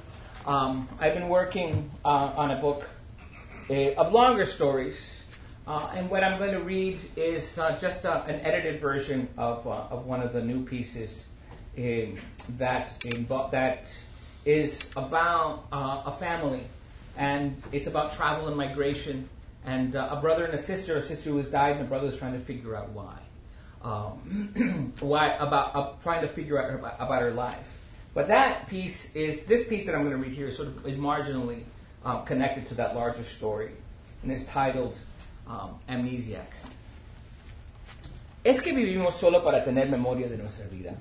Um, 0.46 0.88
I've 1.00 1.14
been 1.14 1.28
working 1.28 1.92
uh, 2.06 2.32
on 2.38 2.52
a 2.52 2.56
book 2.62 2.88
uh, 3.70 3.94
of 3.96 4.14
longer 4.14 4.46
stories, 4.46 5.16
uh, 5.68 5.92
and 5.94 6.10
what 6.10 6.24
I'm 6.24 6.38
going 6.38 6.54
to 6.54 6.62
read 6.62 6.98
is 7.18 7.58
uh, 7.58 7.78
just 7.78 8.06
uh, 8.06 8.24
an 8.26 8.40
edited 8.40 8.80
version 8.80 9.28
of, 9.38 9.68
of 9.68 10.06
one 10.06 10.22
of 10.22 10.32
the 10.32 10.42
new 10.42 10.64
pieces 10.64 11.26
that, 11.76 12.94
that 13.52 13.86
is 14.46 14.82
about 14.96 15.66
a 15.72 16.12
family, 16.12 16.64
and 17.18 17.62
it's 17.72 17.88
about 17.88 18.14
travel 18.16 18.48
and 18.48 18.58
migration, 18.58 19.30
and 19.66 19.96
a 19.96 20.18
brother 20.22 20.46
and 20.46 20.54
a 20.54 20.58
sister, 20.58 20.98
a 20.98 21.04
sister 21.04 21.30
who 21.30 21.38
has 21.38 21.50
died, 21.50 21.74
and 21.74 21.82
a 21.82 21.86
brother 21.86 22.08
is 22.08 22.18
trying 22.18 22.34
to 22.34 22.40
figure 22.40 22.76
out 22.76 22.90
why 22.90 23.18
um, 23.84 24.94
why 25.00 25.34
about 25.36 25.76
uh, 25.76 25.92
trying 26.04 26.22
to 26.22 26.28
figure 26.28 26.62
out 26.62 26.96
about 27.00 27.22
her 27.22 27.32
life. 27.32 27.68
But 28.14 28.28
that 28.28 28.68
piece 28.68 29.16
is 29.16 29.46
this 29.46 29.68
piece 29.68 29.86
that 29.86 29.96
I'm 29.96 30.02
going 30.02 30.16
to 30.16 30.22
read 30.22 30.36
here 30.36 30.48
is 30.48 30.56
sort 30.56 30.68
of 30.68 30.86
is 30.86 30.96
marginally 30.96 31.64
um, 32.04 32.26
connected 32.26 32.68
to 32.68 32.76
that 32.76 32.96
larger 32.96 33.24
story, 33.24 33.72
and 34.24 34.32
it's 34.32 34.46
titled 34.46 34.98
um, 35.48 35.80
Amnesiac. 35.90 36.48
Es 38.44 38.60
que 38.60 38.74
vivimos 38.74 39.14
solo 39.20 39.42
para 39.42 39.64
tener 39.64 39.88
memoria 39.88 40.28
de 40.28 40.38
nuestra 40.38 40.66
vida. 40.66 40.96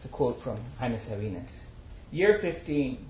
It's 0.00 0.06
a 0.06 0.08
quote 0.08 0.42
from 0.42 0.56
Jaime 0.78 0.98
Sabines. 0.98 1.50
Year 2.10 2.38
15. 2.38 3.04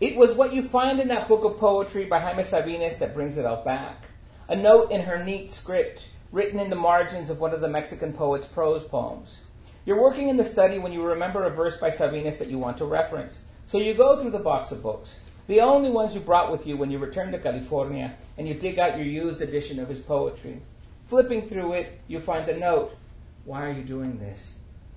It 0.00 0.16
was 0.16 0.32
what 0.32 0.52
you 0.52 0.60
find 0.60 0.98
in 0.98 1.06
that 1.06 1.28
book 1.28 1.44
of 1.44 1.60
poetry 1.60 2.04
by 2.04 2.18
Jaime 2.18 2.42
Sabines 2.42 2.98
that 2.98 3.14
brings 3.14 3.38
it 3.38 3.46
all 3.46 3.62
back. 3.62 4.06
A 4.48 4.56
note 4.56 4.90
in 4.90 5.02
her 5.02 5.24
neat 5.24 5.52
script 5.52 6.06
written 6.32 6.58
in 6.58 6.68
the 6.68 6.74
margins 6.74 7.30
of 7.30 7.38
one 7.38 7.54
of 7.54 7.60
the 7.60 7.68
Mexican 7.68 8.12
poet's 8.12 8.44
prose 8.44 8.82
poems. 8.82 9.42
You're 9.86 10.02
working 10.02 10.28
in 10.28 10.36
the 10.36 10.44
study 10.44 10.80
when 10.80 10.92
you 10.92 11.00
remember 11.00 11.44
a 11.44 11.50
verse 11.54 11.76
by 11.76 11.90
Sabines 11.90 12.38
that 12.38 12.50
you 12.50 12.58
want 12.58 12.78
to 12.78 12.86
reference. 12.86 13.38
So 13.68 13.78
you 13.78 13.94
go 13.94 14.20
through 14.20 14.32
the 14.32 14.40
box 14.40 14.72
of 14.72 14.82
books, 14.82 15.20
the 15.46 15.60
only 15.60 15.90
ones 15.90 16.12
you 16.12 16.20
brought 16.20 16.50
with 16.50 16.66
you 16.66 16.76
when 16.76 16.90
you 16.90 16.98
returned 16.98 17.30
to 17.34 17.38
California, 17.38 18.16
and 18.36 18.48
you 18.48 18.54
dig 18.54 18.80
out 18.80 18.96
your 18.96 19.06
used 19.06 19.42
edition 19.42 19.78
of 19.78 19.88
his 19.88 20.00
poetry. 20.00 20.60
Flipping 21.06 21.48
through 21.48 21.74
it, 21.74 22.00
you 22.08 22.18
find 22.18 22.46
the 22.46 22.54
note. 22.54 22.96
Why 23.44 23.62
are 23.62 23.72
you 23.72 23.84
doing 23.84 24.18
this? 24.18 24.48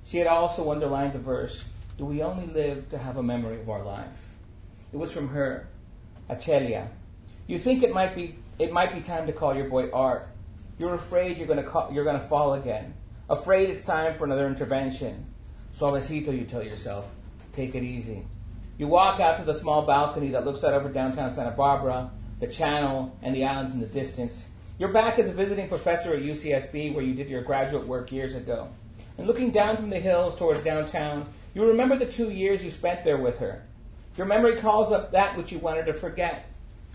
She 0.06 0.18
had 0.18 0.28
also 0.28 0.72
underlined 0.72 1.14
the 1.14 1.20
verse, 1.20 1.64
Do 1.98 2.06
we 2.06 2.22
only 2.22 2.48
live 2.48 2.90
to 2.90 2.98
have 2.98 3.18
a 3.18 3.24
memory 3.24 3.60
of 3.60 3.70
our 3.70 3.84
life? 3.84 4.08
It 4.92 4.98
was 4.98 5.12
from 5.12 5.30
her, 5.30 5.68
Achelia. 6.30 6.88
You 7.48 7.60
think 7.60 7.84
it 7.84 7.94
might 7.94 8.16
be 8.16 8.36
it 8.60 8.72
might 8.72 8.94
be 8.94 9.02
time 9.02 9.26
to 9.28 9.34
call 9.34 9.56
your 9.56 9.70
boy 9.70 9.90
Art. 9.92 10.30
You're 10.78 10.94
afraid 10.94 11.38
you're 11.38 11.48
gonna 11.48 11.64
call, 11.64 11.92
you're 11.92 12.06
gonna 12.06 12.28
fall 12.28 12.54
again. 12.54 12.94
Afraid 13.30 13.70
it's 13.70 13.84
time 13.84 14.18
for 14.18 14.26
another 14.26 14.48
intervention. 14.48 15.26
Suavecito, 15.80 16.38
you 16.38 16.46
tell 16.46 16.64
yourself. 16.64 17.06
Take 17.54 17.74
it 17.76 17.84
easy. 17.84 18.26
You 18.78 18.88
walk 18.88 19.20
out 19.20 19.38
to 19.38 19.44
the 19.44 19.54
small 19.54 19.86
balcony 19.86 20.30
that 20.32 20.46
looks 20.46 20.64
out 20.64 20.74
over 20.74 20.90
downtown 20.90 21.34
Santa 21.34 21.52
Barbara, 21.52 22.12
the 22.40 22.48
channel, 22.48 23.18
and 23.22 23.36
the 23.36 23.46
islands 23.46 23.74
in 23.74 23.80
the 23.80 23.88
distance. 23.88 24.48
You're 24.78 24.92
back 24.92 25.20
as 25.20 25.28
a 25.28 25.34
visiting 25.34 25.68
professor 25.68 26.14
at 26.14 26.22
UCSB 26.22 26.94
where 26.94 27.04
you 27.04 27.14
did 27.14 27.30
your 27.30 27.44
graduate 27.44 27.88
work 27.88 28.12
years 28.12 28.36
ago. 28.36 28.70
And 29.18 29.28
looking 29.28 29.52
down 29.52 29.78
from 29.78 29.90
the 29.90 30.00
hills 30.00 30.38
towards 30.38 30.64
downtown, 30.64 31.32
you 31.54 31.66
remember 31.66 31.98
the 31.98 32.06
two 32.06 32.32
years 32.32 32.64
you 32.64 32.72
spent 32.72 33.04
there 33.04 33.18
with 33.18 33.40
her. 33.40 33.64
Your 34.18 34.28
memory 34.28 34.58
calls 34.58 34.92
up 34.92 35.12
that 35.12 35.38
which 35.38 35.52
you 35.52 35.60
wanted 35.60 35.86
to 35.86 35.94
forget. 35.94 36.46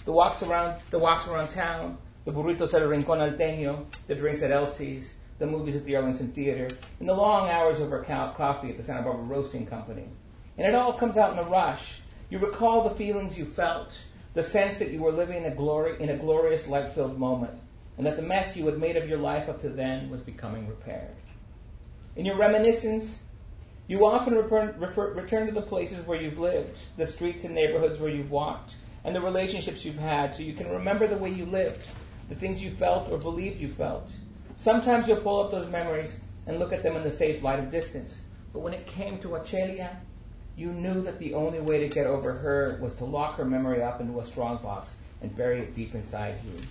The 0.05 0.13
walks 0.13 0.43
around, 0.43 0.81
the 0.91 0.99
walks 0.99 1.27
around 1.29 1.49
town, 1.49 1.99
the 2.25 2.33
burritos 2.33 2.75
at 2.75 2.83
a 2.83 2.89
Rincon 2.89 3.19
Alteño, 3.19 3.87
the 4.07 4.15
drinks 4.15 4.43
at 4.43 4.51
Elsie's, 4.51 5.13
the 5.39 5.47
movies 5.47 5.77
at 5.77 5.85
the 5.85 5.97
Arlington 5.97 6.33
Theater, 6.33 6.69
and 7.01 7.09
the 7.09 7.15
long 7.15 7.49
hours 7.49 7.81
over 7.81 8.03
coffee 8.03 8.71
at 8.71 8.77
the 8.77 8.83
Santa 8.83 9.03
Barbara 9.03 9.25
Roasting 9.25 9.67
Company. 9.67 10.09
And 10.57 10.67
it 10.67 10.75
all 10.75 10.93
comes 10.93 11.17
out 11.17 11.33
in 11.33 11.39
a 11.39 11.49
rush. 11.49 12.01
You 12.31 12.39
recall 12.39 12.89
the 12.89 12.95
feelings 12.95 13.39
you 13.39 13.45
felt, 13.45 13.93
the 14.35 14.43
sense 14.43 14.79
that 14.79 14.91
you 14.91 15.01
were 15.01 15.13
living 15.13 15.39
in 15.39 15.53
a, 15.53 15.55
glory, 15.55 16.01
in 16.03 16.11
a 16.11 16.17
glorious, 16.17 16.69
light 16.69 16.93
filled 16.93 17.19
moment, 17.19 17.59
and 17.97 18.07
that 18.07 18.17
the 18.17 18.23
mess 18.23 18.57
you 18.57 18.67
had 18.67 18.79
made 18.79 18.97
of 18.97 19.09
your 19.09 19.19
life 19.19 19.49
up 19.49 19.61
to 19.63 19.69
then 19.69 20.11
was 20.11 20.23
becoming 20.23 20.69
repaired. 20.69 21.15
In 22.19 22.25
your 22.25 22.37
reminiscence, 22.37 23.17
you 23.87 24.05
often 24.05 24.35
refer, 24.35 24.75
refer, 24.77 25.13
return 25.13 25.47
to 25.47 25.53
the 25.53 25.63
places 25.63 26.05
where 26.05 26.21
you've 26.21 26.41
lived, 26.41 26.77
the 26.97 27.07
streets 27.07 27.45
and 27.45 27.55
neighborhoods 27.55 28.01
where 28.01 28.11
you've 28.11 28.33
walked, 28.33 28.75
and 29.05 29.15
the 29.15 29.21
relationships 29.21 29.85
you've 29.85 30.01
had, 30.01 30.35
so 30.35 30.43
you 30.43 30.53
can 30.53 30.69
remember 30.69 31.07
the 31.07 31.17
way 31.17 31.31
you 31.31 31.47
lived, 31.47 31.87
the 32.29 32.35
things 32.35 32.61
you 32.61 32.73
felt 32.73 33.09
or 33.09 33.19
believed 33.19 33.61
you 33.61 33.69
felt. 33.69 34.11
Sometimes 34.57 35.07
you'll 35.07 35.19
pull 35.19 35.41
up 35.41 35.53
those 35.53 35.71
memories 35.71 36.17
and 36.49 36.59
look 36.59 36.73
at 36.73 36.83
them 36.83 36.97
in 36.97 37.05
the 37.05 37.13
safe 37.13 37.41
light 37.45 37.61
of 37.61 37.71
distance. 37.71 38.21
But 38.53 38.61
when 38.63 38.75
it 38.75 38.89
came 38.89 39.21
to 39.21 39.37
Achelia, 39.37 39.95
you 40.57 40.73
knew 40.73 41.01
that 41.05 41.21
the 41.21 41.35
only 41.35 41.61
way 41.61 41.79
to 41.79 41.89
get 41.89 42.09
over 42.09 42.33
her 42.33 42.81
was 42.83 42.97
to 42.97 43.05
lock 43.05 43.37
her 43.37 43.45
memory 43.45 43.81
up 43.81 44.01
into 44.01 44.19
a 44.19 44.27
strongbox 44.27 44.91
and 45.23 45.37
bury 45.37 45.61
it 45.61 45.73
deep 45.73 45.95
inside 45.95 46.35
you. 46.45 46.65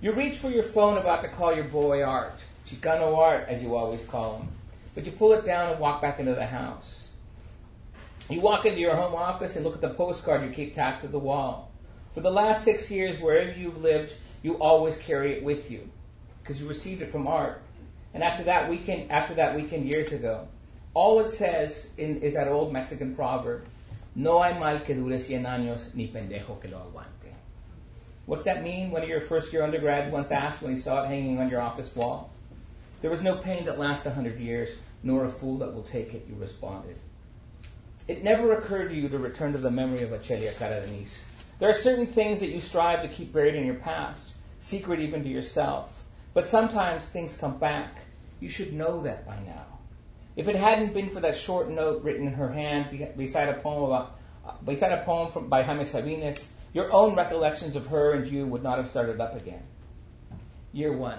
You 0.00 0.12
reach 0.12 0.38
for 0.38 0.48
your 0.48 0.62
phone 0.62 0.96
about 0.96 1.20
to 1.24 1.28
call 1.28 1.54
your 1.54 1.64
boy 1.64 2.02
Art, 2.02 2.40
Chicano 2.66 3.16
Art, 3.16 3.46
as 3.48 3.62
you 3.62 3.74
always 3.74 4.02
call 4.04 4.38
them. 4.38 4.48
but 4.94 5.04
you 5.04 5.12
pull 5.12 5.34
it 5.34 5.44
down 5.44 5.70
and 5.70 5.78
walk 5.78 6.00
back 6.00 6.18
into 6.18 6.34
the 6.34 6.46
house. 6.46 7.08
You 8.30 8.40
walk 8.40 8.64
into 8.64 8.80
your 8.80 8.96
home 8.96 9.14
office 9.14 9.54
and 9.54 9.64
look 9.64 9.74
at 9.74 9.82
the 9.82 9.90
postcard 9.90 10.42
you 10.42 10.50
keep 10.50 10.74
tacked 10.74 11.02
to 11.02 11.08
the 11.08 11.18
wall. 11.18 11.70
For 12.14 12.22
the 12.22 12.30
last 12.30 12.64
six 12.64 12.90
years, 12.90 13.20
wherever 13.20 13.52
you've 13.52 13.82
lived, 13.82 14.12
you 14.42 14.54
always 14.54 14.96
carry 14.96 15.34
it 15.34 15.44
with 15.44 15.70
you 15.70 15.88
because 16.42 16.60
you 16.60 16.66
received 16.66 17.02
it 17.02 17.12
from 17.12 17.26
Art. 17.26 17.60
And 18.14 18.24
after 18.24 18.42
that 18.44 18.70
weekend, 18.70 19.12
after 19.12 19.34
that 19.34 19.54
weekend 19.54 19.92
years 19.92 20.12
ago, 20.12 20.48
all 20.94 21.20
it 21.20 21.28
says 21.28 21.88
in, 21.98 22.22
is 22.22 22.32
that 22.32 22.48
old 22.48 22.72
Mexican 22.72 23.14
proverb, 23.14 23.66
no 24.14 24.40
hay 24.40 24.58
mal 24.58 24.80
que 24.80 24.94
dure 24.94 25.18
cien 25.18 25.44
años, 25.44 25.94
ni 25.94 26.08
pendejo 26.08 26.58
que 26.58 26.70
lo 26.70 26.78
aguante. 26.78 27.34
What's 28.24 28.44
that 28.44 28.62
mean? 28.64 28.90
One 28.90 29.02
of 29.02 29.08
your 29.08 29.20
first 29.20 29.52
year 29.52 29.62
undergrads 29.62 30.10
once 30.10 30.30
asked 30.30 30.62
when 30.62 30.74
he 30.74 30.80
saw 30.80 31.02
it 31.02 31.08
hanging 31.08 31.38
on 31.38 31.50
your 31.50 31.60
office 31.60 31.94
wall. 31.94 32.30
There 33.02 33.10
was 33.10 33.22
no 33.22 33.36
pain 33.36 33.66
that 33.66 33.78
lasts 33.78 34.06
a 34.06 34.10
hundred 34.10 34.38
years, 34.40 34.70
nor 35.02 35.24
a 35.24 35.30
fool 35.30 35.58
that 35.58 35.74
will 35.74 35.82
take 35.82 36.14
it, 36.14 36.26
you 36.28 36.34
responded. 36.36 36.96
It 38.08 38.24
never 38.24 38.52
occurred 38.52 38.90
to 38.90 38.96
you 38.96 39.08
to 39.08 39.18
return 39.18 39.52
to 39.52 39.58
the 39.58 39.70
memory 39.70 40.02
of 40.02 40.10
Achelia 40.10 40.52
Cardenis. 40.54 41.08
There 41.58 41.68
are 41.68 41.74
certain 41.74 42.06
things 42.06 42.40
that 42.40 42.50
you 42.50 42.60
strive 42.60 43.02
to 43.02 43.08
keep 43.08 43.32
buried 43.32 43.54
in 43.54 43.66
your 43.66 43.76
past, 43.76 44.30
secret 44.60 45.00
even 45.00 45.22
to 45.22 45.28
yourself. 45.28 45.90
But 46.34 46.46
sometimes 46.46 47.04
things 47.04 47.36
come 47.36 47.58
back. 47.58 47.96
You 48.40 48.48
should 48.48 48.72
know 48.72 49.02
that 49.02 49.26
by 49.26 49.36
now. 49.46 49.64
If 50.36 50.48
it 50.48 50.56
hadn't 50.56 50.92
been 50.92 51.10
for 51.10 51.20
that 51.20 51.36
short 51.36 51.70
note 51.70 52.02
written 52.02 52.26
in 52.26 52.34
her 52.34 52.52
hand 52.52 53.14
beside 53.16 53.48
a 53.48 53.54
poem 53.54 53.84
about, 53.84 54.18
beside 54.64 54.92
a 54.92 55.02
poem 55.02 55.32
from, 55.32 55.48
by 55.48 55.62
Jaime 55.62 55.84
Sabines, 55.84 56.38
your 56.74 56.92
own 56.92 57.14
recollections 57.14 57.74
of 57.74 57.86
her 57.86 58.12
and 58.12 58.30
you 58.30 58.46
would 58.46 58.62
not 58.62 58.76
have 58.76 58.88
started 58.88 59.18
up 59.18 59.34
again. 59.34 59.62
Year 60.72 60.92
one. 60.92 61.18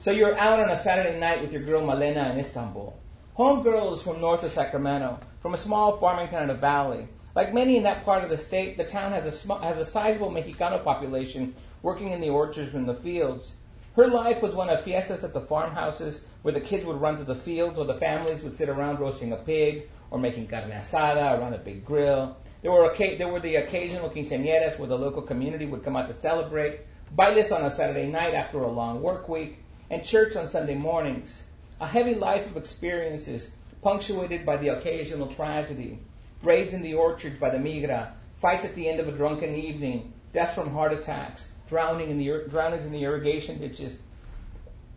So 0.00 0.12
you're 0.12 0.38
out 0.38 0.58
on 0.58 0.70
a 0.70 0.78
Saturday 0.78 1.20
night 1.20 1.42
with 1.42 1.52
your 1.52 1.60
girl 1.60 1.84
Malena 1.84 2.30
in 2.32 2.38
Istanbul. 2.38 2.98
Homegirl 3.36 3.92
is 3.92 4.00
from 4.00 4.18
north 4.18 4.42
of 4.42 4.50
Sacramento, 4.50 5.20
from 5.42 5.52
a 5.52 5.58
small 5.58 5.98
farming 5.98 6.28
town 6.28 6.44
in 6.44 6.48
the 6.48 6.54
valley. 6.54 7.06
Like 7.34 7.52
many 7.52 7.76
in 7.76 7.82
that 7.82 8.02
part 8.02 8.24
of 8.24 8.30
the 8.30 8.38
state, 8.38 8.78
the 8.78 8.84
town 8.84 9.12
has 9.12 9.26
a, 9.26 9.30
sm- 9.30 9.60
has 9.62 9.76
a 9.76 9.84
sizable 9.84 10.30
Mexicano 10.30 10.82
population 10.82 11.54
working 11.82 12.12
in 12.12 12.22
the 12.22 12.30
orchards 12.30 12.74
and 12.74 12.88
the 12.88 12.94
fields. 12.94 13.52
Her 13.94 14.08
life 14.08 14.40
was 14.40 14.54
one 14.54 14.70
of 14.70 14.82
fiestas 14.82 15.22
at 15.22 15.34
the 15.34 15.42
farmhouses 15.42 16.22
where 16.40 16.54
the 16.54 16.62
kids 16.62 16.86
would 16.86 16.98
run 16.98 17.18
to 17.18 17.24
the 17.24 17.34
fields 17.34 17.76
or 17.76 17.84
the 17.84 17.98
families 17.98 18.42
would 18.42 18.56
sit 18.56 18.70
around 18.70 19.00
roasting 19.00 19.34
a 19.34 19.36
pig 19.36 19.90
or 20.10 20.18
making 20.18 20.46
carne 20.46 20.70
asada 20.70 21.38
around 21.38 21.52
a 21.52 21.58
big 21.58 21.84
grill. 21.84 22.38
There 22.62 22.72
were, 22.72 22.90
there 22.96 23.28
were 23.28 23.40
the 23.40 23.56
occasional 23.56 24.08
quinceañeras 24.08 24.78
where 24.78 24.88
the 24.88 24.96
local 24.96 25.20
community 25.20 25.66
would 25.66 25.84
come 25.84 25.94
out 25.94 26.08
to 26.08 26.14
celebrate, 26.14 26.80
bailes 27.14 27.52
on 27.52 27.66
a 27.66 27.70
Saturday 27.70 28.06
night 28.06 28.32
after 28.32 28.60
a 28.60 28.66
long 28.66 29.02
work 29.02 29.28
week, 29.28 29.58
and 29.90 30.04
church 30.04 30.36
on 30.36 30.48
Sunday 30.48 30.76
mornings. 30.76 31.42
A 31.80 31.86
heavy 31.86 32.14
life 32.14 32.46
of 32.46 32.56
experiences 32.56 33.50
punctuated 33.82 34.46
by 34.46 34.56
the 34.56 34.68
occasional 34.68 35.26
tragedy. 35.26 35.98
Raids 36.42 36.72
in 36.72 36.82
the 36.82 36.94
orchard 36.94 37.40
by 37.40 37.50
the 37.50 37.58
migra, 37.58 38.12
fights 38.40 38.64
at 38.64 38.74
the 38.74 38.88
end 38.88 39.00
of 39.00 39.08
a 39.08 39.12
drunken 39.12 39.54
evening, 39.54 40.12
deaths 40.32 40.54
from 40.54 40.72
heart 40.72 40.92
attacks, 40.92 41.50
drowning 41.68 42.10
in 42.10 42.18
the 42.18 42.44
drownings 42.48 42.86
in 42.86 42.92
the 42.92 43.02
irrigation 43.02 43.58
ditches, 43.58 43.96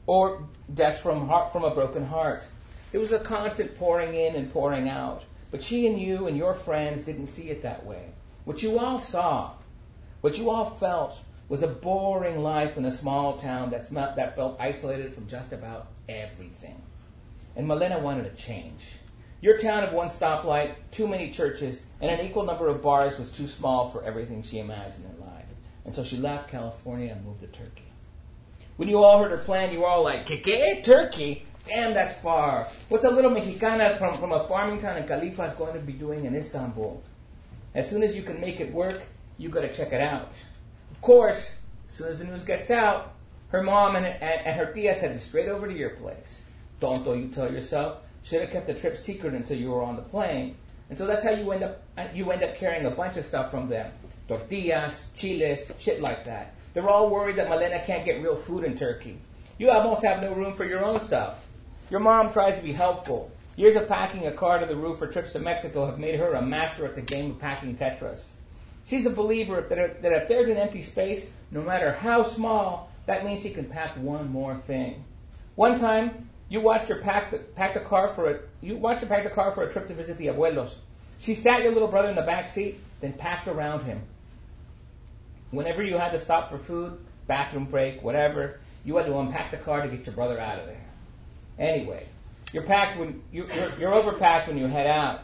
or 0.06 0.48
death 0.74 1.00
from 1.00 1.28
heart, 1.28 1.52
from 1.52 1.64
a 1.64 1.74
broken 1.74 2.06
heart. 2.06 2.44
It 2.92 3.00
was 3.00 3.12
a 3.12 3.20
constant 3.20 3.78
pouring 3.78 4.14
in 4.14 4.36
and 4.36 4.54
pouring 4.54 4.88
out. 4.88 5.24
But 5.52 5.64
she 5.64 5.88
and 5.88 6.00
you 6.00 6.28
and 6.28 6.38
your 6.38 6.54
friends 6.54 7.04
didn't 7.04 7.28
see 7.28 7.50
it 7.50 7.62
that 7.62 7.86
way. 7.86 8.10
What 8.46 8.64
you 8.64 8.80
all 8.80 9.00
saw, 9.00 9.52
what 10.22 10.38
you 10.38 10.50
all 10.50 10.72
felt, 10.80 11.18
was 11.50 11.64
a 11.64 11.68
boring 11.68 12.42
life 12.42 12.78
in 12.78 12.86
a 12.86 12.92
small 12.92 13.38
town 13.38 13.70
that, 13.72 13.90
that 14.16 14.36
felt 14.36 14.58
isolated 14.60 15.14
from 15.14 15.28
just 15.28 15.52
about 15.52 15.88
everything. 16.08 16.82
And 17.56 17.68
Malena 17.68 18.00
wanted 18.00 18.26
a 18.26 18.36
change. 18.36 18.82
Your 19.42 19.58
town 19.58 19.84
of 19.84 19.94
one 19.94 20.08
stoplight, 20.08 20.76
too 20.92 21.08
many 21.08 21.30
churches, 21.30 21.82
and 22.00 22.10
an 22.10 22.26
equal 22.26 22.46
number 22.46 22.68
of 22.70 22.82
bars 22.82 23.20
was 23.20 23.30
too 23.30 23.48
small 23.48 23.90
for 23.90 24.04
everything 24.04 24.42
she 24.42 24.60
imagined 24.60 25.06
in 25.06 25.20
life. 25.20 25.46
And 25.86 25.94
so 25.94 26.04
she 26.04 26.18
left 26.18 26.50
California 26.50 27.12
and 27.12 27.26
moved 27.26 27.42
to 27.42 27.48
Turkey. 27.48 27.84
When 28.78 28.88
you 28.88 29.04
all 29.04 29.22
heard 29.22 29.32
her 29.32 29.38
plan, 29.38 29.72
you 29.72 29.82
were 29.82 29.88
all 29.88 30.04
like, 30.04 30.26
¿Qué, 30.26 30.42
qué? 30.42 30.84
Turkey? 30.84 31.44
Damn, 31.68 31.94
that's 31.94 32.16
far. 32.22 32.68
What's 32.90 33.06
a 33.06 33.10
little 33.10 33.32
Mexicana 33.32 33.98
from, 33.98 34.16
from 34.16 34.32
a 34.32 34.48
farming 34.48 34.80
town 34.80 34.98
in 34.98 35.04
Califas 35.04 35.58
going 35.58 35.74
to 35.74 35.80
be 35.80 35.94
doing 35.94 36.26
in 36.26 36.36
Istanbul? 36.36 37.04
As 37.76 37.90
soon 37.90 38.04
as 38.04 38.16
you 38.16 38.24
can 38.24 38.40
make 38.42 38.60
it 38.60 38.72
work, 38.74 39.02
you 39.38 39.50
got 39.50 39.62
to 39.62 39.74
check 39.74 39.94
it 39.94 40.02
out. 40.02 40.32
Course, 41.04 41.54
as 41.90 41.96
soon 41.96 42.08
as 42.08 42.20
the 42.20 42.24
news 42.24 42.44
gets 42.44 42.72
out, 42.72 43.14
her 43.50 43.62
mom 43.62 43.98
and, 43.98 44.06
and, 44.06 44.48
and 44.48 44.56
her 44.56 44.74
tias 44.74 45.00
headed 45.00 45.20
straight 45.20 45.50
over 45.50 45.68
to 45.68 45.74
your 45.74 45.92
place. 45.92 46.46
Tonto, 46.80 47.14
you 47.14 47.28
tell 47.28 47.52
yourself, 47.52 47.98
should 48.24 48.40
have 48.40 48.52
kept 48.52 48.68
the 48.68 48.74
trip 48.74 48.98
secret 48.98 49.34
until 49.34 49.58
you 49.58 49.70
were 49.70 49.84
on 49.84 49.98
the 49.98 50.02
plane. 50.02 50.56
And 50.90 50.98
so 50.98 51.06
that's 51.06 51.22
how 51.22 51.32
you 51.32 51.52
end 51.52 51.64
up 51.64 51.84
you 52.14 52.32
end 52.32 52.42
up 52.42 52.56
carrying 52.56 52.86
a 52.86 52.92
bunch 52.92 53.18
of 53.18 53.26
stuff 53.26 53.52
from 53.52 53.68
them 53.68 53.92
tortillas, 54.30 55.08
chiles, 55.14 55.60
shit 55.78 56.02
like 56.02 56.24
that. 56.24 56.54
They're 56.74 56.90
all 56.90 57.10
worried 57.10 57.36
that 57.36 57.50
Malena 57.50 57.84
can't 57.86 58.06
get 58.06 58.24
real 58.24 58.38
food 58.38 58.64
in 58.64 58.78
Turkey. 58.78 59.20
You 59.58 59.72
almost 59.72 60.04
have 60.04 60.22
no 60.22 60.34
room 60.34 60.56
for 60.56 60.64
your 60.64 60.86
own 60.86 61.02
stuff. 61.02 61.46
Your 61.90 62.00
mom 62.00 62.32
tries 62.32 62.58
to 62.58 62.64
be 62.64 62.72
helpful. 62.72 63.30
Years 63.58 63.76
of 63.76 63.90
packing 63.90 64.26
a 64.26 64.32
car 64.32 64.60
to 64.60 64.66
the 64.66 64.76
roof 64.76 65.00
for 65.00 65.08
trips 65.08 65.34
to 65.34 65.40
Mexico 65.40 65.86
have 65.86 66.00
made 66.00 66.18
her 66.18 66.34
a 66.34 66.42
master 66.42 66.86
at 66.86 66.96
the 66.96 67.02
game 67.02 67.32
of 67.32 67.40
packing 67.40 67.76
Tetris. 67.76 68.32
She's 68.86 69.06
a 69.06 69.10
believer 69.10 69.62
that, 69.62 70.02
that 70.02 70.12
if 70.12 70.28
there's 70.28 70.48
an 70.48 70.58
empty 70.58 70.82
space, 70.82 71.30
no 71.52 71.62
matter 71.62 71.94
how 71.94 72.24
small, 72.24 72.92
that 73.06 73.24
means 73.24 73.42
she 73.42 73.50
can 73.50 73.66
pack 73.66 73.96
one 73.98 74.30
more 74.30 74.56
thing. 74.68 75.04
One 75.56 75.80
time, 75.80 76.30
you 76.50 76.62
watched 76.62 76.88
her 76.90 76.98
pack 76.98 77.32
the, 77.32 77.40
pack 77.40 77.74
the 77.74 77.80
car 77.80 78.08
for 78.08 78.30
a 78.30 78.40
you 78.62 78.76
watched 78.78 79.02
her 79.02 79.08
pack 79.08 79.24
the 79.24 79.30
car 79.30 79.52
for 79.54 79.64
a 79.64 79.72
trip 79.72 79.88
to 79.88 79.94
visit 79.94 80.18
the 80.18 80.28
abuelos. 80.28 80.72
She 81.20 81.36
sat 81.36 81.64
your 81.64 81.72
little 81.72 81.88
brother 81.88 82.10
in 82.10 82.16
the 82.16 82.22
back 82.22 82.50
seat, 82.50 82.80
then 83.02 83.14
packed 83.14 83.48
around 83.48 83.86
him. 83.86 84.02
Whenever 85.52 85.84
you 85.84 85.98
had 85.98 86.12
to 86.12 86.20
stop 86.20 86.50
for 86.50 86.58
food, 86.58 86.98
bathroom 87.28 87.66
break, 87.66 88.04
whatever, 88.04 88.60
you 88.84 88.98
had 88.98 89.06
to 89.06 89.18
unpack 89.18 89.52
the 89.52 89.58
car 89.58 89.82
to 89.82 89.88
get 89.88 90.06
your 90.06 90.16
brother 90.16 90.40
out 90.40 90.60
of 90.60 90.66
there. 90.66 90.86
Anyway, 91.58 92.08
you're 92.52 92.64
packed 92.64 93.00
when 93.00 93.22
you're, 93.32 93.48
you're 93.80 93.92
overpacked 93.92 94.48
when 94.48 94.58
you 94.58 94.68
head 94.68 94.88
out. 94.88 95.22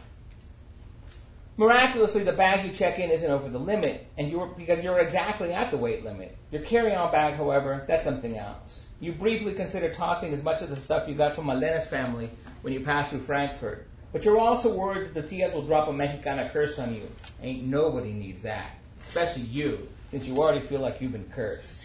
Miraculously, 1.59 2.23
the 2.23 2.31
bag 2.31 2.65
you 2.65 2.71
check 2.71 2.99
in 2.99 3.11
isn't 3.11 3.29
over 3.29 3.49
the 3.49 3.59
limit, 3.59 4.07
and 4.17 4.31
you're 4.31 4.47
because 4.47 4.81
you're 4.81 4.99
exactly 4.99 5.51
at 5.51 5.71
the 5.71 5.75
weight 5.75 6.05
limit. 6.05 6.37
Your 6.51 6.61
carry-on 6.61 7.11
bag, 7.11 7.33
however, 7.33 7.83
that's 7.85 8.05
something 8.05 8.37
else. 8.37 8.79
You 9.01 9.11
briefly 9.11 9.53
consider 9.53 9.93
tossing 9.93 10.31
as 10.31 10.41
much 10.41 10.61
of 10.61 10.69
the 10.69 10.77
stuff 10.77 11.09
you 11.09 11.15
got 11.15 11.35
from 11.35 11.47
Malena's 11.47 11.85
family 11.85 12.31
when 12.61 12.73
you 12.73 12.79
pass 12.79 13.09
through 13.09 13.23
Frankfurt. 13.23 13.85
But 14.13 14.23
you're 14.23 14.39
also 14.39 14.73
worried 14.73 15.13
that 15.13 15.29
the 15.29 15.41
Tias 15.41 15.53
will 15.53 15.65
drop 15.65 15.89
a 15.89 15.91
Mexicana 15.91 16.49
curse 16.49 16.79
on 16.79 16.95
you. 16.95 17.11
Ain't 17.43 17.65
nobody 17.65 18.13
needs 18.13 18.41
that. 18.43 18.77
Especially 19.01 19.43
you, 19.43 19.89
since 20.11 20.25
you 20.25 20.37
already 20.37 20.65
feel 20.65 20.79
like 20.79 21.01
you've 21.01 21.11
been 21.11 21.29
cursed. 21.29 21.81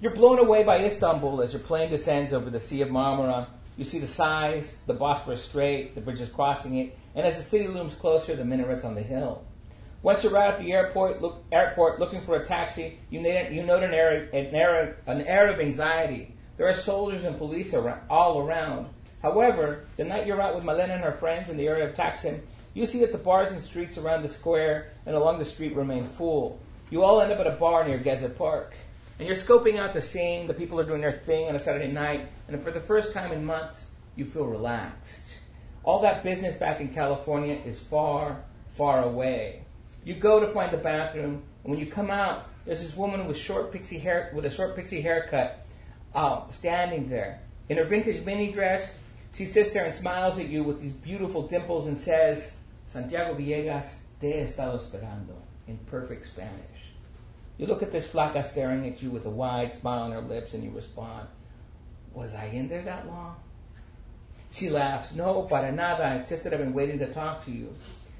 You're 0.00 0.14
blown 0.14 0.38
away 0.38 0.62
by 0.62 0.84
Istanbul 0.84 1.42
as 1.42 1.52
your 1.52 1.62
plane 1.62 1.90
descends 1.90 2.32
over 2.32 2.50
the 2.50 2.60
Sea 2.60 2.82
of 2.82 2.90
Marmara. 2.90 3.48
You 3.76 3.84
see 3.84 3.98
the 3.98 4.06
size, 4.06 4.76
the 4.86 4.94
Bosphorus 4.94 5.42
Strait, 5.42 5.96
the 5.96 6.00
bridges 6.00 6.28
crossing 6.28 6.76
it, 6.76 6.96
and 7.14 7.26
as 7.26 7.36
the 7.36 7.42
city 7.42 7.68
looms 7.68 7.94
closer, 7.94 8.34
the 8.34 8.44
minarets 8.44 8.84
on 8.84 8.94
the 8.94 9.02
hill. 9.02 9.44
Once 10.02 10.24
you're 10.24 10.36
out 10.36 10.54
at 10.54 10.58
the 10.58 10.72
airport, 10.72 11.22
look, 11.22 11.44
airport 11.52 12.00
looking 12.00 12.22
for 12.22 12.36
a 12.36 12.44
taxi, 12.44 12.98
you, 13.10 13.20
you 13.20 13.62
note 13.62 13.84
an 13.84 13.94
air, 13.94 14.28
an, 14.32 14.54
air, 14.54 14.96
an 15.06 15.22
air 15.22 15.48
of 15.48 15.60
anxiety. 15.60 16.34
There 16.56 16.66
are 16.66 16.72
soldiers 16.72 17.24
and 17.24 17.38
police 17.38 17.72
around, 17.72 18.00
all 18.10 18.40
around. 18.40 18.88
However, 19.22 19.84
the 19.96 20.04
night 20.04 20.26
you're 20.26 20.40
out 20.40 20.56
with 20.56 20.64
Malena 20.64 20.94
and 20.94 21.04
her 21.04 21.12
friends 21.12 21.48
in 21.48 21.56
the 21.56 21.68
area 21.68 21.88
of 21.88 21.94
Taksim, 21.94 22.40
you 22.74 22.86
see 22.86 23.00
that 23.00 23.12
the 23.12 23.18
bars 23.18 23.52
and 23.52 23.62
streets 23.62 23.96
around 23.96 24.22
the 24.22 24.28
square 24.28 24.92
and 25.06 25.14
along 25.14 25.38
the 25.38 25.44
street 25.44 25.76
remain 25.76 26.08
full. 26.08 26.58
You 26.90 27.04
all 27.04 27.20
end 27.20 27.30
up 27.30 27.38
at 27.38 27.46
a 27.46 27.52
bar 27.52 27.86
near 27.86 27.98
Gezi 27.98 28.36
Park. 28.36 28.74
And 29.18 29.28
you're 29.28 29.36
scoping 29.36 29.78
out 29.78 29.92
the 29.92 30.00
scene, 30.00 30.48
the 30.48 30.54
people 30.54 30.80
are 30.80 30.84
doing 30.84 31.00
their 31.00 31.12
thing 31.12 31.46
on 31.48 31.54
a 31.54 31.60
Saturday 31.60 31.92
night, 31.92 32.28
and 32.48 32.60
for 32.60 32.72
the 32.72 32.80
first 32.80 33.12
time 33.12 33.30
in 33.30 33.44
months, 33.44 33.86
you 34.16 34.24
feel 34.24 34.46
relaxed. 34.46 35.21
All 35.84 36.00
that 36.02 36.22
business 36.22 36.56
back 36.56 36.80
in 36.80 36.88
California 36.88 37.58
is 37.64 37.80
far, 37.80 38.44
far 38.76 39.02
away. 39.02 39.62
You 40.04 40.14
go 40.14 40.38
to 40.40 40.52
find 40.52 40.72
the 40.72 40.78
bathroom, 40.78 41.42
and 41.64 41.70
when 41.70 41.80
you 41.80 41.86
come 41.86 42.10
out, 42.10 42.46
there's 42.64 42.80
this 42.80 42.96
woman 42.96 43.26
with 43.26 43.36
short 43.36 43.72
pixie 43.72 43.98
hair, 43.98 44.30
with 44.34 44.46
a 44.46 44.50
short 44.50 44.76
pixie 44.76 45.00
haircut, 45.00 45.66
uh, 46.14 46.48
standing 46.50 47.08
there 47.08 47.40
in 47.68 47.78
her 47.78 47.84
vintage 47.84 48.24
mini 48.24 48.52
dress. 48.52 48.94
She 49.34 49.46
sits 49.46 49.72
there 49.72 49.84
and 49.84 49.94
smiles 49.94 50.38
at 50.38 50.48
you 50.48 50.62
with 50.62 50.80
these 50.80 50.92
beautiful 50.92 51.48
dimples 51.48 51.86
and 51.86 51.98
says, 51.98 52.52
"Santiago 52.88 53.34
Villegas, 53.34 53.94
te 54.20 54.32
he 54.32 54.38
estado 54.38 54.78
esperando," 54.78 55.34
in 55.66 55.78
perfect 55.78 56.26
Spanish. 56.26 56.92
You 57.58 57.66
look 57.66 57.82
at 57.82 57.90
this 57.90 58.06
flaca 58.06 58.44
staring 58.44 58.86
at 58.86 59.02
you 59.02 59.10
with 59.10 59.26
a 59.26 59.30
wide 59.30 59.72
smile 59.72 60.02
on 60.02 60.12
her 60.12 60.20
lips, 60.20 60.54
and 60.54 60.62
you 60.62 60.70
respond, 60.70 61.28
"Was 62.14 62.34
I 62.34 62.44
in 62.46 62.68
there 62.68 62.82
that 62.82 63.06
long?" 63.06 63.36
She 64.52 64.68
laughs, 64.68 65.14
"No, 65.14 65.42
para 65.42 65.72
nada. 65.72 66.16
It's 66.16 66.28
just 66.28 66.44
that 66.44 66.52
I've 66.52 66.60
been 66.60 66.74
waiting 66.74 66.98
to 66.98 67.12
talk 67.12 67.44
to 67.46 67.50
you." 67.50 67.74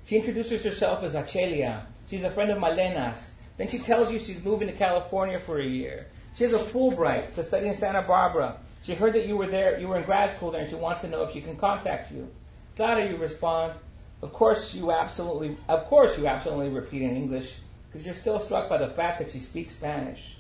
She 0.05 0.17
introduces 0.17 0.63
herself 0.65 1.03
as 1.03 1.15
Achelia. 1.15 1.83
She's 2.09 2.25
a 2.25 2.31
friend 2.31 2.51
of 2.51 2.59
Malena's. 2.59 3.33
Then 3.57 3.69
she 3.69 3.79
tells 3.79 4.11
you 4.11 4.19
she's 4.19 4.43
moving 4.43 4.69
to 4.69 4.75
California 4.75 5.39
for 5.39 5.61
a 5.61 5.65
year. 5.65 6.07
She 6.35 6.45
has 6.45 6.53
a 6.53 6.59
Fulbright 6.59 7.35
to 7.35 7.45
study 7.45 7.69
in 7.69 7.77
Santa 7.77 8.03
Barbara. 8.03 8.57
She 8.83 8.95
heard 8.95 9.13
that 9.13 9.27
you 9.27 9.37
were 9.37 9.47
there, 9.47 9.79
you 9.79 9.89
were 9.89 9.99
in 9.99 10.05
grad 10.05 10.33
school 10.33 10.51
there, 10.51 10.63
and 10.63 10.71
she 10.71 10.77
wants 10.77 11.03
to 11.03 11.09
know 11.09 11.23
if 11.23 11.33
she 11.33 11.41
can 11.41 11.57
contact 11.57 12.11
you. 12.11 12.29
Clara, 12.75 13.09
you 13.09 13.17
respond. 13.17 13.75
Of 14.23 14.33
course, 14.33 14.75
you 14.75 14.91
absolutely, 14.91 15.57
of 15.69 15.85
course, 15.85 16.19
you 16.19 16.27
absolutely 16.27 16.71
repeat 16.71 17.03
in 17.03 17.17
English 17.17 17.57
because 17.91 18.07
you're 18.07 18.15
still 18.15 18.39
struck 18.39 18.69
by 18.69 18.79
the 18.79 18.89
fact 18.89 19.19
that 19.19 19.31
she 19.31 19.41
speaks 19.41 19.75
Spanish. 19.75 20.39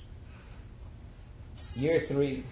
Year 1.77 2.01
three. 2.01 2.45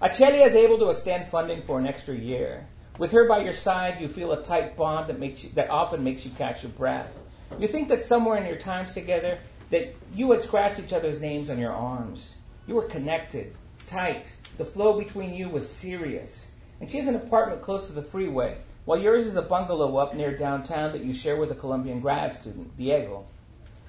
Achelia 0.00 0.46
is 0.46 0.54
able 0.54 0.78
to 0.78 0.90
extend 0.90 1.26
funding 1.26 1.62
for 1.62 1.76
an 1.76 1.86
extra 1.86 2.14
year. 2.14 2.68
With 2.98 3.10
her 3.10 3.26
by 3.26 3.42
your 3.42 3.52
side, 3.52 4.00
you 4.00 4.06
feel 4.08 4.30
a 4.30 4.44
tight 4.44 4.76
bond 4.76 5.08
that 5.08 5.18
makes 5.18 5.42
you, 5.42 5.50
that 5.54 5.70
often 5.70 6.04
makes 6.04 6.24
you 6.24 6.30
catch 6.32 6.62
your 6.62 6.70
breath. 6.70 7.12
You 7.58 7.66
think 7.66 7.88
that 7.88 8.00
somewhere 8.00 8.36
in 8.36 8.46
your 8.46 8.58
times 8.58 8.94
together 8.94 9.38
that 9.70 9.96
you 10.14 10.30
had 10.30 10.42
scratched 10.42 10.78
each 10.78 10.92
other's 10.92 11.20
names 11.20 11.50
on 11.50 11.58
your 11.58 11.72
arms. 11.72 12.34
You 12.68 12.76
were 12.76 12.84
connected, 12.84 13.56
tight. 13.88 14.26
The 14.56 14.64
flow 14.64 14.96
between 14.96 15.34
you 15.34 15.48
was 15.48 15.68
serious. 15.68 16.52
And 16.80 16.88
she 16.88 16.98
has 16.98 17.08
an 17.08 17.16
apartment 17.16 17.62
close 17.62 17.88
to 17.88 17.92
the 17.92 18.02
freeway, 18.02 18.58
while 18.84 19.00
yours 19.00 19.26
is 19.26 19.34
a 19.34 19.42
bungalow 19.42 19.96
up 19.96 20.14
near 20.14 20.36
downtown 20.36 20.92
that 20.92 21.04
you 21.04 21.12
share 21.12 21.36
with 21.36 21.50
a 21.50 21.56
Colombian 21.56 21.98
grad 21.98 22.32
student, 22.34 22.76
Diego. 22.76 23.26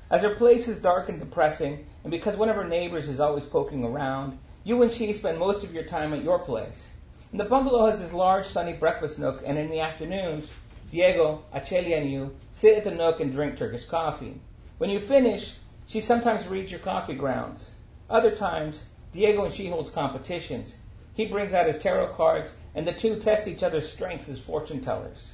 As 0.10 0.24
her 0.24 0.34
place 0.34 0.68
is 0.68 0.80
dark 0.80 1.08
and 1.08 1.20
depressing, 1.20 1.86
and 2.04 2.10
because 2.10 2.36
one 2.36 2.50
of 2.50 2.56
her 2.56 2.68
neighbors 2.68 3.08
is 3.08 3.20
always 3.20 3.46
poking 3.46 3.84
around, 3.84 4.40
you 4.70 4.84
and 4.84 4.92
she 4.92 5.12
spend 5.14 5.40
most 5.40 5.64
of 5.64 5.74
your 5.74 5.84
time 5.84 6.14
at 6.14 6.24
your 6.24 6.38
place. 6.38 6.90
And 7.32 7.40
the 7.40 7.46
bungalow 7.46 7.88
has 7.88 8.00
this 8.00 8.14
large 8.14 8.46
sunny 8.46 8.74
breakfast 8.74 9.18
nook, 9.18 9.42
and 9.44 9.58
in 9.58 9.72
the 9.72 9.80
afternoons, 9.80 10.46
Diego, 10.92 11.44
Achelia, 11.52 11.98
and 11.98 12.12
you 12.12 12.36
sit 12.52 12.78
at 12.78 12.84
the 12.84 12.92
nook 12.92 13.20
and 13.20 13.32
drink 13.32 13.58
Turkish 13.58 13.88
coffee. 13.88 14.40
When 14.78 14.92
you 14.92 15.00
finish, 15.00 15.56
she 15.88 16.00
sometimes 16.00 16.48
reads 16.48 16.70
your 16.70 16.82
coffee 16.82 17.16
grounds. 17.16 17.72
Other 18.12 18.30
times, 18.30 18.84
Diego 19.12 19.44
and 19.44 19.54
she 19.54 19.70
holds 19.70 19.90
competitions. 19.90 20.76
He 21.16 21.26
brings 21.26 21.56
out 21.56 21.66
his 21.66 21.80
tarot 21.80 22.14
cards, 22.14 22.52
and 22.76 22.88
the 22.88 22.94
two 22.94 23.20
test 23.20 23.48
each 23.48 23.64
other's 23.64 23.92
strengths 23.92 24.30
as 24.30 24.40
fortune 24.40 24.82
tellers. 24.82 25.32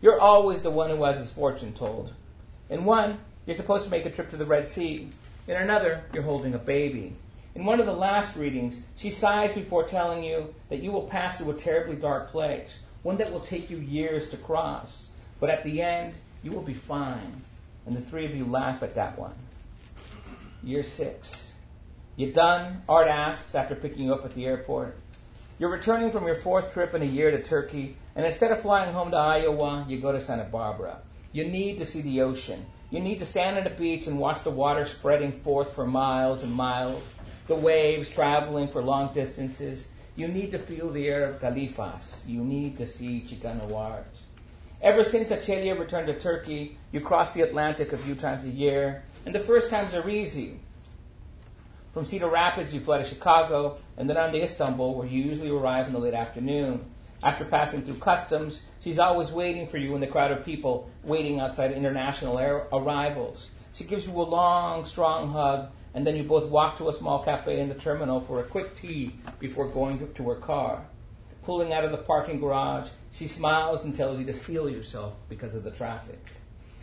You're 0.00 0.18
always 0.18 0.62
the 0.62 0.70
one 0.70 0.88
who 0.88 1.04
has 1.04 1.18
his 1.18 1.28
fortune 1.28 1.74
told. 1.74 2.14
In 2.70 2.86
one, 2.86 3.18
you're 3.44 3.54
supposed 3.54 3.84
to 3.84 3.90
make 3.90 4.06
a 4.06 4.10
trip 4.10 4.30
to 4.30 4.38
the 4.38 4.46
Red 4.46 4.66
Sea. 4.66 5.10
In 5.46 5.56
another, 5.56 6.04
you're 6.14 6.22
holding 6.22 6.54
a 6.54 6.58
baby. 6.58 7.16
In 7.54 7.66
one 7.66 7.80
of 7.80 7.86
the 7.86 7.92
last 7.92 8.34
readings, 8.34 8.80
she 8.96 9.10
sighs 9.10 9.52
before 9.52 9.84
telling 9.84 10.24
you 10.24 10.54
that 10.70 10.82
you 10.82 10.90
will 10.90 11.06
pass 11.06 11.36
through 11.36 11.50
a 11.50 11.54
terribly 11.54 11.96
dark 11.96 12.30
place, 12.30 12.80
one 13.02 13.18
that 13.18 13.30
will 13.30 13.40
take 13.40 13.68
you 13.68 13.76
years 13.76 14.30
to 14.30 14.38
cross. 14.38 15.04
But 15.38 15.50
at 15.50 15.62
the 15.62 15.82
end, 15.82 16.14
you 16.42 16.52
will 16.52 16.62
be 16.62 16.72
fine. 16.72 17.42
And 17.84 17.94
the 17.94 18.00
three 18.00 18.24
of 18.24 18.34
you 18.34 18.46
laugh 18.46 18.82
at 18.82 18.94
that 18.94 19.18
one. 19.18 19.34
Year 20.62 20.82
six. 20.82 21.52
You 22.16 22.32
done? 22.32 22.82
Art 22.88 23.08
asks 23.08 23.54
after 23.54 23.74
picking 23.74 24.06
you 24.06 24.14
up 24.14 24.24
at 24.24 24.34
the 24.34 24.46
airport. 24.46 24.96
You're 25.58 25.70
returning 25.70 26.10
from 26.10 26.24
your 26.24 26.34
fourth 26.34 26.72
trip 26.72 26.94
in 26.94 27.02
a 27.02 27.06
year 27.06 27.30
to 27.30 27.42
Turkey, 27.42 27.96
and 28.16 28.24
instead 28.24 28.50
of 28.50 28.62
flying 28.62 28.94
home 28.94 29.10
to 29.10 29.16
Iowa, 29.16 29.84
you 29.88 29.98
go 29.98 30.12
to 30.12 30.20
Santa 30.20 30.44
Barbara. 30.44 30.98
You 31.32 31.44
need 31.44 31.78
to 31.78 31.86
see 31.86 32.00
the 32.00 32.22
ocean. 32.22 32.64
You 32.90 33.00
need 33.00 33.18
to 33.18 33.24
stand 33.24 33.58
on 33.58 33.64
the 33.64 33.70
beach 33.70 34.06
and 34.06 34.18
watch 34.18 34.42
the 34.42 34.50
water 34.50 34.86
spreading 34.86 35.32
forth 35.32 35.74
for 35.74 35.86
miles 35.86 36.42
and 36.42 36.52
miles 36.52 37.02
the 37.46 37.54
waves, 37.54 38.08
traveling 38.08 38.68
for 38.68 38.82
long 38.82 39.12
distances. 39.14 39.86
You 40.16 40.28
need 40.28 40.52
to 40.52 40.58
feel 40.58 40.90
the 40.90 41.08
air 41.08 41.24
of 41.24 41.40
Califas. 41.40 42.26
You 42.26 42.40
need 42.44 42.76
to 42.78 42.86
see 42.86 43.24
Chicano 43.26 43.64
Wars. 43.64 44.04
Ever 44.80 45.04
since 45.04 45.30
Achelia 45.30 45.78
returned 45.78 46.08
to 46.08 46.18
Turkey, 46.18 46.76
you 46.90 47.00
cross 47.00 47.34
the 47.34 47.42
Atlantic 47.42 47.92
a 47.92 47.96
few 47.96 48.14
times 48.14 48.44
a 48.44 48.50
year, 48.50 49.04
and 49.24 49.34
the 49.34 49.40
first 49.40 49.70
times 49.70 49.94
are 49.94 50.08
easy. 50.08 50.58
From 51.94 52.04
Cedar 52.04 52.28
Rapids, 52.28 52.74
you 52.74 52.80
fly 52.80 52.98
to 52.98 53.04
Chicago, 53.04 53.78
and 53.96 54.08
then 54.08 54.16
on 54.16 54.32
to 54.32 54.42
Istanbul, 54.42 54.94
where 54.94 55.06
you 55.06 55.22
usually 55.22 55.50
arrive 55.50 55.86
in 55.86 55.92
the 55.92 55.98
late 55.98 56.14
afternoon. 56.14 56.84
After 57.22 57.44
passing 57.44 57.82
through 57.82 57.98
customs, 57.98 58.62
she's 58.80 58.98
always 58.98 59.30
waiting 59.30 59.68
for 59.68 59.78
you 59.78 59.94
in 59.94 60.00
the 60.00 60.06
crowd 60.08 60.32
of 60.32 60.44
people 60.44 60.90
waiting 61.04 61.38
outside 61.38 61.70
international 61.70 62.38
air- 62.38 62.66
arrivals. 62.72 63.50
She 63.74 63.84
gives 63.84 64.06
you 64.06 64.12
a 64.20 64.22
long, 64.22 64.84
strong 64.84 65.30
hug 65.30 65.70
and 65.94 66.06
then 66.06 66.16
you 66.16 66.22
both 66.22 66.48
walk 66.48 66.78
to 66.78 66.88
a 66.88 66.92
small 66.92 67.22
cafe 67.22 67.60
in 67.60 67.68
the 67.68 67.74
terminal 67.74 68.20
for 68.20 68.40
a 68.40 68.44
quick 68.44 68.80
tea 68.80 69.14
before 69.38 69.68
going 69.68 69.98
to 70.14 70.28
her 70.28 70.36
car. 70.36 70.84
Pulling 71.44 71.72
out 71.72 71.84
of 71.84 71.90
the 71.90 71.98
parking 71.98 72.40
garage, 72.40 72.88
she 73.12 73.26
smiles 73.26 73.84
and 73.84 73.94
tells 73.94 74.18
you 74.18 74.24
to 74.26 74.32
steel 74.32 74.70
yourself 74.70 75.14
because 75.28 75.54
of 75.54 75.64
the 75.64 75.70
traffic. 75.70 76.24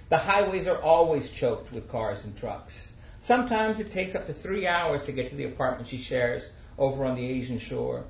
The 0.10 0.18
highways 0.18 0.68
are 0.68 0.82
always 0.82 1.32
choked 1.32 1.72
with 1.72 1.90
cars 1.90 2.26
and 2.26 2.38
trucks. 2.38 2.92
Sometimes 3.22 3.80
it 3.80 3.92
takes 3.92 4.16
up 4.16 4.28
to 4.28 4.34
three 4.34 4.68
hours 4.68 5.06
to 5.06 5.12
get 5.12 5.30
to 5.30 5.36
the 5.36 5.46
apartment 5.46 5.88
she 5.88 5.98
shares 5.98 6.50
over 6.78 7.06
on 7.06 7.16
the 7.16 7.26
Asian 7.26 7.60
shore. 7.60 8.06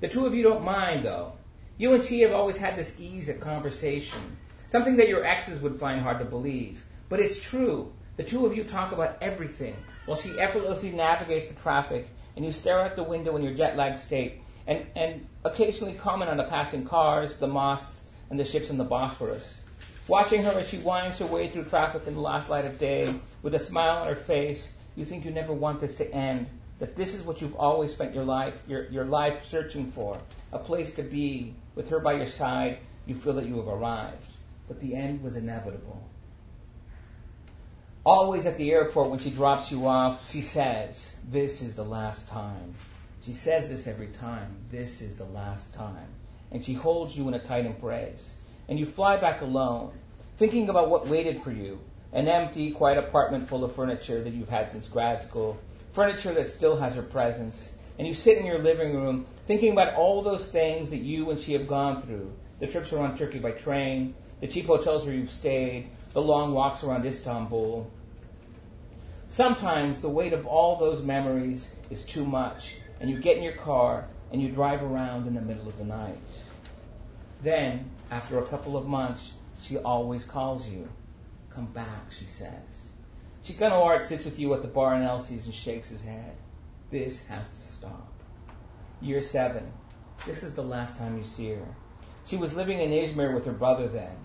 The 0.00 0.08
two 0.08 0.26
of 0.26 0.34
you 0.34 0.42
don't 0.42 0.64
mind, 0.64 1.04
though. 1.04 1.32
You 1.78 1.94
and 1.94 2.02
she 2.02 2.20
have 2.20 2.32
always 2.32 2.56
had 2.56 2.76
this 2.76 2.98
ease 3.00 3.28
of 3.28 3.40
conversation, 3.40 4.36
something 4.66 4.96
that 4.96 5.08
your 5.08 5.24
exes 5.24 5.60
would 5.60 5.78
find 5.78 6.00
hard 6.00 6.18
to 6.20 6.24
believe. 6.24 6.84
But 7.08 7.20
it's 7.20 7.40
true. 7.40 7.92
The 8.16 8.22
two 8.22 8.46
of 8.46 8.56
you 8.56 8.64
talk 8.64 8.92
about 8.92 9.18
everything 9.20 9.76
while 10.06 10.16
she 10.16 10.38
effortlessly 10.38 10.90
navigates 10.90 11.48
the 11.48 11.54
traffic, 11.54 12.08
and 12.36 12.44
you 12.44 12.52
stare 12.52 12.80
out 12.80 12.96
the 12.96 13.02
window 13.02 13.36
in 13.36 13.42
your 13.42 13.54
jet 13.54 13.76
lagged 13.76 13.98
state 13.98 14.40
and, 14.66 14.86
and 14.96 15.26
occasionally 15.44 15.94
comment 15.94 16.30
on 16.30 16.36
the 16.36 16.44
passing 16.44 16.84
cars, 16.84 17.36
the 17.36 17.46
mosques, 17.46 18.06
and 18.30 18.38
the 18.38 18.44
ships 18.44 18.70
in 18.70 18.78
the 18.78 18.84
Bosphorus. 18.84 19.60
Watching 20.08 20.42
her 20.42 20.58
as 20.58 20.68
she 20.68 20.78
winds 20.78 21.18
her 21.18 21.26
way 21.26 21.48
through 21.48 21.64
traffic 21.64 22.06
in 22.06 22.14
the 22.14 22.20
last 22.20 22.50
light 22.50 22.64
of 22.64 22.78
day, 22.78 23.14
with 23.42 23.54
a 23.54 23.58
smile 23.58 23.98
on 23.98 24.08
her 24.08 24.14
face, 24.14 24.70
you 24.96 25.04
think 25.04 25.24
you 25.24 25.30
never 25.30 25.52
want 25.52 25.80
this 25.80 25.96
to 25.96 26.12
end. 26.12 26.46
That 26.78 26.96
this 26.96 27.14
is 27.14 27.22
what 27.22 27.40
you've 27.40 27.54
always 27.54 27.92
spent 27.92 28.14
your 28.14 28.24
life, 28.24 28.54
your, 28.66 28.88
your 28.90 29.04
life 29.04 29.46
searching 29.48 29.90
for, 29.92 30.18
a 30.52 30.58
place 30.58 30.94
to 30.96 31.02
be. 31.02 31.54
With 31.74 31.88
her 31.88 32.00
by 32.00 32.14
your 32.14 32.26
side, 32.26 32.78
you 33.06 33.14
feel 33.14 33.32
that 33.34 33.46
you 33.46 33.56
have 33.56 33.68
arrived. 33.68 34.26
But 34.68 34.80
the 34.80 34.94
end 34.94 35.22
was 35.22 35.36
inevitable. 35.36 36.02
Always 38.04 38.44
at 38.44 38.58
the 38.58 38.70
airport 38.70 39.08
when 39.08 39.18
she 39.18 39.30
drops 39.30 39.72
you 39.72 39.86
off, 39.86 40.30
she 40.30 40.42
says, 40.42 41.16
This 41.30 41.62
is 41.62 41.74
the 41.74 41.84
last 41.84 42.28
time. 42.28 42.74
She 43.22 43.32
says 43.32 43.70
this 43.70 43.86
every 43.86 44.08
time. 44.08 44.56
This 44.70 45.00
is 45.00 45.16
the 45.16 45.24
last 45.24 45.72
time. 45.72 46.08
And 46.52 46.62
she 46.62 46.74
holds 46.74 47.16
you 47.16 47.26
in 47.28 47.34
a 47.34 47.38
tight 47.38 47.64
embrace. 47.64 48.32
And 48.68 48.78
you 48.78 48.84
fly 48.84 49.16
back 49.16 49.40
alone, 49.40 49.92
thinking 50.36 50.68
about 50.68 50.90
what 50.90 51.08
waited 51.08 51.42
for 51.42 51.50
you 51.50 51.80
an 52.12 52.28
empty, 52.28 52.70
quiet 52.70 52.98
apartment 52.98 53.48
full 53.48 53.64
of 53.64 53.74
furniture 53.74 54.22
that 54.22 54.34
you've 54.34 54.50
had 54.50 54.70
since 54.70 54.86
grad 54.86 55.24
school, 55.24 55.58
furniture 55.94 56.32
that 56.32 56.46
still 56.46 56.76
has 56.76 56.94
her 56.94 57.02
presence. 57.02 57.72
And 57.98 58.06
you 58.06 58.14
sit 58.14 58.36
in 58.36 58.44
your 58.44 58.58
living 58.58 58.94
room 58.94 59.26
thinking 59.46 59.72
about 59.72 59.94
all 59.94 60.20
those 60.20 60.46
things 60.48 60.90
that 60.90 60.98
you 60.98 61.30
and 61.30 61.40
she 61.40 61.54
have 61.54 61.66
gone 61.66 62.02
through 62.02 62.32
the 62.60 62.66
trips 62.66 62.92
around 62.92 63.16
Turkey 63.16 63.38
by 63.38 63.50
train, 63.52 64.14
the 64.40 64.46
cheap 64.46 64.66
hotels 64.66 65.04
where 65.04 65.14
you've 65.14 65.30
stayed, 65.30 65.90
the 66.14 66.22
long 66.22 66.52
walks 66.54 66.82
around 66.82 67.04
Istanbul. 67.04 67.90
Sometimes 69.28 70.00
the 70.00 70.08
weight 70.08 70.32
of 70.32 70.46
all 70.46 70.76
those 70.76 71.02
memories 71.02 71.72
is 71.90 72.04
too 72.04 72.24
much, 72.24 72.76
and 73.00 73.10
you 73.10 73.18
get 73.18 73.36
in 73.36 73.42
your 73.42 73.56
car 73.56 74.06
and 74.32 74.40
you 74.40 74.48
drive 74.48 74.82
around 74.82 75.26
in 75.26 75.34
the 75.34 75.40
middle 75.40 75.68
of 75.68 75.76
the 75.76 75.84
night. 75.84 76.18
Then, 77.42 77.90
after 78.10 78.38
a 78.38 78.46
couple 78.46 78.76
of 78.76 78.86
months, 78.86 79.34
she 79.60 79.76
always 79.76 80.24
calls 80.24 80.66
you. 80.68 80.88
Come 81.50 81.66
back, 81.66 82.10
she 82.10 82.26
says. 82.26 82.62
Chicano 83.44 83.84
Art 83.84 84.04
sits 84.04 84.24
with 84.24 84.38
you 84.38 84.54
at 84.54 84.62
the 84.62 84.68
bar 84.68 84.94
in 84.94 85.02
Elsie's 85.02 85.44
and 85.44 85.54
shakes 85.54 85.88
his 85.88 86.02
head. 86.04 86.36
This 86.90 87.26
has 87.26 87.50
to 87.50 87.56
stop. 87.56 88.12
Year 89.00 89.20
seven. 89.20 89.72
This 90.24 90.42
is 90.42 90.54
the 90.54 90.62
last 90.62 90.96
time 90.96 91.18
you 91.18 91.24
see 91.24 91.50
her. 91.50 91.76
She 92.24 92.36
was 92.36 92.54
living 92.54 92.78
in 92.78 92.90
Izmir 92.90 93.34
with 93.34 93.44
her 93.46 93.52
brother 93.52 93.88
then. 93.88 94.16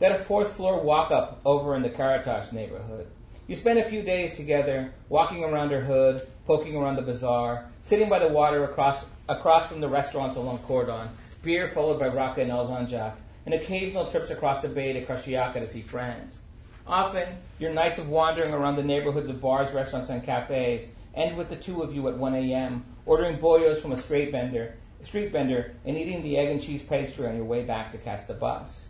Had 0.00 0.12
a 0.12 0.18
fourth 0.18 0.52
floor 0.52 0.80
walk 0.80 1.10
up 1.10 1.40
over 1.44 1.74
in 1.74 1.82
the 1.82 1.90
Karatash 1.90 2.52
neighborhood. 2.52 3.08
You 3.48 3.56
spend 3.56 3.80
a 3.80 3.88
few 3.88 4.02
days 4.02 4.36
together, 4.36 4.92
walking 5.08 5.42
around 5.42 5.70
her 5.70 5.80
hood, 5.80 6.28
poking 6.46 6.76
around 6.76 6.96
the 6.96 7.02
bazaar, 7.02 7.68
sitting 7.82 8.08
by 8.08 8.20
the 8.20 8.28
water 8.28 8.62
across, 8.62 9.06
across 9.28 9.66
from 9.68 9.80
the 9.80 9.88
restaurants 9.88 10.36
along 10.36 10.58
Kordon, 10.60 11.08
beer 11.42 11.68
followed 11.70 11.98
by 11.98 12.08
rakı 12.08 12.38
and 12.38 12.52
Alsancak, 12.52 13.14
and 13.44 13.54
occasional 13.54 14.08
trips 14.08 14.30
across 14.30 14.60
the 14.60 14.68
bay 14.68 14.92
to 14.92 15.04
Karşıyaka 15.04 15.54
to 15.54 15.66
see 15.66 15.82
friends. 15.82 16.38
Often, 16.86 17.36
your 17.58 17.72
nights 17.72 17.98
of 17.98 18.08
wandering 18.08 18.54
around 18.54 18.76
the 18.76 18.84
neighborhoods 18.84 19.28
of 19.28 19.40
bars, 19.40 19.72
restaurants, 19.74 20.10
and 20.10 20.22
cafes 20.22 20.90
end 21.14 21.36
with 21.36 21.48
the 21.48 21.56
two 21.56 21.82
of 21.82 21.92
you 21.92 22.06
at 22.06 22.16
1 22.16 22.34
a.m., 22.34 22.84
ordering 23.04 23.38
boyoz 23.38 23.82
from 23.82 23.92
a 23.92 23.96
street 23.96 24.30
vendor, 24.30 24.74
street 25.02 25.32
vendor 25.32 25.74
and 25.84 25.96
eating 25.96 26.22
the 26.22 26.36
egg 26.38 26.48
and 26.48 26.62
cheese 26.62 26.82
pastry 26.82 27.26
on 27.26 27.34
your 27.34 27.44
way 27.44 27.62
back 27.62 27.92
to 27.92 27.98
catch 27.98 28.26
the 28.26 28.34
bus. 28.34 28.87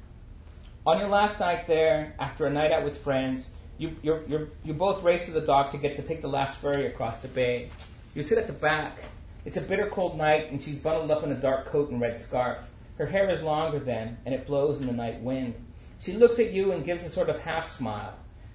On 0.89 0.99
your 0.99 1.11
last 1.11 1.39
night 1.39 1.67
there, 1.67 2.15
after 2.19 2.47
a 2.47 2.51
night 2.51 2.73
out 2.73 2.83
with 2.83 2.97
friends, 2.97 3.45
you, 3.77 3.95
you're, 4.01 4.27
you're, 4.27 4.49
you 4.65 4.73
both 4.73 5.03
race 5.03 5.27
to 5.27 5.33
the 5.33 5.43
dock 5.43 5.71
to 5.73 5.77
get 5.77 5.97
to 5.97 6.03
take 6.03 6.23
the 6.23 6.29
last 6.29 6.57
ferry 6.63 6.87
across 6.87 7.19
the 7.19 7.29
bay. 7.29 7.69
You 8.15 8.23
sit 8.23 8.39
at 8.39 8.47
the 8.47 8.55
back. 8.55 8.97
It's 9.45 9.59
a 9.59 9.61
bitter 9.61 9.91
cold 9.91 10.17
night, 10.17 10.51
and 10.51 10.63
she's 10.63 10.79
bundled 10.79 11.11
up 11.11 11.23
in 11.25 11.31
a 11.31 11.35
dark 11.35 11.67
coat 11.67 11.91
and 11.91 12.01
red 12.01 12.19
scarf. 12.19 12.57
Her 12.97 13.05
hair 13.05 13.29
is 13.29 13.43
longer 13.43 13.79
then, 13.79 14.17
and 14.25 14.35
it 14.35 14.47
blows 14.47 14.81
in 14.81 14.87
the 14.87 14.95
night 14.95 15.21
wind. 15.21 15.63
She 15.99 16.15
looks 16.15 16.39
at 16.39 16.53
you 16.53 16.73
and 16.73 16.87
gives 16.87 17.05
a 17.05 17.11
sort 17.11 17.29
of 17.29 17.39
half 17.41 17.71
smile, 17.77 18.15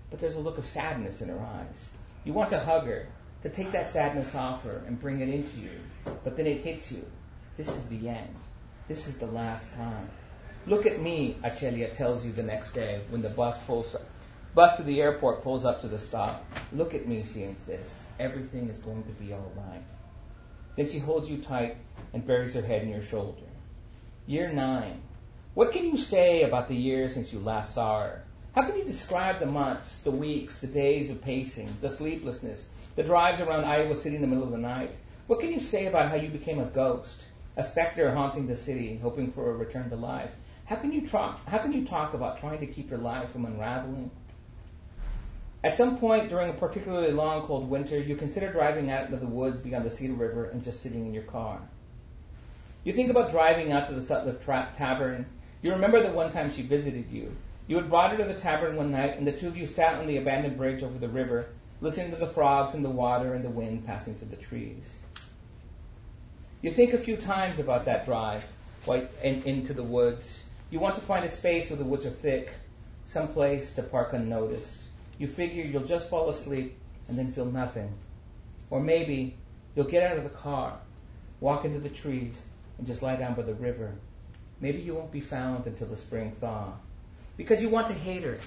but 0.10 0.20
there's 0.20 0.36
a 0.36 0.40
look 0.40 0.58
of 0.58 0.66
sadness 0.66 1.22
in 1.22 1.30
her 1.30 1.40
eyes. 1.40 1.86
You 2.24 2.34
want 2.34 2.50
to 2.50 2.60
hug 2.60 2.88
her, 2.88 3.10
to 3.44 3.50
take 3.50 3.72
that 3.74 3.92
sadness 3.92 4.34
off 4.34 4.64
her 4.64 4.82
and 4.88 5.00
bring 5.00 5.22
it 5.22 5.30
into 5.30 5.56
you, 5.56 5.80
but 6.24 6.36
then 6.36 6.48
it 6.48 6.62
hits 6.62 6.92
you. 6.92 7.06
This 7.58 7.68
is 7.68 7.90
the 7.90 8.10
end. 8.10 8.34
This 8.88 9.08
is 9.08 9.20
the 9.20 9.28
last 9.28 9.72
time. 9.76 10.10
Look 10.66 10.86
at 10.86 11.02
me, 11.02 11.36
Achelia 11.44 11.94
tells 11.94 12.26
you 12.26 12.32
the 12.32 12.42
next 12.42 12.72
day 12.72 13.02
when 13.10 13.22
the 13.22 13.30
bus 13.30 13.58
pulls 13.66 13.94
up. 13.94 14.06
bus 14.56 14.78
to 14.78 14.84
the 14.84 15.02
airport 15.02 15.44
pulls 15.44 15.66
up 15.66 15.82
to 15.82 15.90
the 15.90 15.98
stop. 15.98 16.46
Look 16.72 16.94
at 16.94 17.06
me, 17.06 17.26
she 17.34 17.44
insists. 17.44 18.00
Everything 18.18 18.70
is 18.70 18.80
going 18.80 19.04
to 19.04 19.12
be 19.12 19.34
all 19.34 19.52
right. 19.58 19.84
Then 20.78 20.90
she 20.90 21.00
holds 21.00 21.30
you 21.30 21.40
tight 21.40 21.76
and 22.14 22.26
buries 22.26 22.54
her 22.54 22.62
head 22.62 22.84
in 22.84 22.90
your 22.90 23.02
shoulder. 23.02 23.42
Year 24.26 24.54
nine. 24.54 25.02
What 25.54 25.74
can 25.74 25.84
you 25.84 25.98
say 25.98 26.44
about 26.44 26.70
the 26.70 26.76
years 26.76 27.14
since 27.14 27.34
you 27.34 27.40
last 27.40 27.76
saw 27.76 28.02
her? 28.02 28.24
How 28.56 28.62
can 28.64 28.78
you 28.78 28.86
describe 28.86 29.40
the 29.40 29.46
months, 29.46 29.98
the 29.98 30.12
weeks, 30.12 30.60
the 30.60 30.68
days 30.68 31.10
of 31.10 31.22
pacing, 31.22 31.76
the 31.82 31.90
sleeplessness, 31.90 32.70
the 32.96 33.04
drives 33.04 33.42
around 33.42 33.66
Iowa 33.66 33.96
City 33.96 34.16
in 34.16 34.22
the 34.22 34.28
middle 34.28 34.46
of 34.46 34.52
the 34.52 34.58
night? 34.58 34.96
What 35.28 35.42
can 35.42 35.52
you 35.52 35.60
say 35.60 35.88
about 35.88 36.10
how 36.10 36.16
you 36.16 36.30
became 36.30 36.60
a 36.60 36.66
ghost, 36.66 37.24
a 37.58 37.64
specter 37.64 38.14
haunting 38.14 38.48
the 38.48 38.56
city, 38.56 38.98
hoping 39.02 39.32
for 39.34 39.50
a 39.50 39.54
return 39.56 39.90
to 39.90 39.98
life? 39.98 40.34
How 40.66 40.78
can 40.78 40.92
you 40.92 41.08
talk? 41.08 41.46
How 41.48 41.58
can 41.58 41.74
you 41.74 41.86
talk 41.86 42.14
about 42.14 42.40
trying 42.40 42.60
to 42.60 42.68
keep 42.68 42.90
your 42.90 43.00
life 43.00 43.32
from 43.32 43.46
unraveling? 43.46 44.12
At 45.64 45.78
some 45.78 45.98
point 45.98 46.30
during 46.30 46.50
a 46.50 46.54
particularly 46.54 47.12
long, 47.12 47.46
cold 47.46 47.70
winter, 47.70 47.98
you 48.00 48.16
consider 48.16 48.52
driving 48.52 48.90
out 48.92 49.06
into 49.06 49.18
the 49.18 49.28
woods 49.28 49.62
beyond 49.62 49.86
the 49.86 49.90
Cedar 49.90 50.14
River 50.14 50.46
and 50.46 50.64
just 50.64 50.82
sitting 50.82 51.06
in 51.06 51.14
your 51.14 51.24
car. 51.24 51.62
You 52.84 52.92
think 52.92 53.10
about 53.10 53.32
driving 53.32 53.72
out 53.72 53.88
to 53.88 53.96
the 53.96 54.02
Sutliff 54.02 54.44
tra- 54.44 54.74
Tavern. 54.78 55.26
You 55.62 55.72
remember 55.72 56.04
the 56.04 56.12
one 56.12 56.32
time 56.32 56.52
she 56.52 56.64
visited 56.64 57.10
you. 57.10 57.34
You 57.68 57.78
had 57.78 57.90
brought 57.90 58.12
her 58.12 58.18
to 58.18 58.26
the 58.26 58.40
tavern 58.40 58.76
one 58.76 58.92
night, 58.92 59.18
and 59.18 59.26
the 59.26 59.32
two 59.32 59.48
of 59.48 59.56
you 59.56 59.66
sat 59.66 59.96
on 59.96 60.06
the 60.06 60.18
abandoned 60.18 60.58
bridge 60.58 60.84
over 60.84 61.00
the 61.00 61.08
river, 61.08 61.48
listening 61.80 62.12
to 62.12 62.18
the 62.18 62.28
frogs 62.28 62.74
and 62.74 62.84
the 62.84 62.90
water 62.90 63.34
and 63.34 63.46
the 63.46 63.50
wind 63.50 63.86
passing 63.86 64.16
through 64.16 64.28
the 64.30 64.36
trees. 64.36 64.84
You 66.62 66.72
think 66.72 66.94
a 66.94 66.98
few 66.98 67.16
times 67.16 67.60
about 67.60 67.86
that 67.86 68.06
drive 68.06 68.46
in, 68.90 69.42
into 69.44 69.74
the 69.74 69.84
woods. 69.84 70.43
You 70.74 70.80
want 70.80 70.96
to 70.96 71.02
find 71.02 71.24
a 71.24 71.30
space 71.30 71.70
where 71.70 71.78
the 71.78 71.84
woods 71.84 72.04
are 72.04 72.10
thick, 72.10 72.52
some 73.06 73.28
place 73.28 73.76
to 73.76 73.84
park 73.84 74.14
unnoticed. 74.14 74.80
You 75.20 75.28
figure 75.28 75.64
you'll 75.64 75.84
just 75.84 76.10
fall 76.10 76.28
asleep 76.30 76.76
and 77.08 77.16
then 77.16 77.32
feel 77.32 77.46
nothing. 77.46 77.94
Or 78.72 78.82
maybe 78.82 79.38
you'll 79.76 79.86
get 79.86 80.02
out 80.02 80.18
of 80.18 80.24
the 80.24 80.32
car, 80.32 80.80
walk 81.42 81.64
into 81.64 81.80
the 81.80 81.90
trees, 81.90 82.34
and 82.80 82.88
just 82.88 83.04
lie 83.04 83.18
down 83.18 83.36
by 83.36 83.44
the 83.44 83.54
river. 83.54 83.94
Maybe 84.62 84.80
you 84.80 84.96
won't 84.96 85.12
be 85.12 85.22
found 85.22 85.68
until 85.68 85.86
the 85.86 85.96
spring 85.96 86.32
thaw. 86.42 86.72
Because 87.38 87.62
you 87.62 87.70
want 87.70 87.86
to 87.86 87.94
hate 87.94 88.24
her. 88.24 88.40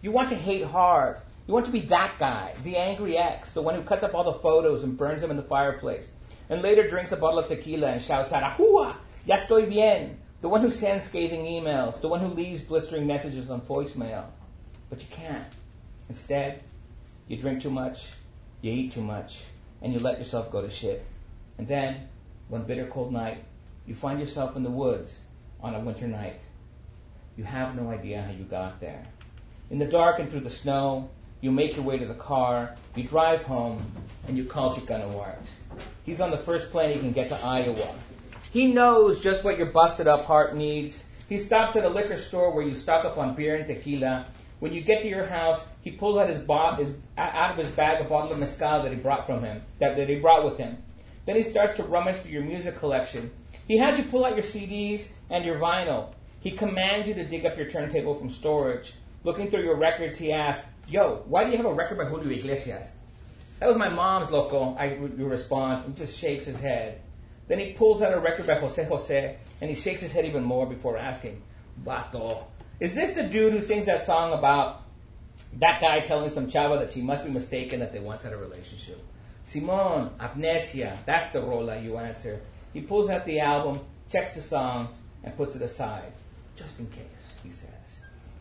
You 0.00 0.12
want 0.12 0.30
to 0.30 0.34
hate 0.34 0.64
hard. 0.64 1.18
You 1.46 1.52
want 1.52 1.66
to 1.66 1.72
be 1.72 1.80
that 1.80 2.14
guy, 2.18 2.54
the 2.64 2.78
angry 2.78 3.18
ex, 3.18 3.52
the 3.52 3.60
one 3.60 3.74
who 3.74 3.82
cuts 3.82 4.02
up 4.02 4.14
all 4.14 4.24
the 4.24 4.32
photos 4.32 4.82
and 4.82 4.96
burns 4.96 5.20
them 5.20 5.30
in 5.30 5.36
the 5.36 5.42
fireplace, 5.42 6.08
and 6.48 6.62
later 6.62 6.88
drinks 6.88 7.12
a 7.12 7.18
bottle 7.18 7.38
of 7.38 7.48
tequila 7.48 7.88
and 7.88 8.00
shouts 8.00 8.32
out, 8.32 8.56
Ahua! 8.56 8.96
Ya 9.26 9.36
estoy 9.36 9.68
bien! 9.68 10.16
The 10.42 10.48
one 10.48 10.60
who 10.60 10.70
sends 10.70 11.04
scathing 11.04 11.44
emails, 11.44 12.00
the 12.00 12.08
one 12.08 12.20
who 12.20 12.28
leaves 12.28 12.60
blistering 12.60 13.06
messages 13.06 13.48
on 13.48 13.62
voicemail. 13.62 14.26
But 14.90 15.00
you 15.00 15.06
can't. 15.10 15.46
Instead, 16.08 16.62
you 17.26 17.36
drink 17.36 17.62
too 17.62 17.70
much, 17.70 18.08
you 18.60 18.72
eat 18.72 18.92
too 18.92 19.00
much, 19.00 19.40
and 19.82 19.92
you 19.92 19.98
let 19.98 20.18
yourself 20.18 20.50
go 20.52 20.60
to 20.60 20.70
shit. 20.70 21.04
And 21.58 21.66
then, 21.66 22.08
one 22.48 22.64
bitter 22.64 22.86
cold 22.86 23.12
night, 23.12 23.44
you 23.86 23.94
find 23.94 24.20
yourself 24.20 24.56
in 24.56 24.62
the 24.62 24.70
woods 24.70 25.16
on 25.60 25.74
a 25.74 25.80
winter 25.80 26.06
night. 26.06 26.40
You 27.36 27.44
have 27.44 27.74
no 27.74 27.90
idea 27.90 28.22
how 28.22 28.32
you 28.32 28.44
got 28.44 28.80
there. 28.80 29.06
In 29.70 29.78
the 29.78 29.86
dark 29.86 30.18
and 30.20 30.30
through 30.30 30.40
the 30.40 30.50
snow, 30.50 31.10
you 31.40 31.50
make 31.50 31.76
your 31.76 31.84
way 31.84 31.98
to 31.98 32.06
the 32.06 32.14
car, 32.14 32.76
you 32.94 33.04
drive 33.04 33.42
home, 33.42 33.84
and 34.28 34.36
you 34.36 34.44
call 34.44 34.74
Chicano 34.74 35.18
Art. 35.20 35.40
He's 36.04 36.20
on 36.20 36.30
the 36.30 36.38
first 36.38 36.70
plane 36.70 36.92
he 36.92 37.00
can 37.00 37.12
get 37.12 37.28
to 37.30 37.36
Iowa. 37.36 37.94
He 38.50 38.66
knows 38.66 39.20
just 39.20 39.44
what 39.44 39.58
your 39.58 39.66
busted 39.66 40.06
up 40.06 40.24
heart 40.24 40.56
needs. 40.56 41.02
He 41.28 41.38
stops 41.38 41.76
at 41.76 41.84
a 41.84 41.88
liquor 41.88 42.16
store 42.16 42.52
where 42.52 42.64
you 42.64 42.74
stock 42.74 43.04
up 43.04 43.18
on 43.18 43.34
beer 43.34 43.56
and 43.56 43.66
tequila. 43.66 44.26
When 44.60 44.72
you 44.72 44.80
get 44.80 45.02
to 45.02 45.08
your 45.08 45.26
house, 45.26 45.62
he 45.82 45.90
pulls 45.90 46.18
out 46.18 46.28
his, 46.28 46.38
bo- 46.38 46.76
his 46.76 46.94
out 47.18 47.50
of 47.50 47.58
his 47.58 47.68
bag 47.74 48.00
a 48.00 48.08
bottle 48.08 48.30
of 48.30 48.38
mezcal 48.38 48.82
that 48.82 48.92
he 48.92 48.96
brought 48.96 49.26
from 49.26 49.42
him, 49.42 49.62
that, 49.80 49.96
that 49.96 50.08
he 50.08 50.16
brought 50.16 50.44
with 50.44 50.56
him. 50.56 50.78
Then 51.26 51.36
he 51.36 51.42
starts 51.42 51.74
to 51.74 51.82
rummage 51.82 52.16
through 52.16 52.32
your 52.32 52.44
music 52.44 52.78
collection. 52.78 53.30
He 53.66 53.78
has 53.78 53.98
you 53.98 54.04
pull 54.04 54.24
out 54.24 54.36
your 54.36 54.44
CDs 54.44 55.08
and 55.28 55.44
your 55.44 55.58
vinyl. 55.58 56.12
He 56.40 56.52
commands 56.52 57.08
you 57.08 57.14
to 57.14 57.26
dig 57.26 57.44
up 57.44 57.58
your 57.58 57.68
turntable 57.68 58.14
from 58.14 58.30
storage. 58.30 58.94
Looking 59.24 59.50
through 59.50 59.64
your 59.64 59.76
records, 59.76 60.16
he 60.16 60.32
asks, 60.32 60.64
Yo, 60.88 61.24
why 61.26 61.42
do 61.44 61.50
you 61.50 61.56
have 61.56 61.66
a 61.66 61.74
record 61.74 61.98
by 61.98 62.04
Julio 62.04 62.30
Iglesias? 62.30 62.86
That 63.58 63.66
was 63.68 63.76
my 63.76 63.88
mom's 63.88 64.30
local, 64.30 64.76
I 64.78 64.94
you 64.94 65.26
respond. 65.26 65.86
He 65.86 65.92
just 66.04 66.16
shakes 66.16 66.44
his 66.44 66.60
head. 66.60 67.00
Then 67.48 67.58
he 67.58 67.72
pulls 67.72 68.02
out 68.02 68.12
a 68.12 68.18
record 68.18 68.46
by 68.46 68.54
Jose 68.54 68.82
Jose, 68.84 69.36
and 69.60 69.70
he 69.70 69.76
shakes 69.76 70.00
his 70.00 70.12
head 70.12 70.24
even 70.24 70.42
more 70.42 70.66
before 70.66 70.96
asking, 70.96 71.42
Bato, 71.84 72.44
is 72.80 72.94
this 72.94 73.14
the 73.14 73.22
dude 73.22 73.52
who 73.52 73.62
sings 73.62 73.86
that 73.86 74.04
song 74.04 74.32
about 74.32 74.82
that 75.54 75.80
guy 75.80 76.00
telling 76.00 76.30
some 76.30 76.50
chava 76.50 76.78
that 76.78 76.92
she 76.92 77.00
must 77.00 77.24
be 77.24 77.30
mistaken 77.30 77.80
that 77.80 77.92
they 77.92 78.00
once 78.00 78.22
had 78.22 78.32
a 78.32 78.36
relationship? 78.36 79.02
Simon, 79.44 80.10
Amnesia, 80.20 80.98
that's 81.06 81.32
the 81.32 81.40
rola 81.40 81.78
you 81.78 81.96
answer. 81.96 82.40
He 82.72 82.80
pulls 82.80 83.08
out 83.08 83.24
the 83.24 83.40
album, 83.40 83.80
checks 84.10 84.34
the 84.34 84.42
songs, 84.42 84.90
and 85.22 85.36
puts 85.36 85.54
it 85.54 85.62
aside. 85.62 86.12
Just 86.56 86.78
in 86.80 86.86
case, 86.88 87.32
he 87.42 87.50
says. 87.50 87.70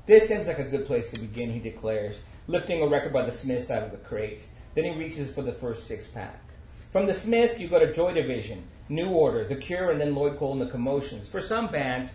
This 0.06 0.28
seems 0.28 0.48
like 0.48 0.60
a 0.60 0.64
good 0.64 0.86
place 0.86 1.12
to 1.12 1.20
begin, 1.20 1.50
he 1.50 1.60
declares, 1.60 2.16
lifting 2.48 2.82
a 2.82 2.88
record 2.88 3.14
by 3.14 3.24
the 3.24 3.32
Smiths 3.32 3.72
out 3.72 3.84
of 3.84 3.92
the 3.92 3.98
crate. 3.98 4.42
Then 4.74 4.84
he 4.84 4.92
reaches 4.92 5.32
for 5.32 5.42
the 5.42 5.54
first 5.54 5.88
six 5.88 6.06
pack. 6.06 6.42
From 6.92 7.06
the 7.06 7.14
Smiths, 7.14 7.60
you 7.60 7.68
go 7.68 7.80
to 7.80 7.94
Joy 7.94 8.14
Division, 8.14 8.68
New 8.90 9.10
Order, 9.10 9.46
The 9.46 9.56
Cure, 9.56 9.92
and 9.92 10.00
then 10.00 10.14
Lloyd 10.14 10.38
Cole 10.38 10.54
and 10.54 10.62
the 10.62 10.68
Commotions. 10.68 11.28
For 11.28 11.42
some 11.42 11.68
bands, 11.68 12.12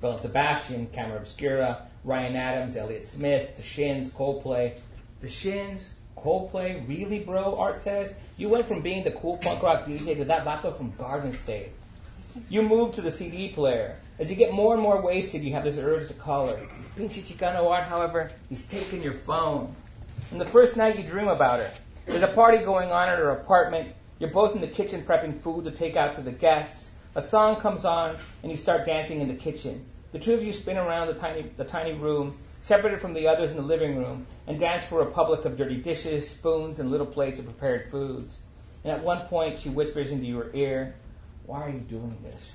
Belle 0.00 0.12
and 0.12 0.20
Sebastian, 0.20 0.86
Camera 0.88 1.18
Obscura, 1.18 1.86
Ryan 2.04 2.36
Adams, 2.36 2.76
Elliott 2.76 3.06
Smith, 3.06 3.56
The 3.56 3.62
Shins, 3.62 4.10
Coldplay. 4.10 4.78
The 5.20 5.28
Shins, 5.28 5.94
Coldplay, 6.16 6.86
really, 6.88 7.20
bro? 7.20 7.56
Art 7.56 7.78
says 7.78 8.14
you 8.36 8.48
went 8.48 8.66
from 8.66 8.82
being 8.82 9.04
the 9.04 9.12
cool 9.12 9.36
punk 9.36 9.62
rock 9.62 9.84
DJ 9.84 10.16
to 10.16 10.24
that 10.24 10.44
vato 10.44 10.76
from 10.76 10.92
Garden 10.96 11.32
State. 11.32 11.70
You 12.48 12.62
moved 12.62 12.94
to 12.94 13.00
the 13.00 13.10
CD 13.10 13.48
player. 13.48 13.96
As 14.18 14.30
you 14.30 14.36
get 14.36 14.52
more 14.52 14.74
and 14.74 14.82
more 14.82 15.00
wasted, 15.00 15.42
you 15.42 15.52
have 15.52 15.64
this 15.64 15.78
urge 15.78 16.08
to 16.08 16.14
call 16.14 16.48
her. 16.48 16.68
Pinche 16.96 17.22
Chicano 17.22 17.70
Art, 17.70 17.84
however, 17.84 18.30
he's 18.48 18.64
taking 18.64 19.02
your 19.02 19.14
phone. 19.14 19.74
And 20.30 20.40
the 20.40 20.46
first 20.46 20.76
night 20.76 20.98
you 20.98 21.04
dream 21.04 21.28
about 21.28 21.60
her. 21.60 21.70
There's 22.06 22.22
a 22.22 22.28
party 22.28 22.58
going 22.58 22.90
on 22.90 23.08
at 23.08 23.18
her 23.18 23.30
apartment. 23.30 23.94
You're 24.22 24.30
both 24.30 24.54
in 24.54 24.60
the 24.60 24.68
kitchen 24.68 25.02
prepping 25.02 25.40
food 25.40 25.64
to 25.64 25.72
take 25.72 25.96
out 25.96 26.14
to 26.14 26.20
the 26.22 26.30
guests. 26.30 26.92
A 27.16 27.20
song 27.20 27.60
comes 27.60 27.84
on, 27.84 28.18
and 28.44 28.52
you 28.52 28.56
start 28.56 28.86
dancing 28.86 29.20
in 29.20 29.26
the 29.26 29.34
kitchen. 29.34 29.84
The 30.12 30.20
two 30.20 30.32
of 30.32 30.44
you 30.44 30.52
spin 30.52 30.76
around 30.78 31.08
the 31.08 31.14
tiny, 31.14 31.42
the 31.56 31.64
tiny 31.64 31.94
room, 31.94 32.38
separated 32.60 33.00
from 33.00 33.14
the 33.14 33.26
others 33.26 33.50
in 33.50 33.56
the 33.56 33.64
living 33.64 33.96
room, 33.96 34.28
and 34.46 34.60
dance 34.60 34.84
for 34.84 35.02
a 35.02 35.10
public 35.10 35.44
of 35.44 35.56
dirty 35.56 35.74
dishes, 35.74 36.30
spoons, 36.30 36.78
and 36.78 36.92
little 36.92 37.04
plates 37.04 37.40
of 37.40 37.46
prepared 37.46 37.90
foods. 37.90 38.38
And 38.84 38.92
at 38.92 39.02
one 39.02 39.26
point, 39.26 39.58
she 39.58 39.70
whispers 39.70 40.12
into 40.12 40.26
your 40.26 40.50
ear, 40.54 40.94
Why 41.44 41.62
are 41.62 41.70
you 41.70 41.80
doing 41.80 42.16
this? 42.22 42.52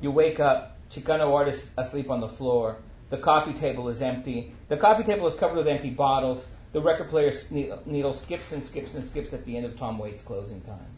You 0.00 0.10
wake 0.10 0.40
up, 0.40 0.78
Chicano 0.90 1.34
artist 1.34 1.72
asleep 1.76 2.08
on 2.08 2.22
the 2.22 2.30
floor. 2.30 2.78
The 3.10 3.18
coffee 3.18 3.52
table 3.52 3.90
is 3.90 4.00
empty. 4.00 4.54
The 4.68 4.78
coffee 4.78 5.04
table 5.04 5.26
is 5.26 5.34
covered 5.34 5.58
with 5.58 5.68
empty 5.68 5.90
bottles. 5.90 6.46
The 6.72 6.80
record 6.80 7.08
player 7.08 7.32
needle 7.50 8.12
skips 8.12 8.52
and 8.52 8.62
skips 8.62 8.94
and 8.94 9.04
skips 9.04 9.32
at 9.32 9.44
the 9.44 9.56
end 9.56 9.66
of 9.66 9.78
Tom 9.78 9.98
Waits' 9.98 10.22
closing 10.22 10.60
time. 10.62 10.96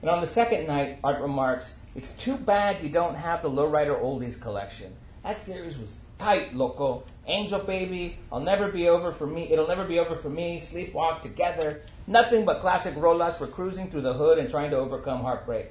And 0.00 0.10
on 0.10 0.20
the 0.20 0.26
second 0.26 0.66
night, 0.66 0.98
Art 1.02 1.20
remarks, 1.20 1.74
It's 1.94 2.16
too 2.16 2.36
bad 2.36 2.82
you 2.82 2.88
don't 2.88 3.14
have 3.14 3.42
the 3.42 3.50
Lowrider 3.50 4.00
Oldies 4.02 4.40
collection. 4.40 4.94
That 5.22 5.40
series 5.40 5.78
was 5.78 6.02
tight, 6.18 6.54
loco. 6.54 7.04
Angel 7.26 7.60
Baby, 7.60 8.18
I'll 8.30 8.40
never 8.40 8.70
be 8.70 8.88
over 8.88 9.12
for 9.12 9.26
me. 9.26 9.50
It'll 9.50 9.66
never 9.66 9.84
be 9.84 9.98
over 9.98 10.16
for 10.16 10.28
me. 10.28 10.60
Sleepwalk 10.60 11.22
together. 11.22 11.82
Nothing 12.06 12.44
but 12.44 12.60
classic 12.60 12.94
rolas 12.96 13.34
for 13.34 13.46
cruising 13.46 13.90
through 13.90 14.02
the 14.02 14.12
hood 14.12 14.38
and 14.38 14.50
trying 14.50 14.70
to 14.72 14.76
overcome 14.76 15.22
heartbreak. 15.22 15.68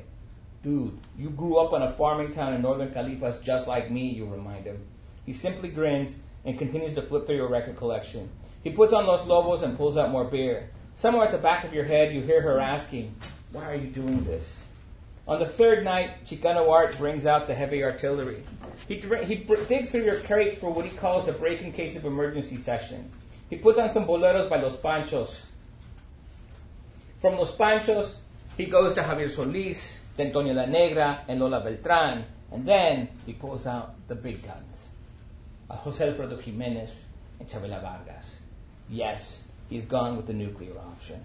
Dude, 0.63 0.97
you 1.17 1.29
grew 1.29 1.57
up 1.57 1.73
on 1.73 1.83
a 1.83 1.93
farming 1.93 2.31
town 2.31 2.53
in 2.53 2.61
northern 2.61 2.89
Califas 2.89 3.43
just 3.43 3.67
like 3.67 3.91
me, 3.91 4.09
you 4.09 4.25
remind 4.25 4.65
him. 4.65 4.83
He 5.25 5.33
simply 5.33 5.69
grins 5.69 6.13
and 6.45 6.57
continues 6.57 6.95
to 6.95 7.01
flip 7.01 7.27
through 7.27 7.35
your 7.35 7.49
record 7.49 7.77
collection. 7.77 8.29
He 8.63 8.71
puts 8.71 8.93
on 8.93 9.05
Los 9.05 9.27
Lobos 9.27 9.61
and 9.61 9.77
pulls 9.77 9.97
out 9.97 10.11
more 10.11 10.23
beer. 10.23 10.69
Somewhere 10.95 11.25
at 11.25 11.31
the 11.31 11.37
back 11.37 11.65
of 11.65 11.73
your 11.73 11.83
head, 11.83 12.13
you 12.13 12.21
hear 12.21 12.41
her 12.41 12.59
asking, 12.59 13.15
Why 13.51 13.65
are 13.71 13.75
you 13.75 13.87
doing 13.87 14.23
this? 14.23 14.61
On 15.27 15.39
the 15.39 15.47
third 15.47 15.83
night, 15.83 16.25
Chicano 16.25 16.69
Art 16.69 16.97
brings 16.97 17.25
out 17.25 17.47
the 17.47 17.55
heavy 17.55 17.83
artillery. 17.83 18.43
He, 18.87 18.95
he 18.95 19.35
digs 19.35 19.91
through 19.91 20.03
your 20.03 20.19
crates 20.19 20.57
for 20.57 20.69
what 20.69 20.85
he 20.85 20.95
calls 20.95 21.25
the 21.25 21.31
break 21.31 21.61
in 21.61 21.71
case 21.71 21.95
of 21.95 22.05
emergency 22.05 22.57
session. 22.57 23.09
He 23.49 23.57
puts 23.57 23.79
on 23.79 23.91
some 23.91 24.05
boleros 24.05 24.49
by 24.49 24.57
Los 24.57 24.75
Panchos. 24.75 25.45
From 27.21 27.37
Los 27.37 27.55
Panchos, 27.55 28.15
he 28.57 28.65
goes 28.65 28.95
to 28.95 29.01
Javier 29.01 29.29
Solis, 29.29 30.01
then 30.17 30.31
Toña 30.31 30.53
La 30.53 30.65
Negra, 30.65 31.23
and 31.27 31.39
Lola 31.39 31.61
Beltran, 31.61 32.25
and 32.51 32.65
then 32.65 33.07
he 33.25 33.33
pulls 33.33 33.65
out 33.65 33.95
the 34.07 34.15
big 34.15 34.43
guns. 34.43 34.83
Jose 35.69 36.07
Alfredo 36.07 36.37
Jimenez 36.37 36.91
and 37.39 37.49
Chavela 37.49 37.81
Vargas. 37.81 38.42
Yes, 38.93 39.41
he's 39.71 39.85
gone 39.85 40.17
with 40.17 40.27
the 40.27 40.33
nuclear 40.33 40.77
option. 40.77 41.19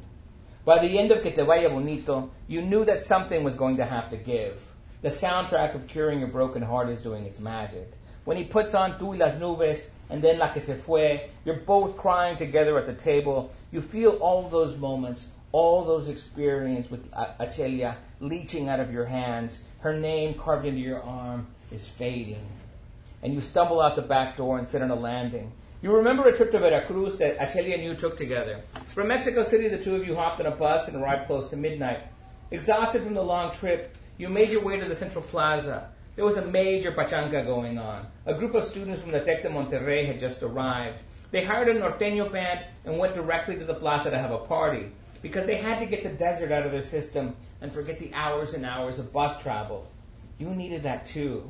By 0.64 0.78
the 0.78 0.98
end 0.98 1.12
of 1.12 1.22
Que 1.22 1.32
Te 1.32 1.42
Vaya 1.42 1.68
Bonito, 1.68 2.30
you 2.46 2.62
knew 2.62 2.82
that 2.86 3.02
something 3.02 3.44
was 3.44 3.56
going 3.56 3.76
to 3.76 3.84
have 3.84 4.08
to 4.08 4.16
give. 4.16 4.58
The 5.02 5.10
soundtrack 5.10 5.74
of 5.74 5.86
Curing 5.86 6.20
Your 6.20 6.28
Broken 6.28 6.62
Heart 6.62 6.88
is 6.88 7.02
doing 7.02 7.26
its 7.26 7.38
magic. 7.38 7.92
When 8.24 8.38
he 8.38 8.44
puts 8.44 8.72
on 8.72 8.98
Tú 8.98 9.08
y 9.08 9.16
las 9.18 9.34
Nubes 9.34 9.84
and 10.08 10.24
then 10.24 10.38
La 10.38 10.50
Que 10.50 10.62
Se 10.62 10.78
Fue, 10.78 11.28
you're 11.44 11.56
both 11.56 11.98
crying 11.98 12.38
together 12.38 12.78
at 12.78 12.86
the 12.86 12.94
table. 12.94 13.52
You 13.70 13.82
feel 13.82 14.12
all 14.12 14.48
those 14.48 14.74
moments, 14.78 15.26
all 15.52 15.84
those 15.84 16.08
experiences 16.08 16.90
with 16.90 17.10
Achelia 17.10 17.96
leaching 18.20 18.70
out 18.70 18.80
of 18.80 18.90
your 18.90 19.04
hands. 19.04 19.58
Her 19.80 19.92
name 19.92 20.32
carved 20.34 20.64
into 20.64 20.80
your 20.80 21.02
arm 21.02 21.48
is 21.70 21.86
fading. 21.86 22.46
And 23.22 23.34
you 23.34 23.42
stumble 23.42 23.82
out 23.82 23.94
the 23.94 24.00
back 24.00 24.38
door 24.38 24.56
and 24.56 24.66
sit 24.66 24.80
on 24.80 24.90
a 24.90 24.94
landing. 24.94 25.52
You 25.80 25.92
remember 25.94 26.26
a 26.26 26.36
trip 26.36 26.50
to 26.50 26.58
Veracruz 26.58 27.18
that 27.18 27.38
Achelia 27.38 27.74
and 27.74 27.84
you 27.84 27.94
took 27.94 28.16
together. 28.16 28.60
From 28.86 29.06
Mexico 29.06 29.44
City, 29.44 29.68
the 29.68 29.78
two 29.78 29.94
of 29.94 30.04
you 30.04 30.16
hopped 30.16 30.40
on 30.40 30.46
a 30.46 30.50
bus 30.50 30.88
and 30.88 30.96
arrived 30.96 31.28
close 31.28 31.48
to 31.50 31.56
midnight. 31.56 32.00
Exhausted 32.50 33.04
from 33.04 33.14
the 33.14 33.22
long 33.22 33.54
trip, 33.54 33.96
you 34.16 34.28
made 34.28 34.48
your 34.48 34.64
way 34.64 34.80
to 34.80 34.88
the 34.88 34.96
Central 34.96 35.22
Plaza. 35.22 35.88
There 36.16 36.24
was 36.24 36.36
a 36.36 36.44
major 36.44 36.90
pachanga 36.90 37.46
going 37.46 37.78
on. 37.78 38.08
A 38.26 38.34
group 38.34 38.56
of 38.56 38.64
students 38.64 39.00
from 39.00 39.12
the 39.12 39.20
Tec 39.20 39.44
de 39.44 39.48
Monterrey 39.50 40.04
had 40.04 40.18
just 40.18 40.42
arrived. 40.42 40.98
They 41.30 41.44
hired 41.44 41.68
a 41.68 41.80
norteño 41.80 42.32
band 42.32 42.64
and 42.84 42.98
went 42.98 43.14
directly 43.14 43.56
to 43.56 43.64
the 43.64 43.74
plaza 43.74 44.10
to 44.10 44.18
have 44.18 44.32
a 44.32 44.38
party 44.38 44.90
because 45.22 45.46
they 45.46 45.58
had 45.58 45.78
to 45.78 45.86
get 45.86 46.02
the 46.02 46.08
desert 46.08 46.50
out 46.50 46.66
of 46.66 46.72
their 46.72 46.82
system 46.82 47.36
and 47.60 47.72
forget 47.72 48.00
the 48.00 48.12
hours 48.14 48.54
and 48.54 48.66
hours 48.66 48.98
of 48.98 49.12
bus 49.12 49.40
travel. 49.40 49.88
You 50.38 50.48
needed 50.48 50.82
that 50.82 51.06
too. 51.06 51.48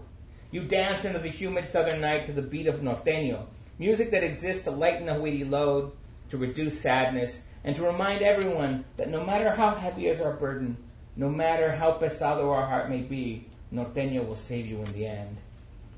You 0.51 0.65
danced 0.65 1.07
into 1.07 1.19
the 1.19 1.31
humid 1.31 1.67
southern 1.67 2.03
night 2.03 2.27
to 2.27 2.33
the 2.33 2.43
beat 2.43 2.67
of 2.67 2.81
norteño, 2.81 3.47
Music 3.79 4.11
that 4.11 4.25
exists 4.25 4.65
to 4.65 4.71
lighten 4.71 5.09
a 5.09 5.21
weighty 5.21 5.45
load, 5.45 5.93
to 6.31 6.37
reduce 6.37 6.81
sadness, 6.81 7.43
and 7.63 7.77
to 7.77 7.83
remind 7.83 8.23
everyone 8.23 8.85
that 8.97 9.11
no 9.11 9.25
matter 9.25 9.55
how 9.55 9.75
heavy 9.75 10.09
is 10.09 10.21
our 10.21 10.33
burden, 10.33 10.77
no 11.17 11.29
matter 11.29 11.73
how 11.73 11.93
pesado 11.93 12.51
our 12.51 12.67
heart 12.67 12.91
may 12.91 13.01
be, 13.01 13.47
Norteño 13.73 14.27
will 14.27 14.37
save 14.37 14.67
you 14.67 14.79
in 14.79 14.93
the 14.93 15.07
end. 15.07 15.37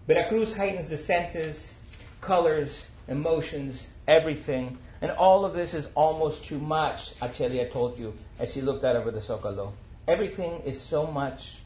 Veracruz 0.07 0.57
heightens 0.57 0.89
the 0.89 0.97
senses, 0.97 1.75
colors, 2.21 2.87
emotions, 3.09 3.87
everything, 4.09 4.77
and 5.01 5.11
all 5.13 5.45
of 5.45 5.55
this 5.55 5.73
is 5.73 5.87
almost 5.95 6.45
too 6.45 6.59
much, 6.59 7.15
Achelia 7.21 7.71
told 7.71 7.99
you 7.99 8.13
as 8.39 8.53
she 8.53 8.61
looked 8.61 8.85
out 8.85 8.97
over 8.97 9.11
the 9.11 9.21
Zocalo. 9.21 9.73
Everything 10.07 10.61
is 10.61 10.81
so 10.81 11.07
much 11.07 11.59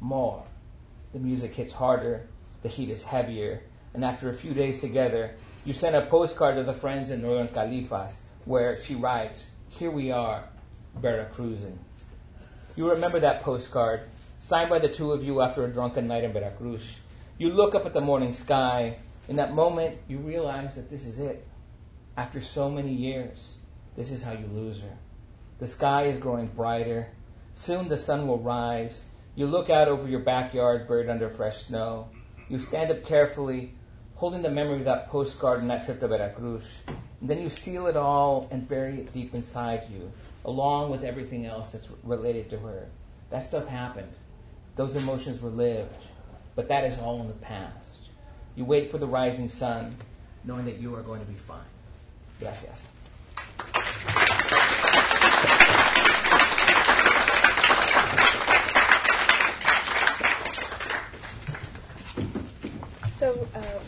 more. 0.00 0.42
The 1.12 1.18
music 1.18 1.54
hits 1.54 1.72
harder, 1.72 2.26
the 2.62 2.68
heat 2.68 2.90
is 2.90 3.02
heavier, 3.04 3.62
and 3.94 4.04
after 4.04 4.30
a 4.30 4.34
few 4.34 4.52
days 4.52 4.80
together, 4.80 5.34
you 5.64 5.72
send 5.72 5.94
a 5.94 6.06
postcard 6.06 6.56
to 6.56 6.64
the 6.64 6.74
friends 6.74 7.10
in 7.10 7.22
Northern 7.22 7.48
Califas 7.48 8.16
where 8.44 8.76
she 8.80 8.94
writes, 8.94 9.44
Here 9.68 9.90
we 9.90 10.10
are, 10.10 10.48
Veracruzan. 11.00 11.76
You 12.74 12.90
remember 12.90 13.20
that 13.20 13.42
postcard, 13.42 14.08
signed 14.38 14.70
by 14.70 14.78
the 14.78 14.88
two 14.88 15.12
of 15.12 15.22
you 15.22 15.40
after 15.40 15.64
a 15.64 15.68
drunken 15.68 16.08
night 16.08 16.24
in 16.24 16.32
Veracruz. 16.32 16.96
You 17.38 17.50
look 17.50 17.74
up 17.74 17.86
at 17.86 17.94
the 17.94 18.00
morning 18.00 18.32
sky. 18.32 18.98
In 19.28 19.36
that 19.36 19.54
moment, 19.54 19.98
you 20.08 20.18
realize 20.18 20.74
that 20.74 20.90
this 20.90 21.06
is 21.06 21.18
it. 21.18 21.46
After 22.16 22.40
so 22.40 22.68
many 22.68 22.92
years, 22.92 23.54
this 23.96 24.10
is 24.10 24.22
how 24.22 24.32
you 24.32 24.46
lose 24.46 24.80
her. 24.80 24.98
The 25.58 25.66
sky 25.66 26.06
is 26.06 26.18
growing 26.18 26.48
brighter. 26.48 27.08
Soon 27.54 27.88
the 27.88 27.96
sun 27.96 28.26
will 28.26 28.40
rise. 28.40 29.04
You 29.36 29.46
look 29.46 29.70
out 29.70 29.88
over 29.88 30.08
your 30.08 30.20
backyard 30.20 30.88
buried 30.88 31.08
under 31.08 31.30
fresh 31.30 31.66
snow. 31.66 32.08
You 32.48 32.58
stand 32.58 32.90
up 32.90 33.04
carefully, 33.04 33.74
holding 34.22 34.42
the 34.42 34.48
memory 34.48 34.78
of 34.78 34.84
that 34.84 35.08
postcard 35.08 35.60
and 35.60 35.68
that 35.68 35.84
trip 35.84 35.98
to 35.98 36.06
Veracruz. 36.06 36.62
And 37.20 37.28
then 37.28 37.40
you 37.40 37.50
seal 37.50 37.88
it 37.88 37.96
all 37.96 38.46
and 38.52 38.68
bury 38.68 39.00
it 39.00 39.12
deep 39.12 39.34
inside 39.34 39.82
you, 39.92 40.12
along 40.44 40.92
with 40.92 41.02
everything 41.02 41.44
else 41.44 41.70
that's 41.70 41.88
related 42.04 42.48
to 42.50 42.58
her. 42.60 42.86
That 43.30 43.44
stuff 43.44 43.66
happened. 43.66 44.12
Those 44.76 44.94
emotions 44.94 45.42
were 45.42 45.50
lived. 45.50 45.96
But 46.54 46.68
that 46.68 46.84
is 46.84 46.96
all 47.00 47.20
in 47.20 47.26
the 47.26 47.32
past. 47.32 47.98
You 48.54 48.64
wait 48.64 48.92
for 48.92 48.98
the 48.98 49.08
rising 49.08 49.48
sun, 49.48 49.96
knowing 50.44 50.66
that 50.66 50.78
you 50.78 50.94
are 50.94 51.02
going 51.02 51.18
to 51.18 51.26
be 51.26 51.34
fine. 51.34 51.58
Gracias. 52.38 52.86
So, 63.18 63.48
uh, 63.56 63.80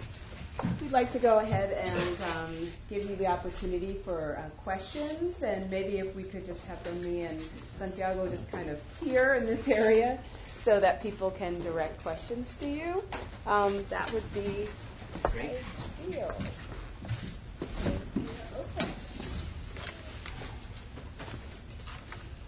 We'd 0.63 0.75
like 0.95 1.11
to 1.11 1.19
go 1.19 1.41
ahead 1.41 1.73
and 1.73 2.17
um, 2.37 2.55
give 2.89 3.11
you 3.11 3.17
the 3.17 3.27
opportunity 3.27 3.95
for 4.05 4.39
uh, 4.39 4.49
questions, 4.63 5.43
and 5.43 5.69
maybe 5.69 5.99
if 5.99 6.15
we 6.15 6.23
could 6.23 6.47
just 6.47 6.63
have 6.67 6.83
Don 6.85 7.03
Mee 7.03 7.23
and 7.23 7.43
Santiago 7.75 8.29
just 8.29 8.49
kind 8.49 8.71
of 8.71 8.81
here 9.03 9.35
in 9.35 9.45
this 9.45 9.67
area 9.67 10.21
so 10.63 10.79
that 10.79 11.03
people 11.03 11.33
can 11.33 11.61
direct 11.63 12.01
questions 12.01 12.57
to 12.59 12.69
you, 12.69 13.03
um, 13.45 13.85
that 13.91 14.11
would 14.13 14.33
be 14.33 14.69
great. 15.25 15.59
Ideal. 16.07 16.33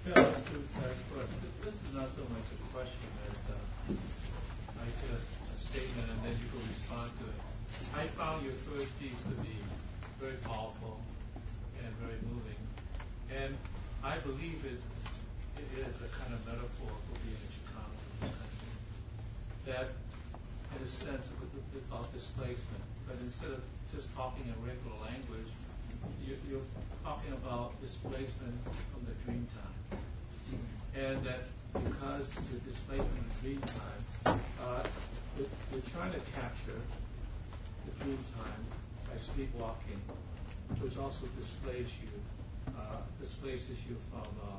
Yeah, 0.07 0.15
let's 0.15 0.43
do 0.43 0.63
This 1.65 1.75
is 1.85 1.95
not 1.95 2.09
so 2.15 2.23
much 2.31 2.47
a 2.55 2.73
question 2.73 3.11
as 3.29 3.39
uh, 3.51 3.93
I 4.79 4.87
guess 5.03 5.27
a 5.53 5.59
statement, 5.59 6.09
and 6.13 6.21
then 6.23 6.39
you 6.41 6.49
can 6.49 6.61
respond 6.69 7.11
to 7.19 7.25
it. 7.27 7.47
I 7.97 8.07
found 8.09 8.45
your 8.45 8.53
first 8.69 8.93
piece 9.01 9.21
to 9.25 9.35
be 9.41 9.57
very 10.21 10.37
powerful 10.45 11.01
and 11.83 11.89
very 11.97 12.21
moving. 12.29 12.61
And 13.33 13.57
I 14.05 14.19
believe 14.19 14.65
it's, 14.65 14.85
it 15.57 15.71
is 15.81 15.97
a 16.05 16.09
kind 16.13 16.33
of 16.33 16.45
metaphor 16.47 16.93
for 16.93 17.17
being 17.25 17.41
a 17.41 17.49
Chicano 17.49 17.89
in 17.89 18.29
this 18.29 18.37
country. 18.37 18.73
That, 19.65 19.89
in 20.77 20.85
a 20.85 20.87
sense, 20.87 21.29
about 21.89 22.13
displacement, 22.13 22.85
but 23.09 23.17
instead 23.37 23.53
of 23.53 23.61
just 23.93 24.09
talking 24.17 24.49
in 24.49 24.57
regular 24.65 24.97
language, 25.05 25.53
you, 26.25 26.39
you're 26.49 26.65
talking 27.05 27.33
about 27.35 27.79
displacement 27.83 28.57
from 28.65 29.05
the 29.05 29.13
dream 29.25 29.47
time. 29.53 30.01
And 30.97 31.21
that 31.21 31.45
because 31.77 32.33
the 32.33 32.57
displacement 32.65 33.13
of 33.13 33.43
dream 33.43 33.61
time, 33.61 34.41
uh, 34.65 34.81
we're, 35.37 35.45
we're 35.69 35.85
trying 35.93 36.13
to 36.17 36.21
capture 36.33 36.81
the 37.85 38.05
dream 38.05 38.25
time 38.41 38.65
by 39.05 39.21
sleepwalking, 39.21 40.01
which 40.81 40.97
also 40.97 41.29
displays 41.37 41.93
you 42.01 42.09
uh, 42.73 43.05
displaces 43.21 43.77
you 43.87 44.01
from 44.09 44.25
uh, 44.41 44.57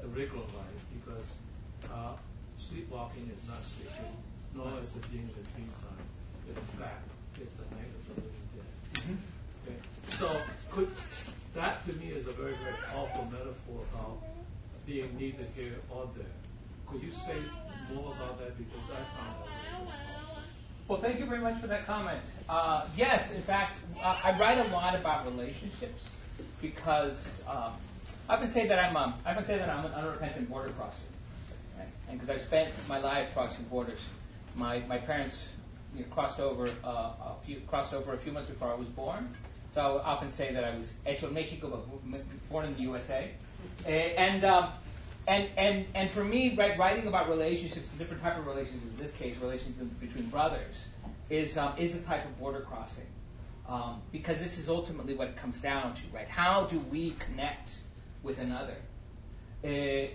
the 0.00 0.08
regular 0.08 0.48
life 0.56 0.82
because 0.96 1.28
uh, 1.92 2.16
sleepwalking 2.56 3.28
is 3.28 3.48
not 3.48 3.60
sleeping, 3.60 4.16
nor 4.56 4.72
is 4.80 4.96
it 4.96 5.04
being 5.12 5.28
in 5.28 5.36
the 5.36 5.44
dream 5.52 5.68
time. 5.84 6.08
In 6.48 6.80
fact, 6.80 7.13
it's 7.40 7.54
a 7.54 8.14
the 8.14 8.20
living 8.20 8.48
dead. 8.54 9.02
Mhm. 9.02 9.16
Okay. 9.66 10.16
So 10.16 10.40
could 10.70 10.90
that 11.54 11.86
to 11.86 11.92
me 11.94 12.08
is 12.08 12.26
a 12.26 12.32
very, 12.32 12.54
very 12.54 12.76
powerful 12.88 13.28
metaphor 13.30 13.80
about 13.92 14.18
being 14.86 15.16
neither 15.16 15.44
here 15.54 15.76
or 15.88 16.08
there. 16.16 16.26
Could 16.86 17.02
you 17.02 17.10
say 17.10 17.36
more 17.92 18.12
about 18.12 18.38
that 18.38 18.56
because 18.58 18.90
I 18.90 19.02
found 19.16 19.36
that. 19.44 19.94
Well, 20.86 21.00
thank 21.00 21.18
you 21.18 21.26
very 21.26 21.40
much 21.40 21.60
for 21.60 21.66
that 21.68 21.86
comment. 21.86 22.20
Uh, 22.48 22.86
yes, 22.96 23.32
in 23.32 23.42
fact, 23.42 23.78
uh, 24.02 24.18
I 24.22 24.38
write 24.38 24.58
a 24.58 24.64
lot 24.70 24.94
about 24.94 25.24
relationships 25.24 26.04
because 26.60 27.40
um, 27.48 27.72
I 28.28 28.34
often 28.34 28.48
say 28.48 28.66
that 28.66 28.78
I'm 28.78 28.96
um, 28.96 29.14
I 29.24 29.30
often 29.30 29.44
say 29.44 29.58
that 29.58 29.68
I'm 29.70 29.86
an 29.86 29.92
unrepentant 29.92 30.50
border 30.50 30.70
crosser, 30.70 31.00
right? 31.78 31.88
and 32.08 32.20
because 32.20 32.34
I 32.34 32.38
spent 32.38 32.70
my 32.88 32.98
life 32.98 33.32
crossing 33.32 33.64
borders. 33.66 34.00
My 34.56 34.80
my 34.80 34.98
parents 34.98 35.38
you 35.94 36.02
know, 36.02 36.08
crossed 36.10 36.40
over 36.40 36.68
uh, 36.84 36.88
a 36.88 37.34
few 37.44 37.60
crossed 37.66 37.94
over 37.94 38.12
a 38.12 38.18
few 38.18 38.32
months 38.32 38.48
before 38.48 38.70
I 38.70 38.74
was 38.74 38.88
born. 38.88 39.28
So 39.72 39.98
I 39.98 40.12
often 40.12 40.30
say 40.30 40.52
that 40.52 40.64
I 40.64 40.76
was 40.76 40.92
hecho 41.04 41.30
Mexico, 41.30 41.68
but 42.04 42.22
born 42.48 42.66
in 42.66 42.74
the 42.74 42.82
USA, 42.82 43.30
Eh, 43.86 44.14
and. 44.16 44.44
Um, 44.44 44.70
and, 45.26 45.48
and, 45.56 45.86
and 45.94 46.10
for 46.10 46.22
me, 46.22 46.54
writing 46.54 47.06
about 47.06 47.30
relationships, 47.30 47.88
different 47.96 48.22
type 48.22 48.36
of 48.38 48.46
relationships, 48.46 48.84
in 48.84 48.96
this 48.98 49.12
case, 49.12 49.36
relationships 49.38 49.88
between 49.98 50.26
brothers, 50.26 50.76
is, 51.30 51.56
um, 51.56 51.72
is 51.78 51.96
a 51.96 52.02
type 52.02 52.26
of 52.26 52.38
border 52.38 52.60
crossing. 52.60 53.06
Um, 53.66 54.02
because 54.12 54.38
this 54.38 54.58
is 54.58 54.68
ultimately 54.68 55.14
what 55.14 55.28
it 55.28 55.36
comes 55.36 55.62
down 55.62 55.94
to, 55.94 56.02
right? 56.12 56.28
How 56.28 56.64
do 56.64 56.78
we 56.78 57.12
connect 57.12 57.70
with 58.22 58.38
another? 58.38 58.76
Uh, 59.64 59.68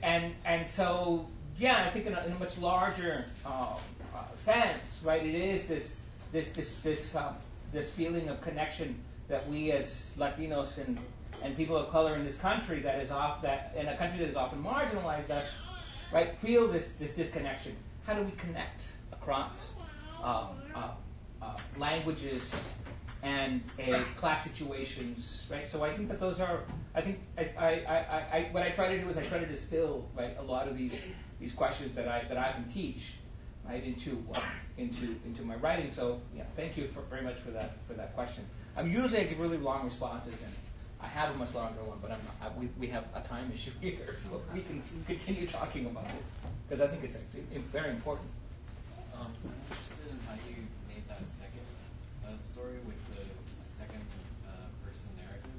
and, 0.03 0.35
and 0.45 0.67
so, 0.67 1.27
yeah, 1.57 1.85
I 1.87 1.89
think 1.89 2.05
in 2.05 2.13
a, 2.13 2.23
in 2.25 2.33
a 2.33 2.37
much 2.37 2.59
larger 2.59 3.25
um, 3.43 3.77
uh, 4.19 4.35
sense, 4.35 4.99
right, 5.03 5.25
it 5.25 5.35
is 5.35 5.67
this, 5.67 5.95
this, 6.31 6.49
this, 6.49 6.75
this, 6.77 7.15
um, 7.15 7.35
this 7.71 7.89
feeling 7.91 8.29
of 8.29 8.41
connection 8.41 8.99
that 9.27 9.47
we 9.49 9.71
as 9.71 10.13
Latinos 10.17 10.77
and 10.77 10.99
and 11.41 11.55
people 11.55 11.77
of 11.77 11.89
color 11.89 12.15
in 12.15 12.23
this 12.23 12.37
country 12.37 12.79
that 12.81 12.99
is 12.99 13.11
off 13.11 13.41
that 13.41 13.73
in 13.77 13.87
a 13.87 13.95
country 13.97 14.19
that 14.19 14.27
is 14.27 14.35
often 14.35 14.61
marginalized 14.61 15.29
us, 15.29 15.53
right, 16.11 16.37
feel 16.39 16.67
this 16.67 16.93
this 16.93 17.13
disconnection. 17.15 17.75
How 18.05 18.13
do 18.13 18.23
we 18.23 18.31
connect 18.31 18.83
across 19.11 19.71
um, 20.23 20.47
uh, 20.75 20.89
uh, 21.41 21.57
languages 21.77 22.53
and 23.21 23.61
class 24.15 24.43
situations, 24.43 25.43
right? 25.49 25.67
So 25.67 25.83
I 25.83 25.91
think 25.93 26.07
that 26.09 26.19
those 26.19 26.39
are. 26.39 26.63
I 26.95 27.01
think 27.01 27.19
I, 27.37 27.49
I, 27.57 27.67
I, 27.67 28.37
I, 28.37 28.49
what 28.51 28.63
I 28.63 28.69
try 28.69 28.89
to 28.89 28.99
do 28.99 29.09
is 29.09 29.17
I 29.17 29.23
try 29.23 29.39
to 29.39 29.45
distill 29.45 30.07
right 30.17 30.35
a 30.39 30.43
lot 30.43 30.67
of 30.67 30.77
these 30.77 30.93
these 31.39 31.53
questions 31.53 31.95
that 31.95 32.07
I 32.07 32.23
that 32.27 32.37
I 32.37 32.49
often 32.49 32.67
teach 32.69 33.13
right 33.69 33.83
into 33.83 34.23
uh, 34.33 34.41
into 34.77 35.15
into 35.25 35.43
my 35.43 35.55
writing. 35.55 35.91
So 35.91 36.21
yeah, 36.35 36.43
thank 36.55 36.75
you 36.77 36.87
for, 36.87 37.01
very 37.01 37.21
much 37.21 37.37
for 37.37 37.51
that 37.51 37.77
for 37.87 37.93
that 37.93 38.15
question. 38.15 38.43
I'm 38.75 38.91
usually 38.91 39.21
I 39.21 39.23
give 39.25 39.39
really 39.39 39.57
long 39.57 39.85
responses 39.85 40.33
and. 40.43 40.53
I 41.01 41.07
have 41.07 41.33
a 41.33 41.37
much 41.37 41.55
longer 41.55 41.79
one, 41.87 41.97
but 42.01 42.11
I'm 42.11 42.19
not, 42.27 42.35
I, 42.43 42.59
we, 42.59 42.67
we 42.77 42.87
have 42.91 43.05
a 43.15 43.21
time 43.21 43.49
issue 43.55 43.71
here. 43.79 44.19
We 44.53 44.59
can 44.67 44.83
continue 45.07 45.47
talking 45.47 45.85
about 45.85 46.11
it 46.11 46.27
because 46.67 46.83
I 46.83 46.91
think 46.91 47.05
it's, 47.05 47.15
it's 47.15 47.71
very 47.71 47.91
important. 47.91 48.27
Um, 49.15 49.31
I'm 49.31 49.55
interested 49.71 50.11
in 50.11 50.19
how 50.27 50.35
you 50.43 50.67
made 50.91 51.07
that 51.07 51.23
second 51.31 51.63
uh, 52.27 52.35
story 52.43 52.83
with 52.83 52.99
the 53.15 53.23
second 53.79 54.03
uh, 54.43 54.67
person 54.83 55.07
narrative. 55.15 55.55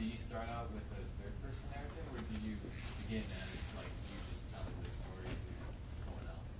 Did 0.00 0.08
you 0.08 0.16
start 0.16 0.48
out 0.48 0.72
with 0.72 0.88
a 0.96 1.04
third 1.20 1.36
person 1.44 1.68
narrative, 1.76 2.04
or 2.16 2.24
did 2.24 2.40
you 2.40 2.56
begin 3.04 3.24
as 3.36 3.60
like 3.76 3.92
you 4.08 4.16
just 4.32 4.48
telling 4.48 4.76
the 4.80 4.88
story 4.88 5.28
to 5.28 5.52
someone 6.08 6.24
else? 6.24 6.56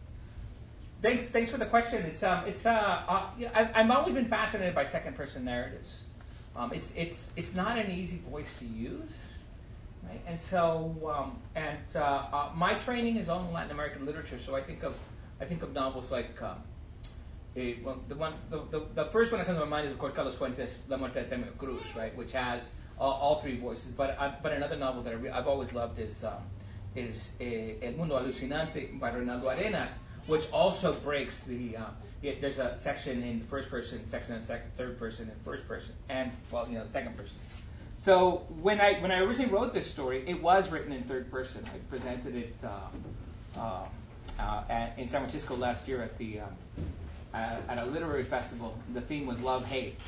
Thanks, 1.02 1.30
thanks 1.30 1.50
for 1.50 1.56
the 1.56 1.66
question. 1.66 2.02
It's 2.04 2.22
um, 2.22 2.46
it's 2.46 2.66
uh, 2.66 2.70
uh 2.70 3.30
I've, 3.54 3.70
I've 3.74 3.90
always 3.90 4.14
been 4.14 4.28
fascinated 4.28 4.74
by 4.74 4.84
second 4.84 5.16
person 5.16 5.44
narratives. 5.44 6.02
Um, 6.56 6.72
it's, 6.72 6.92
it's, 6.96 7.30
it's 7.36 7.54
not 7.54 7.78
an 7.78 7.90
easy 7.90 8.18
voice 8.30 8.56
to 8.58 8.64
use. 8.64 9.12
Right? 10.02 10.20
And 10.26 10.38
so, 10.38 11.12
um, 11.14 11.38
and 11.54 11.78
uh, 11.94 11.98
uh, 11.98 12.50
my 12.54 12.74
training 12.74 13.16
is 13.16 13.28
on 13.28 13.52
Latin 13.52 13.70
American 13.70 14.06
literature, 14.06 14.38
so 14.44 14.56
I 14.56 14.62
think 14.62 14.82
of, 14.82 14.96
I 15.40 15.44
think 15.44 15.62
of 15.62 15.72
novels 15.72 16.10
like, 16.10 16.40
um, 16.42 16.58
a, 17.56 17.78
well, 17.82 18.00
the, 18.08 18.14
one, 18.14 18.34
the, 18.48 18.62
the, 18.70 18.86
the, 18.94 19.04
first 19.06 19.32
one 19.32 19.40
that 19.40 19.44
comes 19.44 19.58
to 19.58 19.64
my 19.64 19.70
mind 19.70 19.86
is, 19.86 19.92
of 19.92 19.98
course, 19.98 20.14
Carlos 20.14 20.36
Fuentes' 20.36 20.76
La 20.88 20.96
Muerte 20.96 21.14
de 21.14 21.26
Artemio 21.26 21.56
Cruz, 21.58 21.84
right, 21.96 22.16
which 22.16 22.32
has 22.32 22.70
all, 22.98 23.12
all 23.12 23.40
three 23.40 23.58
voices. 23.58 23.92
But, 23.92 24.16
uh, 24.18 24.32
but 24.42 24.52
another 24.52 24.76
novel 24.76 25.02
that 25.02 25.14
I 25.14 25.38
I've 25.38 25.48
always 25.48 25.72
loved 25.72 25.98
is, 25.98 26.24
um, 26.24 26.42
is 26.94 27.32
eh, 27.40 27.74
El 27.82 27.92
Mundo 27.92 28.18
Alucinante 28.18 28.98
by 28.98 29.10
Reinaldo 29.10 29.48
Arenas, 29.48 29.90
which 30.30 30.50
also 30.52 30.94
breaks 30.94 31.42
the, 31.42 31.76
uh, 31.76 31.84
there's 32.22 32.58
a 32.58 32.76
section 32.76 33.22
in 33.24 33.40
first 33.50 33.68
person, 33.68 34.06
section 34.06 34.36
in 34.36 34.46
sec- 34.46 34.72
third 34.76 34.96
person, 34.96 35.28
and 35.28 35.40
first 35.42 35.66
person, 35.66 35.92
and 36.08 36.30
well, 36.52 36.68
you 36.68 36.78
know, 36.78 36.86
second 36.86 37.16
person. 37.16 37.36
So 37.98 38.46
when 38.62 38.80
I 38.80 38.94
when 39.00 39.10
I 39.10 39.18
originally 39.18 39.50
wrote 39.50 39.74
this 39.74 39.90
story, 39.90 40.24
it 40.26 40.40
was 40.40 40.70
written 40.70 40.92
in 40.92 41.02
third 41.02 41.30
person. 41.30 41.64
I 41.66 41.78
presented 41.90 42.34
it 42.36 42.54
uh, 42.64 43.58
uh, 43.58 43.84
uh, 44.38 44.62
at, 44.70 44.98
in 44.98 45.08
San 45.08 45.20
Francisco 45.20 45.56
last 45.56 45.88
year 45.88 46.02
at 46.02 46.16
the 46.16 46.40
um, 46.40 46.48
at, 47.34 47.60
at, 47.68 47.78
a 47.78 47.84
literary 47.86 48.24
festival. 48.24 48.78
The 48.94 49.00
theme 49.00 49.26
was 49.26 49.40
love 49.40 49.66
hate, 49.66 50.00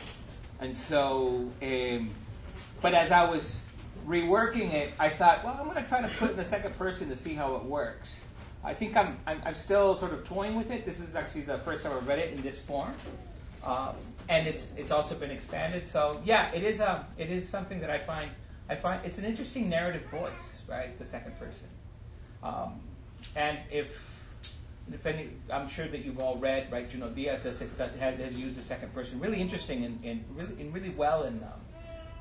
and 0.61 0.75
so. 0.75 1.51
Um, 1.61 2.11
but 2.81 2.95
as 2.95 3.13
I 3.13 3.29
was 3.29 3.59
reworking 4.07 4.73
it, 4.73 4.93
I 4.99 5.09
thought, 5.09 5.45
well, 5.45 5.57
I'm 5.59 5.69
going 5.69 5.81
to 5.81 5.89
try 5.89 6.01
to 6.01 6.09
put 6.17 6.33
in 6.33 6.37
the 6.37 6.45
second 6.45 6.77
person 6.77 7.09
to 7.11 7.17
see 7.17 7.35
how 7.35 7.55
it 7.57 7.63
works. 7.63 8.17
I 8.65 8.75
think 8.75 8.97
I'm, 8.97 9.19
I'm, 9.27 9.43
I'm, 9.45 9.55
still 9.55 9.97
sort 9.97 10.13
of 10.13 10.25
toying 10.25 10.55
with 10.55 10.71
it. 10.71 10.87
This 10.87 11.01
is 11.01 11.15
actually 11.17 11.43
the 11.43 11.59
first 11.59 11.85
time 11.85 11.97
I've 11.97 12.07
read 12.07 12.21
it 12.21 12.33
in 12.33 12.43
this 12.43 12.59
form, 12.61 12.93
um, 13.65 13.97
and 14.29 14.47
it's 14.47 14.75
it's 14.77 14.93
also 14.93 15.17
been 15.17 15.31
expanded. 15.31 15.87
So 15.87 16.21
yeah, 16.25 16.53
it 16.53 16.63
is 16.63 16.81
a 16.81 16.93
um, 16.93 17.05
it 17.19 17.31
is 17.31 17.49
something 17.49 17.81
that 17.81 17.91
I 17.91 17.99
find 17.99 18.31
I 18.69 18.77
find 18.77 19.05
it's 19.05 19.19
an 19.19 19.25
interesting 19.25 19.69
narrative 19.69 20.09
voice, 20.11 20.63
right? 20.69 20.97
The 20.97 21.05
second 21.05 21.39
person, 21.39 21.67
um, 22.43 22.81
and 23.35 23.59
if 23.71 23.99
if 24.93 25.07
any, 25.07 25.31
I'm 25.51 25.69
sure 25.69 25.89
that 25.89 26.05
you've 26.05 26.19
all 26.19 26.37
read, 26.37 26.71
right? 26.71 26.89
Junot 26.89 27.15
Diaz 27.15 27.45
has, 27.45 27.63
has 27.99 28.35
used 28.35 28.59
the 28.59 28.63
second 28.63 28.93
person, 28.93 29.21
really 29.21 29.41
interesting 29.41 29.85
and, 29.85 30.05
and 30.05 30.25
really 30.35 30.61
and 30.61 30.75
really 30.75 30.91
well 30.91 31.25
in 31.25 31.43
um, 31.43 31.61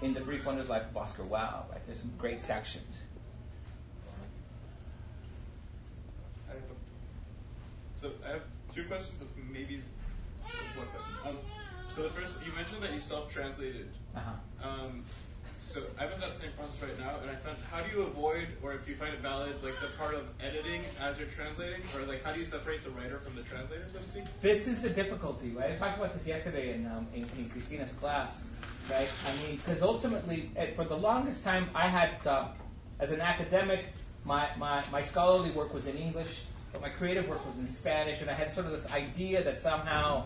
in 0.02 0.14
the 0.14 0.22
Brief 0.22 0.46
Wondrous 0.46 0.70
Life 0.70 0.84
of 0.90 0.98
Oscar 0.98 1.24
Wilde. 1.24 1.66
Right? 1.72 1.86
There's 1.86 2.00
some 2.00 2.12
great 2.18 2.42
sections. 2.42 2.96
So 8.02 8.10
I 8.26 8.32
have 8.32 8.42
two 8.74 8.86
questions, 8.86 9.22
maybe 9.52 9.82
one 10.76 10.88
question. 10.88 11.14
Um, 11.24 11.38
so 11.96 12.04
the 12.04 12.10
first, 12.10 12.32
you 12.44 12.52
mentioned 12.54 12.82
that 12.82 12.94
you 12.94 13.00
self-translated. 13.00 13.90
Uh-huh. 14.16 14.68
Um, 14.68 15.04
so 15.60 15.84
I'm 16.00 16.12
in 16.12 16.20
that 16.20 16.36
same 16.36 16.50
process 16.58 16.82
right 16.82 17.00
now, 17.00 17.20
and 17.22 17.30
I 17.30 17.36
found 17.36 17.58
how 17.70 17.82
do 17.82 17.96
you 17.96 18.02
avoid, 18.02 18.48
or 18.64 18.74
if 18.74 18.88
you 18.88 18.96
find 18.96 19.14
it 19.14 19.20
valid, 19.20 19.64
like 19.64 19.80
the 19.80 19.88
part 20.00 20.16
of 20.16 20.24
editing 20.44 20.82
as 21.00 21.20
you're 21.20 21.28
translating, 21.28 21.82
or 21.96 22.06
like 22.08 22.24
how 22.24 22.34
do 22.34 22.40
you 22.40 22.46
separate 22.46 22.84
the 22.84 22.90
writer 22.90 23.20
from 23.20 23.36
the 23.36 23.44
translator, 23.44 23.86
so 23.94 24.00
to 24.00 24.06
speak? 24.08 24.24
This 24.42 24.68
is 24.68 24.82
the 24.82 24.90
difficulty, 24.90 25.52
right? 25.52 25.72
I 25.72 25.76
talked 25.76 25.98
about 25.98 26.16
this 26.16 26.26
yesterday 26.26 26.74
in 26.74 26.88
um, 26.88 27.08
in, 27.14 27.28
in 27.38 27.50
Christina's 27.50 27.92
class, 27.92 28.42
right? 28.90 29.08
I 29.28 29.48
mean, 29.48 29.58
because 29.58 29.84
ultimately, 29.84 30.50
eh, 30.56 30.74
for 30.76 30.86
the 30.86 30.98
longest 30.98 31.44
time, 31.44 31.70
I 31.76 31.88
had, 31.88 32.26
uh, 32.26 32.48
as 33.00 33.12
an 33.12 33.22
academic, 33.22 33.86
my, 34.26 34.50
my, 34.58 34.84
my 34.92 35.02
scholarly 35.02 35.52
work 35.52 35.74
was 35.74 35.88
in 35.88 35.98
English, 35.98 36.42
but 36.72 36.82
my 36.82 36.90
creative 36.90 37.28
work 37.28 37.46
was 37.46 37.58
in 37.58 37.68
Spanish, 37.68 38.22
and 38.22 38.30
I 38.30 38.34
had 38.34 38.52
sort 38.52 38.66
of 38.66 38.72
this 38.72 38.90
idea 38.92 39.44
that 39.44 39.60
somehow, 39.60 40.26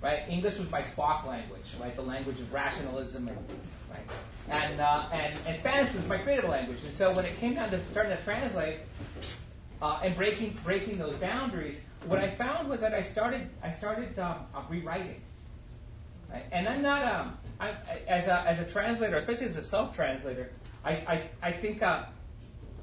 right, 0.00 0.22
English 0.28 0.58
was 0.58 0.70
my 0.70 0.80
Spock 0.80 1.26
language, 1.26 1.66
right, 1.80 1.94
the 1.94 2.02
language 2.02 2.40
of 2.40 2.52
rationalism, 2.52 3.28
and 3.28 3.36
right, 3.90 4.00
and 4.48 4.80
uh, 4.80 5.06
and, 5.12 5.38
and 5.46 5.58
Spanish 5.58 5.94
was 5.94 6.06
my 6.06 6.18
creative 6.18 6.48
language. 6.48 6.78
And 6.84 6.94
so 6.94 7.12
when 7.12 7.24
it 7.24 7.38
came 7.38 7.54
down 7.54 7.70
to 7.70 7.80
starting 7.90 8.16
to 8.16 8.22
translate 8.22 8.78
uh, 9.82 10.00
and 10.02 10.16
breaking 10.16 10.58
breaking 10.64 10.98
those 10.98 11.14
boundaries, 11.16 11.80
what 12.06 12.18
I 12.18 12.28
found 12.28 12.68
was 12.68 12.80
that 12.80 12.94
I 12.94 13.02
started 13.02 13.50
I 13.62 13.70
started 13.70 14.18
um, 14.18 14.46
uh, 14.54 14.62
rewriting, 14.70 15.20
right, 16.30 16.44
and 16.52 16.68
I'm 16.68 16.80
not 16.80 17.04
um, 17.04 17.38
I, 17.60 17.74
as 18.08 18.28
a 18.28 18.40
as 18.42 18.60
a 18.60 18.64
translator, 18.64 19.16
especially 19.16 19.46
as 19.46 19.58
a 19.58 19.62
self 19.62 19.94
translator, 19.94 20.50
I 20.84 20.92
I, 20.92 21.22
I 21.42 21.52
think. 21.52 21.82
Uh, 21.82 22.04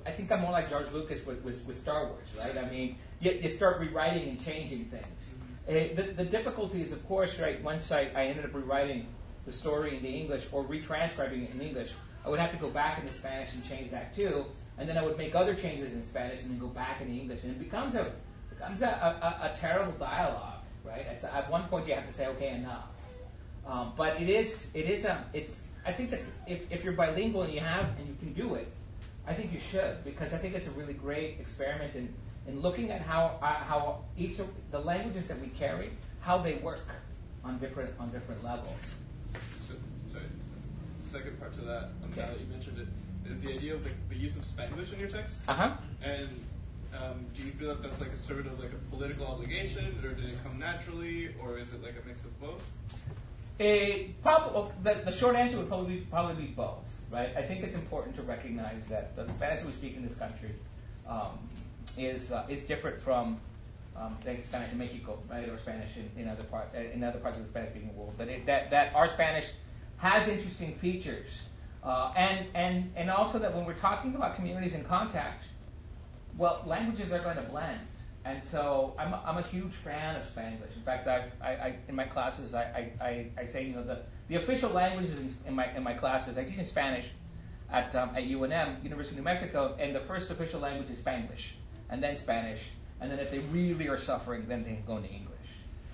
I 0.10 0.12
think 0.12 0.32
I'm 0.32 0.42
more 0.42 0.52
like 0.52 0.72
George 0.72 0.92
Lucas 0.92 1.24
with, 1.24 1.44
with, 1.44 1.64
with 1.68 1.78
Star 1.78 2.08
Wars, 2.08 2.28
right? 2.40 2.58
I 2.58 2.68
mean, 2.68 2.98
you, 3.20 3.40
you 3.44 3.48
start 3.48 3.80
rewriting 3.80 4.28
and 4.28 4.44
changing 4.44 4.86
things. 4.86 5.06
Uh, 5.68 5.94
the, 5.94 6.14
the 6.14 6.26
difficulty 6.26 6.82
is, 6.82 6.92
of 6.92 7.08
course, 7.08 7.38
right, 7.38 7.62
once 7.64 7.92
I, 7.92 8.10
I 8.16 8.26
ended 8.26 8.44
up 8.44 8.56
rewriting 8.56 9.06
the 9.46 9.52
story 9.52 9.98
into 9.98 10.08
English 10.08 10.48
or 10.52 10.64
retranscribing 10.64 11.44
it 11.44 11.52
in 11.54 11.62
English, 11.62 11.92
I 12.26 12.30
would 12.30 12.40
have 12.40 12.52
to 12.54 12.58
go 12.58 12.72
back 12.72 13.00
into 13.00 13.14
Spanish 13.14 13.54
and 13.54 13.64
change 13.70 13.92
that 13.92 14.16
too. 14.16 14.46
And 14.80 14.90
then 14.90 14.98
I 14.98 15.04
would 15.04 15.16
make 15.16 15.36
other 15.36 15.54
changes 15.54 15.94
in 15.94 16.04
Spanish 16.04 16.42
and 16.42 16.50
then 16.50 16.60
go 16.60 16.68
back 16.70 17.02
into 17.02 17.14
English. 17.14 17.44
And 17.44 17.52
it 17.52 17.60
becomes 17.60 17.94
a, 17.94 18.12
becomes 18.50 18.82
a, 18.82 18.88
a, 18.88 19.52
a 19.52 19.56
terrible 19.56 19.94
dialogue, 19.94 20.64
right? 20.84 21.06
It's, 21.12 21.24
at 21.24 21.52
one 21.52 21.66
point 21.68 21.88
you 21.88 21.94
have 21.94 22.08
to 22.08 22.14
say, 22.14 22.26
okay, 22.30 22.50
enough. 22.50 22.86
Um, 23.68 23.94
but 23.96 24.20
it 24.20 24.28
is, 24.28 24.70
it 24.74 24.90
is, 24.90 25.06
a, 25.06 25.18
um, 25.18 25.24
it's, 25.34 25.62
I 25.86 25.94
think 25.94 26.12
it's 26.14 26.32
if, 26.48 26.72
if 26.72 26.84
you're 26.84 26.94
bilingual 26.94 27.44
and 27.44 27.54
you 27.54 27.60
have 27.60 27.86
and 28.00 28.08
you 28.08 28.16
can 28.20 28.34
do 28.34 28.56
it, 28.56 28.74
I 29.30 29.34
think 29.36 29.54
you 29.54 29.60
should 29.60 30.04
because 30.04 30.34
I 30.34 30.38
think 30.40 30.56
it's 30.56 30.66
a 30.68 30.72
really 30.72 30.94
great 30.94 31.38
experiment 31.40 31.94
in, 31.96 32.12
in 32.48 32.62
looking 32.62 32.90
at 32.92 33.02
how 33.02 33.38
uh, 33.44 33.46
how 33.46 34.00
each 34.18 34.40
of 34.40 34.48
the 34.72 34.80
languages 34.80 35.28
that 35.28 35.40
we 35.40 35.48
carry 35.50 35.92
how 36.20 36.40
they 36.40 36.56
work 36.56 36.82
on 37.44 37.60
different 37.60 37.94
on 38.00 38.10
different 38.10 38.44
levels. 38.44 38.76
So, 39.68 39.76
sorry. 40.12 40.26
Second 41.06 41.40
part 41.40 41.54
to 41.54 41.62
that, 41.62 41.84
um, 42.04 42.12
Okay. 42.12 42.22
now 42.22 42.28
that 42.32 42.40
you 42.40 42.48
mentioned 42.48 42.80
it, 42.80 43.32
is 43.32 43.40
the 43.42 43.54
idea 43.54 43.76
of 43.76 43.84
the, 43.84 43.92
the 44.10 44.16
use 44.16 44.36
of 44.36 44.44
Spanglish 44.44 44.92
in 44.94 45.00
your 45.00 45.10
text. 45.10 45.36
Uh 45.48 45.54
huh. 45.54 45.74
And 46.04 46.28
um, 46.98 47.26
do 47.38 47.44
you 47.44 47.52
feel 47.52 47.68
that 47.70 47.84
that's 47.84 48.00
like 48.02 48.12
a 48.12 48.18
sort 48.18 48.48
of 48.48 48.60
like 48.60 48.72
a 48.72 48.96
political 48.96 49.28
obligation, 49.28 49.86
or 50.04 50.10
did 50.14 50.26
it 50.26 50.44
come 50.44 50.58
naturally, 50.58 51.30
or 51.40 51.60
is 51.60 51.72
it 51.72 51.84
like 51.84 51.94
a 52.04 52.08
mix 52.08 52.24
of 52.26 52.40
both? 52.42 52.64
A 53.60 54.16
prob- 54.24 54.72
the, 54.84 55.02
the 55.06 55.12
short 55.12 55.36
answer 55.36 55.58
would 55.58 55.68
probably 55.68 55.98
be, 55.98 56.02
probably 56.02 56.46
be 56.46 56.52
both, 56.52 56.80
right? 57.12 57.36
I 57.36 57.42
think 57.42 57.64
it's 57.64 57.76
important 57.76 58.16
to 58.16 58.22
recognize 58.22 58.88
that 58.90 59.16
the 59.16 59.32
Spanish 59.34 59.64
we 59.64 59.72
speak 59.72 59.96
in 59.96 60.08
this 60.08 60.18
country 60.18 60.52
um, 61.08 61.40
is 61.98 62.32
uh, 62.32 62.46
is 62.50 62.64
different 62.64 63.02
from 63.02 63.40
um, 63.96 64.18
Spanish 64.38 64.72
in 64.72 64.78
Mexico, 64.78 65.20
right, 65.30 65.50
or 65.50 65.58
Spanish 65.58 65.90
in, 65.98 66.22
in 66.22 66.30
other 66.30 66.44
parts 66.44 66.74
in 66.74 67.04
other 67.04 67.20
parts 67.20 67.38
of 67.38 67.44
the 67.44 67.50
Spanish-speaking 67.50 67.96
world. 67.96 68.14
That 68.18 68.30
it, 68.30 68.46
that 68.46 68.70
that 68.72 68.96
our 68.96 69.08
Spanish 69.08 69.52
has 69.98 70.28
interesting 70.28 70.76
features, 70.76 71.30
uh, 71.84 72.14
and 72.16 72.46
and 72.54 72.92
and 72.96 73.10
also 73.10 73.40
that 73.40 73.54
when 73.54 73.66
we're 73.66 73.74
talking 73.74 74.16
about 74.16 74.36
communities 74.36 74.76
in 74.76 74.84
contact, 74.84 75.44
well, 76.38 76.64
languages 76.66 77.12
are 77.12 77.20
going 77.20 77.38
to 77.38 77.44
blend. 77.44 77.80
And 78.26 78.44
so 78.44 78.96
I'm 79.00 79.14
a, 79.14 79.24
I'm 79.26 79.38
a 79.38 79.48
huge 79.48 79.72
fan 79.72 80.16
of 80.18 80.24
Spanglish. 80.24 80.76
In 80.76 80.84
fact, 80.84 81.08
I've, 81.08 81.32
I, 81.42 81.52
I, 81.52 81.76
in 81.88 81.96
my 81.96 82.04
classes, 82.04 82.54
I, 82.54 82.64
I, 82.64 83.04
I, 83.04 83.28
I 83.40 83.46
say, 83.46 83.66
you 83.66 83.74
know, 83.74 83.84
the, 83.84 84.02
the 84.30 84.36
official 84.36 84.70
languages 84.70 85.20
in, 85.20 85.36
in, 85.48 85.56
my, 85.56 85.76
in 85.76 85.84
my 85.84 85.94
classes, 85.94 86.38
I 86.38 86.44
teach 86.44 86.58
in 86.58 86.66
Spanish 86.66 87.08
at, 87.72 87.94
um, 87.96 88.12
at 88.16 88.24
UNM, 88.24 88.84
University 88.84 89.16
of 89.16 89.18
New 89.18 89.24
Mexico, 89.24 89.76
and 89.80 89.94
the 89.94 90.00
first 90.00 90.30
official 90.30 90.60
language 90.60 90.90
is 90.90 91.02
Spanglish, 91.02 91.54
and 91.90 92.02
then 92.02 92.16
Spanish, 92.16 92.62
and 93.02 93.12
then 93.12 93.20
if 93.20 93.32
they 93.32 93.40
really 93.40 93.88
are 93.88 93.98
suffering, 93.98 94.46
then 94.48 94.64
they 94.64 94.80
go 94.88 94.98
into 94.98 95.10
English. 95.10 95.36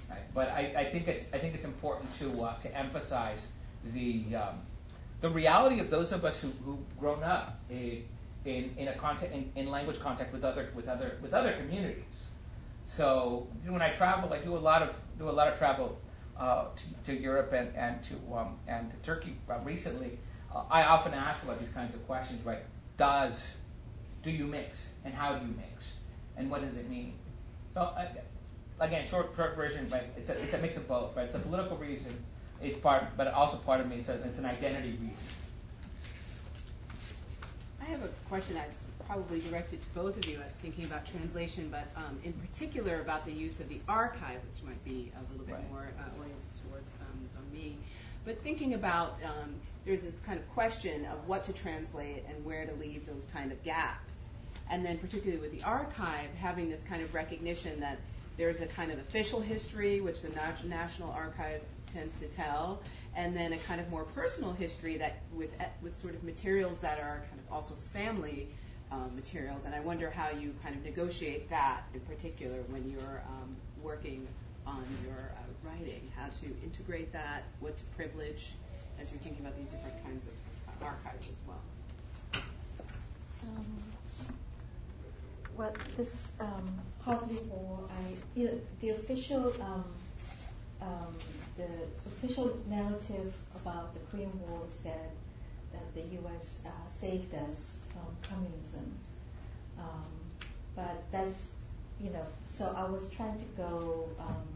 Right? 0.09 0.19
But 0.33 0.49
I, 0.49 0.73
I, 0.77 0.85
think 0.85 1.07
it's, 1.07 1.33
I 1.33 1.37
think 1.37 1.55
it's 1.55 1.65
important 1.65 2.09
to, 2.19 2.43
uh, 2.43 2.55
to 2.57 2.77
emphasize 2.77 3.47
the, 3.93 4.35
um, 4.35 4.59
the 5.21 5.29
reality 5.29 5.79
of 5.79 5.89
those 5.89 6.11
of 6.11 6.25
us 6.25 6.37
who, 6.37 6.51
who've 6.65 6.99
grown 6.99 7.23
up 7.23 7.59
in, 7.69 8.03
in, 8.43 8.73
in 8.77 8.89
a 8.89 9.25
in, 9.33 9.51
in 9.55 9.71
language 9.71 9.99
contact 9.99 10.33
with 10.33 10.43
other, 10.43 10.69
with, 10.75 10.89
other, 10.89 11.17
with 11.21 11.33
other 11.33 11.53
communities. 11.53 12.03
So 12.85 13.47
when 13.65 13.81
I 13.81 13.91
travel, 13.91 14.31
I 14.31 14.39
do 14.39 14.55
a 14.55 14.59
lot 14.59 14.83
of 14.83 14.95
do 15.17 15.29
a 15.29 15.31
lot 15.31 15.47
of 15.47 15.57
travel 15.57 15.97
uh, 16.37 16.65
to, 16.75 17.11
to 17.13 17.19
Europe 17.19 17.53
and, 17.53 17.75
and 17.75 18.03
to 18.03 18.35
um, 18.35 18.57
and 18.67 18.91
to 18.91 18.97
Turkey 18.97 19.37
uh, 19.49 19.59
recently. 19.63 20.19
Uh, 20.53 20.63
I 20.69 20.83
often 20.83 21.13
ask 21.13 21.43
about 21.43 21.59
these 21.59 21.69
kinds 21.69 21.95
of 21.95 22.05
questions, 22.07 22.45
right? 22.45 22.63
Does 22.97 23.57
do 24.23 24.31
you 24.31 24.45
mix, 24.45 24.89
and 25.03 25.13
how 25.13 25.35
do 25.35 25.45
you 25.45 25.53
mix, 25.55 25.83
and 26.37 26.49
what 26.49 26.61
does 26.61 26.77
it 26.77 26.89
mean? 26.89 27.13
So 27.73 27.81
uh, 27.81 28.07
again, 28.79 29.07
short 29.07 29.33
short 29.35 29.55
version, 29.55 29.87
right? 29.89 30.09
It's 30.17 30.29
a 30.29 30.41
it's 30.41 30.53
a 30.53 30.57
mix 30.57 30.77
of 30.77 30.87
both, 30.87 31.15
right? 31.15 31.25
It's 31.25 31.35
a 31.35 31.39
political 31.39 31.77
reason, 31.77 32.15
it's 32.61 32.77
part, 32.79 33.03
but 33.17 33.27
also 33.27 33.57
part 33.57 33.79
of 33.79 33.87
me. 33.87 33.97
It's, 33.97 34.09
a, 34.09 34.13
it's 34.23 34.39
an 34.39 34.45
identity 34.45 34.91
reason. 34.91 35.17
I 37.81 37.85
have 37.85 38.03
a 38.03 38.09
question 38.27 38.55
that's 38.55 38.85
probably 39.07 39.39
directed 39.41 39.81
to 39.81 39.87
both 39.89 40.17
of 40.17 40.25
you. 40.25 40.37
I'm 40.37 40.49
thinking 40.61 40.85
about 40.85 41.05
translation, 41.05 41.69
but 41.71 41.87
um, 41.95 42.17
in 42.23 42.33
particular 42.33 43.01
about 43.01 43.25
the 43.25 43.31
use 43.31 43.59
of 43.59 43.69
the 43.69 43.79
archive, 43.87 44.39
which 44.51 44.63
might 44.63 44.83
be 44.83 45.11
a 45.17 45.31
little 45.31 45.45
bit 45.45 45.55
Right. 45.55 45.71
more 45.71 45.87
uh, 45.99 46.19
oriented 46.19 46.47
towards 46.69 46.93
um. 47.01 47.21
But 48.25 48.41
thinking 48.41 48.73
about 48.73 49.19
um, 49.23 49.53
there's 49.85 50.01
this 50.01 50.19
kind 50.19 50.39
of 50.39 50.49
question 50.49 51.05
of 51.05 51.27
what 51.27 51.43
to 51.43 51.53
translate 51.53 52.25
and 52.27 52.43
where 52.43 52.65
to 52.65 52.73
leave 52.73 53.05
those 53.05 53.27
kind 53.31 53.51
of 53.51 53.63
gaps, 53.63 54.21
and 54.71 54.83
then 54.83 54.97
particularly 54.97 55.39
with 55.39 55.51
the 55.51 55.63
archive, 55.63 56.29
having 56.41 56.67
this 56.67 56.81
kind 56.81 57.03
of 57.03 57.13
recognition 57.13 57.79
that 57.81 57.99
there's 58.35 58.61
a 58.61 58.65
kind 58.65 58.91
of 58.91 58.97
official 58.97 59.39
history 59.39 60.01
which 60.01 60.23
the 60.23 60.29
Nat- 60.29 60.65
National 60.67 61.11
Archives 61.11 61.77
tends 61.93 62.19
to 62.19 62.25
tell, 62.25 62.81
and 63.15 63.37
then 63.37 63.53
a 63.53 63.57
kind 63.59 63.79
of 63.79 63.87
more 63.91 64.03
personal 64.05 64.51
history 64.53 64.97
that 64.97 65.17
with 65.31 65.51
with 65.83 65.95
sort 65.95 66.15
of 66.15 66.23
materials 66.23 66.79
that 66.79 66.99
are 66.99 67.23
kind 67.29 67.39
of 67.47 67.53
also 67.53 67.75
family 67.93 68.49
um, 68.95 69.15
materials. 69.15 69.65
And 69.65 69.75
I 69.75 69.79
wonder 69.79 70.09
how 70.09 70.29
you 70.29 70.53
kind 70.63 70.75
of 70.75 70.83
negotiate 70.83 71.49
that 71.49 71.83
in 71.93 71.99
particular 72.01 72.57
when 72.69 72.89
you're 72.89 73.21
um, 73.27 73.55
working 73.81 74.27
on 74.65 74.83
your 75.05 75.31
uh, 75.35 75.67
writing, 75.67 76.11
how 76.15 76.27
to 76.41 76.45
integrate 76.63 77.11
that, 77.13 77.43
what 77.59 77.75
to 77.77 77.83
privilege, 77.95 78.53
as 78.99 79.11
you're 79.11 79.19
thinking 79.19 79.45
about 79.45 79.57
these 79.57 79.67
different 79.67 80.03
kinds 80.03 80.25
of 80.25 80.33
uh, 80.81 80.85
archives 80.85 81.27
as 81.27 81.39
well. 81.47 82.43
Um, 83.43 83.65
well, 85.55 85.73
this 85.97 86.35
um, 86.39 86.79
Hardly 87.01 87.37
War, 87.49 87.79
I 87.89 88.47
the 88.81 88.89
official 88.89 89.53
um, 89.61 89.85
um, 90.81 91.15
the 91.55 91.67
official 92.07 92.59
narrative 92.67 93.33
about 93.55 93.93
the 93.93 93.99
Korean 94.11 94.31
War 94.41 94.61
is 94.67 94.81
that 94.81 95.11
that 95.71 95.93
the 95.93 96.01
U.S. 96.15 96.63
Uh, 96.65 96.89
saved 96.89 97.33
us 97.35 97.81
from 97.95 98.15
communism, 98.21 98.97
um, 99.79 100.05
but 100.75 101.03
that's 101.11 101.55
you 102.01 102.09
know. 102.09 102.25
So 102.43 102.73
I 102.77 102.83
was 102.83 103.09
trying 103.09 103.37
to 103.39 103.45
go 103.57 104.09
um, 104.19 104.47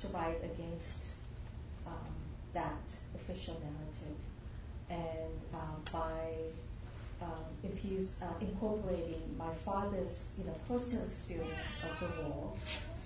to 0.00 0.08
write 0.08 0.38
against 0.44 1.16
um, 1.86 2.12
that 2.52 2.84
official 3.14 3.56
narrative, 3.60 4.18
and 4.90 5.40
um, 5.54 5.82
by 5.92 7.24
um, 7.24 7.44
infuse, 7.64 8.14
uh, 8.22 8.26
incorporating 8.40 9.22
my 9.36 9.52
father's 9.64 10.32
you 10.38 10.44
know 10.44 10.54
personal 10.68 11.04
experience 11.06 11.82
of 11.82 12.00
the 12.00 12.22
war, 12.22 12.52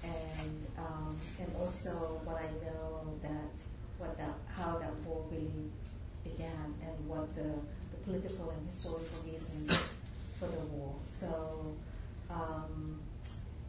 and 0.03 0.67
um, 0.79 1.17
and 1.39 1.51
also 1.61 2.21
what 2.25 2.37
I 2.37 2.51
know 2.65 3.15
that 3.23 3.51
what 3.99 4.19
that 4.19 4.35
how 4.57 4.79
that 4.79 4.95
war 5.07 5.25
really 5.31 5.71
began 6.25 6.75
and 6.83 7.09
what 7.09 7.35
the, 7.35 7.43
the 7.43 7.82
political 8.05 8.51
and 8.51 8.67
historical 8.67 9.19
reasons 9.27 9.71
for 10.39 10.47
the 10.47 10.61
war. 10.73 10.95
So 11.03 11.75
um, 12.31 13.01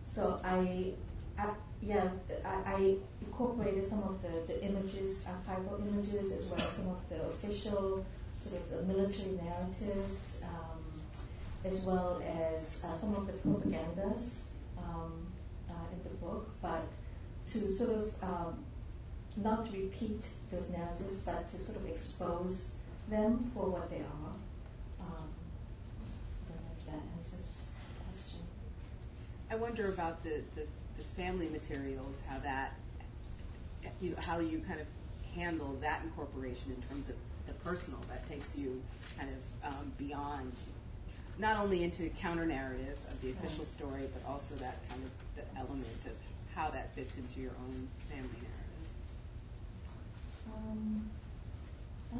so 0.05 0.39
I. 0.43 0.93
I 1.37 1.49
yeah, 1.81 2.07
I, 2.45 2.73
I 2.73 2.95
incorporated 3.21 3.85
some 3.85 4.03
of 4.03 4.21
the, 4.21 4.53
the 4.53 4.63
images, 4.63 5.27
archival 5.27 5.81
images, 5.85 6.31
as 6.31 6.49
well 6.49 6.61
as 6.65 6.73
some 6.73 6.89
of 6.89 7.09
the 7.09 7.21
official 7.23 8.05
sort 8.37 8.55
of 8.55 8.69
the 8.69 8.93
military 8.93 9.37
narratives, 9.41 10.43
um, 10.45 11.01
as 11.65 11.83
well 11.85 12.21
as 12.25 12.83
uh, 12.85 12.95
some 12.95 13.15
of 13.15 13.27
the 13.27 13.33
propagandas 13.33 14.45
um, 14.77 15.27
uh, 15.69 15.73
in 15.91 16.03
the 16.03 16.15
book, 16.17 16.49
but 16.61 16.85
to 17.47 17.69
sort 17.69 17.91
of 17.91 18.13
um, 18.23 18.63
not 19.37 19.71
repeat 19.73 20.21
those 20.51 20.69
narratives, 20.69 21.17
but 21.19 21.47
to 21.49 21.57
sort 21.57 21.77
of 21.77 21.87
expose 21.87 22.75
them 23.09 23.51
for 23.53 23.69
what 23.69 23.89
they 23.89 23.97
are. 23.97 24.33
Um, 25.01 25.27
I 26.47 26.53
don't 26.53 26.63
know 26.63 26.71
if 26.77 26.85
that 26.85 27.01
answers 27.17 27.67
the 27.69 28.03
question. 28.05 28.39
I 29.51 29.55
wonder 29.55 29.89
about 29.89 30.23
the, 30.23 30.41
the, 30.55 30.65
the 30.97 31.03
family 31.15 31.47
materials, 31.49 32.21
how 32.27 32.39
that, 32.39 32.73
you 34.01 34.11
know, 34.11 34.17
how 34.19 34.39
you 34.39 34.59
kind 34.67 34.79
of 34.79 34.87
handle 35.35 35.77
that 35.81 36.01
incorporation 36.03 36.71
in 36.75 36.81
terms 36.87 37.09
of 37.09 37.15
the 37.47 37.53
personal 37.65 37.99
that 38.09 38.27
takes 38.27 38.55
you 38.55 38.81
kind 39.17 39.29
of 39.29 39.69
um, 39.73 39.91
beyond, 39.97 40.53
not 41.37 41.57
only 41.57 41.83
into 41.83 42.03
the 42.03 42.09
counter 42.09 42.45
narrative 42.45 42.97
of 43.09 43.21
the 43.21 43.31
official 43.31 43.65
story, 43.65 44.07
but 44.13 44.29
also 44.31 44.55
that 44.55 44.77
kind 44.89 45.01
of 45.03 45.11
the 45.35 45.59
element 45.59 46.05
of 46.05 46.13
how 46.55 46.69
that 46.69 46.93
fits 46.95 47.17
into 47.17 47.41
your 47.41 47.51
own 47.51 47.87
family 48.09 48.29
narrative. 48.29 48.53
Um, 50.55 51.09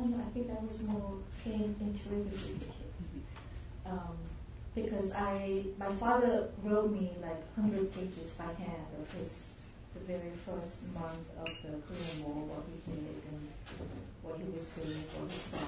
I 0.02 0.06
know. 0.06 0.20
I 0.26 0.30
think 0.34 0.48
that 0.48 0.64
was 0.64 0.88
more 0.88 1.20
came 1.44 1.76
intuitively. 1.80 2.60
Um, 3.86 4.18
because 4.76 5.14
I, 5.14 5.64
my 5.78 5.92
father 5.94 6.50
wrote 6.64 6.92
me 6.92 7.12
like 7.22 7.42
100 7.56 7.94
pages 7.94 8.36
by 8.36 8.46
hand 8.46 8.88
of 9.00 9.12
his, 9.20 9.54
the 9.94 10.00
very 10.02 10.32
first 10.46 10.92
month 10.94 11.30
of 11.38 11.46
the 11.62 11.78
Korean 11.86 12.24
War, 12.24 12.58
what 12.58 12.66
he 12.66 12.92
did 12.92 13.22
and 13.30 13.50
what 14.24 14.38
he 14.38 14.50
was 14.50 14.68
doing, 14.70 15.04
what 15.14 15.32
he 15.32 15.38
saw. 15.38 15.60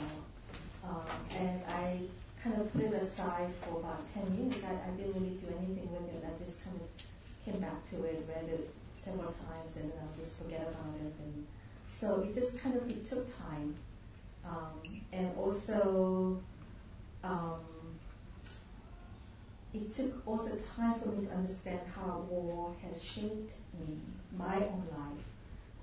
Um, 0.83 1.05
and 1.37 1.61
I 1.67 1.99
kind 2.41 2.61
of 2.61 2.71
put 2.73 2.81
it 2.81 2.93
aside 2.93 3.53
for 3.61 3.79
about 3.79 4.01
10 4.13 4.25
years. 4.37 4.63
I, 4.63 4.73
I 4.73 4.91
didn't 4.97 5.13
really 5.13 5.37
do 5.37 5.53
anything 5.53 5.89
with 5.91 6.09
it. 6.09 6.25
I 6.25 6.43
just 6.43 6.63
kind 6.63 6.77
of 6.81 6.87
came 7.45 7.61
back 7.61 7.85
to 7.91 8.03
it, 8.05 8.25
read 8.27 8.49
it 8.49 8.69
several 8.95 9.33
times, 9.33 9.77
and 9.77 9.91
then 9.91 9.99
I'll 10.01 10.17
just 10.17 10.41
forget 10.41 10.61
about 10.61 10.97
it. 10.97 11.13
And 11.21 11.45
so 11.91 12.21
it 12.21 12.33
just 12.33 12.61
kind 12.61 12.75
of 12.75 12.89
it 12.89 13.05
took 13.05 13.25
time, 13.37 13.75
um, 14.47 15.01
and 15.11 15.31
also 15.37 16.39
um, 17.23 17.59
it 19.73 19.91
took 19.91 20.25
also 20.27 20.55
time 20.55 20.99
for 20.99 21.09
me 21.09 21.27
to 21.27 21.33
understand 21.33 21.79
how 21.95 22.25
war 22.29 22.73
has 22.85 23.03
shaped 23.03 23.53
me, 23.77 23.97
my 24.37 24.55
own 24.55 24.83
life, 24.91 25.25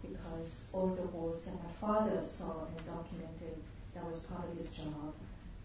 because 0.00 0.70
all 0.72 0.88
the 0.88 1.02
wars 1.02 1.44
that 1.44 1.54
my 1.54 1.70
father 1.80 2.22
saw 2.22 2.64
and 2.66 2.86
documented 2.86 3.62
that 3.94 4.06
was 4.06 4.22
part 4.24 4.48
of 4.50 4.56
his 4.56 4.72
job 4.72 5.12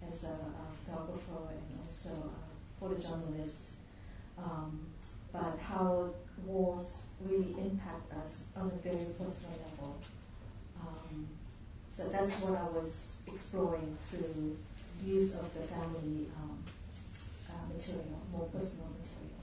as 0.08 0.26
a, 0.26 0.28
a 0.28 0.66
photographer 0.84 1.52
and 1.52 1.80
also 1.82 2.10
a 2.30 2.84
photojournalist. 2.84 3.72
Um, 4.38 4.80
but 5.32 5.58
how 5.60 6.10
wars 6.46 7.08
really 7.22 7.56
impact 7.60 8.12
us 8.14 8.44
on 8.56 8.68
a 8.68 8.88
very 8.88 9.06
personal 9.18 9.58
level. 9.72 9.96
Um, 10.80 11.28
so 11.98 12.08
that's 12.10 12.32
what 12.42 12.60
I 12.60 12.78
was 12.78 13.18
exploring 13.26 13.98
through 14.12 14.56
use 15.04 15.34
of 15.34 15.52
the 15.56 15.62
family 15.62 16.28
um, 16.40 16.64
uh, 17.50 17.74
material, 17.74 18.22
more 18.32 18.46
personal 18.54 18.90
material. 18.90 19.34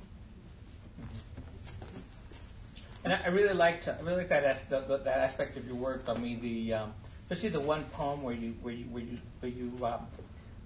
And 3.03 3.13
I, 3.13 3.27
really 3.27 3.55
liked 3.55 3.89
I 3.89 4.01
really 4.03 4.19
like 4.19 4.29
that 4.29 4.45
as, 4.45 4.65
the, 4.67 4.81
the, 4.83 4.99
that 4.99 5.19
aspect 5.19 5.57
of 5.57 5.67
your 5.67 5.75
work. 5.75 6.05
I 6.07 6.15
mean, 6.15 6.41
the 6.41 6.75
um, 6.75 6.93
especially 7.29 7.49
the 7.49 7.61
one 7.61 7.85
poem 7.87 8.23
where 8.23 8.35
you 8.35 8.55
where 8.63 8.73
you 8.73 8.85
where 8.85 9.03
you 9.03 9.19
where 9.41 9.51
you 9.51 9.73
um, 9.85 10.07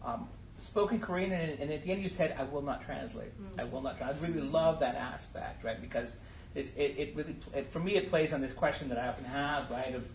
um, 0.05 0.28
spoke 0.59 0.93
in 0.93 1.01
Korean, 1.01 1.32
and, 1.32 1.59
and, 1.59 1.73
at 1.73 1.82
the 1.85 1.90
end 1.90 2.02
you 2.02 2.10
said, 2.10 2.36
"I 2.39 2.44
will 2.44 2.62
not 2.62 2.85
translate. 2.85 3.32
Mm-hmm. 3.40 3.60
I 3.60 3.65
will 3.65 3.81
not." 3.81 3.97
Translate. 3.97 4.31
I 4.31 4.35
really 4.35 4.47
love 4.47 4.78
that 4.81 4.94
aspect, 4.94 5.65
right? 5.65 5.81
Because 5.81 6.16
it, 6.55 6.66
it 6.77 7.16
really 7.16 7.36
it, 7.55 7.73
for 7.73 7.81
me 7.81 7.97
it 7.97 8.10
plays 8.10 8.32
on 8.35 8.43
this 8.43 8.52
question 8.52 8.90
that 8.90 8.98
I 8.98 9.09
often 9.09 9.24
have, 9.24 9.70
right? 9.70 9.94
Of 9.94 10.06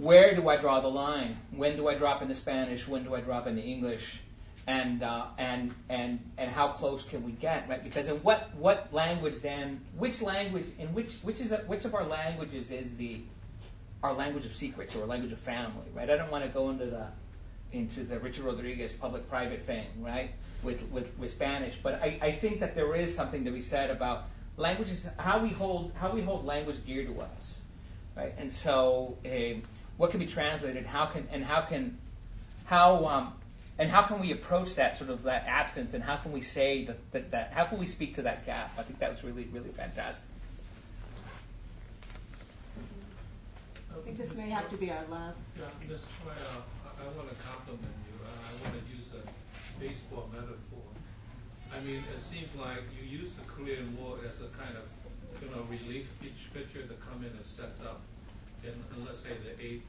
where 0.00 0.34
do 0.34 0.48
I 0.48 0.56
draw 0.56 0.80
the 0.80 0.88
line? 0.88 1.36
When 1.50 1.76
do 1.76 1.88
I 1.88 1.94
drop 1.94 2.22
into 2.22 2.34
Spanish? 2.34 2.88
When 2.88 3.04
do 3.04 3.14
I 3.14 3.20
drop 3.20 3.46
into 3.46 3.62
English? 3.62 4.20
And, 4.66 5.02
uh, 5.02 5.26
and, 5.36 5.74
and, 5.88 6.20
and 6.38 6.50
how 6.50 6.68
close 6.68 7.02
can 7.04 7.24
we 7.24 7.32
get, 7.32 7.68
right? 7.68 7.82
Because 7.82 8.08
in 8.08 8.16
what, 8.16 8.54
what 8.54 8.92
language 8.92 9.40
then, 9.40 9.80
which 9.96 10.22
language, 10.22 10.66
in 10.78 10.94
which, 10.94 11.14
which, 11.22 11.40
is 11.40 11.50
a, 11.52 11.58
which 11.58 11.84
of 11.84 11.94
our 11.94 12.04
languages 12.04 12.70
is 12.70 12.96
the, 12.96 13.20
our 14.02 14.12
language 14.12 14.46
of 14.46 14.54
secrets 14.54 14.94
or 14.94 15.00
our 15.00 15.06
language 15.06 15.32
of 15.32 15.40
family, 15.40 15.86
right? 15.94 16.08
I 16.08 16.16
don't 16.16 16.30
want 16.30 16.44
to 16.44 16.50
go 16.50 16.70
into 16.70 16.86
the, 16.86 17.06
into 17.72 18.04
the 18.04 18.18
Richard 18.20 18.44
Rodriguez 18.44 18.92
public-private 18.92 19.64
thing, 19.64 19.86
right, 20.00 20.30
with, 20.62 20.82
with, 20.90 21.18
with 21.18 21.30
Spanish. 21.30 21.74
But 21.82 21.94
I, 21.94 22.18
I 22.22 22.32
think 22.32 22.60
that 22.60 22.74
there 22.74 22.94
is 22.94 23.14
something 23.14 23.44
to 23.44 23.50
be 23.50 23.60
said 23.60 23.90
about 23.90 24.24
languages, 24.56 25.08
how 25.18 25.40
we 25.40 25.48
hold, 25.48 25.92
how 25.98 26.12
we 26.12 26.22
hold 26.22 26.44
language 26.44 26.84
dear 26.86 27.04
to 27.04 27.20
us, 27.20 27.62
right? 28.16 28.34
And 28.38 28.52
so, 28.52 29.18
uh, 29.24 29.60
what 30.00 30.10
can 30.10 30.18
be 30.18 30.24
translated, 30.24 30.86
how 30.86 31.04
can 31.04 31.28
and 31.30 31.44
how 31.44 31.60
can 31.60 31.98
how 32.64 33.04
um, 33.04 33.34
and 33.78 33.90
how 33.90 34.00
can 34.00 34.18
we 34.18 34.32
approach 34.32 34.74
that 34.76 34.96
sort 34.96 35.10
of 35.10 35.24
that 35.24 35.44
absence, 35.46 35.92
and 35.92 36.02
how 36.02 36.16
can 36.16 36.32
we 36.32 36.40
say 36.40 36.86
that, 36.86 36.96
that, 37.12 37.30
that 37.32 37.52
how 37.52 37.66
can 37.66 37.78
we 37.78 37.84
speak 37.84 38.14
to 38.14 38.22
that 38.22 38.46
gap? 38.46 38.72
I 38.78 38.82
think 38.82 38.98
that 39.00 39.10
was 39.10 39.22
really 39.22 39.44
really 39.52 39.68
fantastic. 39.68 40.24
I 43.92 44.00
think 44.02 44.16
this 44.16 44.34
may 44.34 44.48
have 44.48 44.70
to 44.70 44.78
be 44.78 44.90
our 44.90 45.04
last. 45.10 45.40
Yeah, 45.58 45.64
Ms. 45.86 46.00
Choi, 46.24 46.30
uh, 46.30 46.64
I, 46.86 47.04
I 47.04 47.08
want 47.12 47.28
to 47.28 47.36
compliment 47.44 47.92
you, 48.08 48.24
and 48.24 48.40
I 48.40 48.52
want 48.64 48.80
to 48.80 48.96
use 48.96 49.12
a 49.12 49.78
baseball 49.78 50.30
metaphor. 50.32 50.88
I 51.76 51.80
mean, 51.84 52.04
it 52.08 52.20
seems 52.22 52.48
like 52.58 52.88
you 52.96 53.04
use 53.04 53.34
the 53.34 53.42
Korean 53.42 53.94
War 54.00 54.16
as 54.26 54.40
a 54.40 54.48
kind 54.56 54.80
of, 54.80 54.88
you 55.42 55.54
know, 55.54 55.68
relief 55.68 56.08
pitch 56.22 56.48
picture 56.54 56.86
to 56.88 56.94
come 56.94 57.20
in 57.20 57.36
and 57.36 57.44
set 57.44 57.76
up 57.84 58.00
in 58.64 59.04
let's 59.04 59.20
say 59.20 59.30
the 59.42 59.54
eighth, 59.62 59.84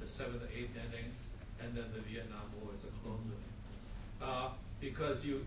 the 0.00 0.08
seventh, 0.08 0.42
eighth 0.54 0.74
inning, 0.74 1.12
and 1.62 1.74
then 1.76 1.84
the 1.94 2.00
Vietnam 2.00 2.50
War 2.60 2.72
is 2.74 2.84
a 2.84 2.92
closer. 3.02 3.38
Uh, 4.20 4.50
because 4.80 5.24
you 5.24 5.44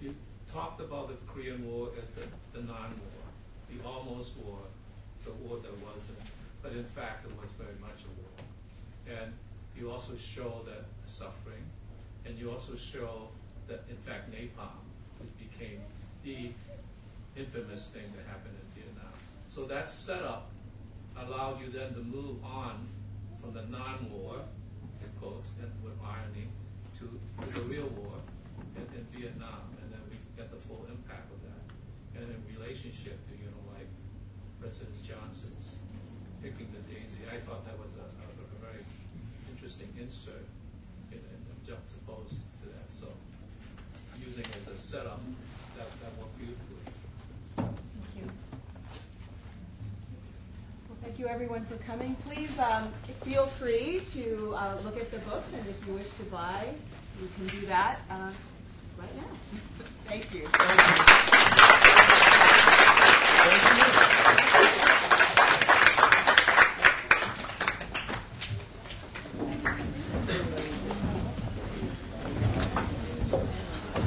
you 0.00 0.14
talked 0.52 0.80
about 0.80 1.08
the 1.08 1.16
Korean 1.26 1.66
War 1.66 1.88
as 1.98 2.08
the, 2.14 2.26
the 2.58 2.64
non-war, 2.64 3.24
the 3.68 3.86
almost 3.86 4.36
war, 4.44 4.58
the 5.24 5.32
war 5.32 5.58
that 5.58 5.72
wasn't, 5.84 6.18
but 6.62 6.72
in 6.72 6.84
fact 6.84 7.26
it 7.26 7.32
was 7.36 7.50
very 7.58 7.76
much 7.80 8.04
a 8.04 8.12
war. 8.20 9.20
And 9.20 9.32
you 9.76 9.90
also 9.90 10.16
show 10.16 10.62
that 10.66 10.84
suffering, 11.06 11.64
and 12.24 12.38
you 12.38 12.50
also 12.50 12.76
show 12.76 13.28
that 13.68 13.84
in 13.90 13.96
fact 13.96 14.30
napalm 14.30 14.84
became 15.38 15.80
the 16.22 16.50
infamous 17.36 17.88
thing 17.88 18.04
that 18.16 18.26
happened 18.26 18.54
in 18.54 18.82
Vietnam. 18.82 19.12
So 19.48 19.64
that 19.64 19.90
set 19.90 20.22
up 20.22 20.50
allowed 21.24 21.60
you 21.60 21.70
then 21.70 21.94
to 21.94 22.02
move 22.02 22.42
on 22.44 22.88
from 23.40 23.54
the 23.54 23.64
non-war, 23.70 24.44
in 25.00 25.08
quotes, 25.20 25.48
and 25.60 25.70
with 25.82 25.96
irony, 26.04 26.48
to, 26.98 27.08
to 27.08 27.46
the 27.54 27.64
real 27.68 27.88
war 27.96 28.20
in, 28.76 28.84
in, 28.96 29.04
Vietnam, 29.12 29.72
and 29.80 29.92
then 29.92 30.00
we 30.08 30.16
get 30.36 30.50
the 30.50 30.60
full 30.68 30.84
impact 30.88 31.28
of 31.32 31.40
that. 31.44 31.62
And 32.20 32.28
in 32.28 32.40
relationship 32.52 33.16
to, 33.28 33.32
you 33.36 33.48
know, 33.48 33.62
like 33.72 33.88
President 34.60 34.96
Johnson's 35.04 35.76
picking 36.42 36.68
the 36.72 36.82
daisy, 36.88 37.24
I 37.28 37.40
thought 37.44 37.64
that 37.64 37.76
was 37.78 37.92
a, 37.96 38.06
a, 38.08 38.26
a 38.28 38.58
very 38.60 38.84
interesting 39.52 39.88
insert 40.00 40.48
in, 41.12 41.20
in, 41.20 41.40
in 41.48 41.56
juxtaposed 41.64 42.40
to 42.60 42.66
that. 42.72 42.88
So 42.88 43.08
using 44.20 44.44
it 44.44 44.56
as 44.64 44.72
a 44.72 44.78
setup, 44.78 45.20
that, 45.76 45.88
that 46.00 46.12
worked 46.18 46.36
beautifully. 46.38 46.76
Thank 51.16 51.28
you 51.28 51.34
everyone 51.34 51.64
for 51.64 51.76
coming. 51.78 52.14
Please 52.28 52.50
um, 52.58 52.92
feel 53.22 53.46
free 53.46 54.02
to 54.12 54.54
uh, 54.54 54.76
look 54.84 55.00
at 55.00 55.10
the 55.10 55.18
books, 55.20 55.48
and 55.54 55.66
if 55.66 55.86
you 55.86 55.94
wish 55.94 56.10
to 56.18 56.24
buy, 56.24 56.74
you 57.18 57.28
can 57.36 57.46
do 57.46 57.66
that 57.68 58.00
uh, 58.10 58.30
right 58.98 59.16
now. 59.16 59.22
Thank 60.04 60.34
you. 60.34 60.44
Thank 63.46 64.00
you. 64.00 64.05